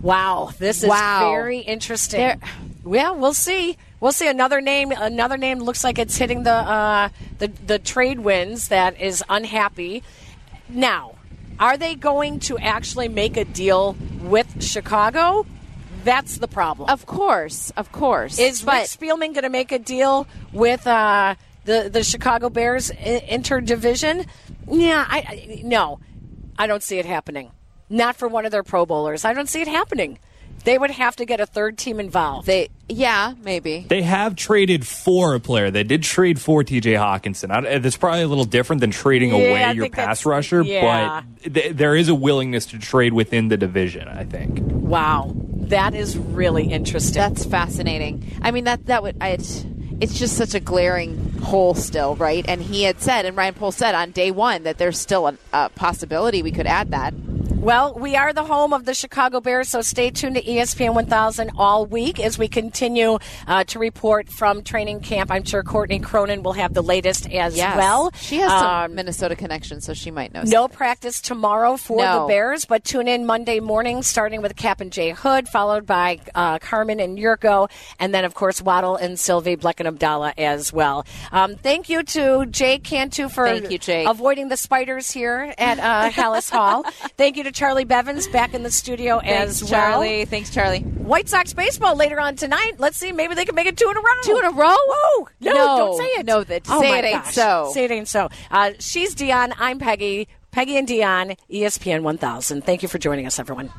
wow, 0.00 0.50
this 0.58 0.82
is 0.82 0.88
Wow. 0.88 1.30
very 1.30 1.58
interesting. 1.58 2.20
There- 2.20 2.38
well, 2.82 3.14
we'll 3.16 3.34
see. 3.34 3.76
We'll 4.00 4.12
see 4.12 4.28
another 4.28 4.62
name. 4.62 4.92
Another 4.92 5.36
name 5.36 5.58
looks 5.58 5.84
like 5.84 5.98
it's 5.98 6.16
hitting 6.16 6.42
the 6.44 6.52
uh, 6.54 7.10
the 7.38 7.48
the 7.66 7.78
trade 7.78 8.20
wins. 8.20 8.68
That 8.68 8.98
is 8.98 9.22
unhappy. 9.28 10.02
Now, 10.72 11.16
are 11.58 11.76
they 11.76 11.94
going 11.94 12.40
to 12.40 12.58
actually 12.58 13.08
make 13.08 13.36
a 13.36 13.44
deal 13.44 13.96
with 14.22 14.62
Chicago? 14.62 15.46
That's 16.04 16.38
the 16.38 16.48
problem. 16.48 16.88
Of 16.88 17.06
course, 17.06 17.70
of 17.76 17.92
course. 17.92 18.38
Is 18.38 18.62
Rick 18.62 18.66
but 18.66 18.82
Spielman 18.84 19.34
going 19.34 19.42
to 19.42 19.50
make 19.50 19.70
a 19.72 19.78
deal 19.78 20.26
with 20.52 20.86
uh, 20.86 21.34
the 21.64 21.90
the 21.92 22.02
Chicago 22.02 22.48
Bears 22.48 22.90
interdivision? 22.90 24.26
Yeah, 24.68 25.04
I, 25.06 25.18
I 25.18 25.62
no, 25.62 26.00
I 26.58 26.66
don't 26.66 26.82
see 26.82 26.98
it 26.98 27.06
happening. 27.06 27.52
Not 27.90 28.16
for 28.16 28.28
one 28.28 28.46
of 28.46 28.52
their 28.52 28.62
Pro 28.62 28.86
Bowlers. 28.86 29.24
I 29.24 29.34
don't 29.34 29.48
see 29.48 29.60
it 29.60 29.68
happening. 29.68 30.18
They 30.64 30.76
would 30.78 30.90
have 30.90 31.16
to 31.16 31.24
get 31.24 31.40
a 31.40 31.46
third 31.46 31.78
team 31.78 32.00
involved. 32.00 32.46
they, 32.46 32.68
yeah, 32.88 33.34
maybe. 33.42 33.86
They 33.88 34.02
have 34.02 34.36
traded 34.36 34.86
for 34.86 35.34
a 35.34 35.40
player. 35.40 35.70
They 35.70 35.84
did 35.84 36.02
trade 36.02 36.40
for 36.40 36.62
T.J. 36.64 36.94
Hockenson. 36.94 37.50
I- 37.50 37.78
That's 37.78 37.96
probably 37.96 38.22
a 38.22 38.28
little 38.28 38.44
different 38.44 38.80
than 38.80 38.90
trading 38.90 39.30
Yeah, 39.30 39.36
I 39.36 39.40
away 39.40 39.72
your 39.74 39.88
pass 39.90 40.26
rusher, 40.26 40.62
yeah. 40.62 41.22
but 41.44 41.54
th- 41.54 41.76
there 41.76 41.96
is 41.96 42.08
a 42.08 42.14
willingness 42.14 42.66
to 42.66 42.78
trade 42.78 43.12
within 43.12 43.48
the 43.48 43.56
division. 43.56 44.06
I 44.08 44.24
think. 44.24 44.58
wow, 44.60 45.32
that 45.34 45.94
is 45.94 46.18
really 46.18 46.64
interesting. 46.64 47.14
That's 47.20 47.44
fascinating. 47.44 48.38
I 48.42 48.50
mean, 48.50 48.64
that 48.64 48.86
that 48.86 49.02
would 49.02 49.16
I. 49.20 49.30
It's, 49.30 49.64
it's 50.00 50.18
just 50.18 50.36
such 50.36 50.54
a 50.54 50.60
glaring 50.60 51.32
hole 51.42 51.74
still, 51.74 52.16
right? 52.16 52.44
And 52.48 52.60
he 52.62 52.84
had 52.84 53.00
said, 53.02 53.26
and 53.26 53.36
Ryan 53.36 53.52
Poles 53.54 53.76
said 53.76 53.94
on 53.94 54.12
day 54.12 54.30
one 54.30 54.62
that 54.62 54.78
there's 54.78 54.98
still 54.98 55.26
a, 55.28 55.36
a 55.52 55.68
possibility 55.70 56.42
we 56.42 56.52
could 56.52 56.66
add 56.66 56.90
that. 56.92 57.12
Well, 57.60 57.92
we 57.92 58.16
are 58.16 58.32
the 58.32 58.42
home 58.42 58.72
of 58.72 58.86
the 58.86 58.94
Chicago 58.94 59.38
Bears, 59.42 59.68
so 59.68 59.82
stay 59.82 60.10
tuned 60.10 60.36
to 60.36 60.42
ESPN 60.42 60.94
1000 60.94 61.50
all 61.58 61.84
week 61.84 62.18
as 62.18 62.38
we 62.38 62.48
continue 62.48 63.18
uh, 63.46 63.64
to 63.64 63.78
report 63.78 64.30
from 64.30 64.62
training 64.62 65.00
camp. 65.00 65.30
I'm 65.30 65.44
sure 65.44 65.62
Courtney 65.62 65.98
Cronin 65.98 66.42
will 66.42 66.54
have 66.54 66.72
the 66.72 66.82
latest 66.82 67.30
as 67.30 67.58
Yes. 67.58 67.76
well. 67.76 68.12
She 68.16 68.38
has 68.38 68.50
some 68.50 68.66
Um, 68.66 68.94
Minnesota 68.94 69.36
connections, 69.36 69.84
so 69.84 69.92
she 69.92 70.10
might 70.10 70.32
know. 70.32 70.42
No 70.46 70.68
practice 70.68 71.20
tomorrow 71.20 71.76
for 71.76 71.98
No. 71.98 72.22
the 72.22 72.28
Bears, 72.28 72.64
but 72.64 72.82
tune 72.82 73.06
in 73.06 73.26
Monday 73.26 73.60
morning, 73.60 74.02
starting 74.02 74.40
with 74.40 74.56
Cap 74.56 74.80
and 74.80 74.90
Jay 74.90 75.10
Hood, 75.10 75.46
followed 75.46 75.84
by 75.84 76.18
uh, 76.34 76.58
Carmen 76.60 76.98
and 76.98 77.18
Jurko, 77.18 77.68
and 77.98 78.14
then, 78.14 78.24
of 78.24 78.32
course, 78.32 78.62
Waddle 78.62 78.96
and 78.96 79.20
Silvy, 79.20 79.56
Bleck 79.56 79.80
and 79.80 79.86
Abdallah 79.86 80.32
as 80.38 80.72
well. 80.72 81.04
Um, 81.30 81.56
thank 81.56 81.90
you 81.90 82.04
to 82.04 82.46
Jay 82.46 82.78
Cantu 82.78 83.28
for 83.28 83.46
Thank 83.46 83.86
you, 83.86 84.08
avoiding 84.08 84.48
the 84.48 84.56
spiders 84.56 85.10
here 85.10 85.52
at 85.58 85.78
uh, 85.78 86.08
Halas 86.10 86.48
Hall. 86.50 86.84
Thank 87.18 87.36
you 87.36 87.44
to 87.44 87.49
Charlie 87.50 87.84
Bevins 87.84 88.26
back 88.28 88.54
in 88.54 88.62
the 88.62 88.70
studio 88.70 89.20
Thanks, 89.20 89.62
as 89.62 89.70
well. 89.70 89.92
Charlie. 89.92 90.24
Thanks, 90.24 90.50
Charlie. 90.50 90.80
White 90.80 91.28
Sox 91.28 91.52
baseball 91.52 91.96
later 91.96 92.20
on 92.20 92.36
tonight. 92.36 92.74
Let's 92.78 92.96
see, 92.98 93.12
maybe 93.12 93.34
they 93.34 93.44
can 93.44 93.54
make 93.54 93.66
it 93.66 93.76
two 93.76 93.90
in 93.90 93.96
a 93.96 94.00
row. 94.00 94.10
Two 94.22 94.38
in 94.38 94.44
a 94.44 94.50
row? 94.50 94.74
Whoa! 94.76 95.28
No, 95.40 95.52
No, 95.52 95.76
don't 95.78 95.98
say 95.98 96.04
it. 96.04 96.26
no, 96.26 96.44
that- 96.44 96.62
oh 96.68 96.80
say 96.80 96.98
it 96.98 97.04
ain't 97.04 97.24
gosh. 97.24 97.34
so. 97.34 97.70
Say 97.74 97.84
it 97.84 97.90
ain't 97.90 98.08
so. 98.08 98.28
Uh, 98.50 98.72
she's 98.78 99.14
Dionne. 99.14 99.52
I'm 99.58 99.78
Peggy. 99.78 100.28
Peggy 100.52 100.76
and 100.76 100.88
Dionne, 100.88 101.36
ESPN 101.50 102.02
1000. 102.02 102.64
Thank 102.64 102.82
you 102.82 102.88
for 102.88 102.98
joining 102.98 103.24
us, 103.26 103.38
everyone. 103.38 103.70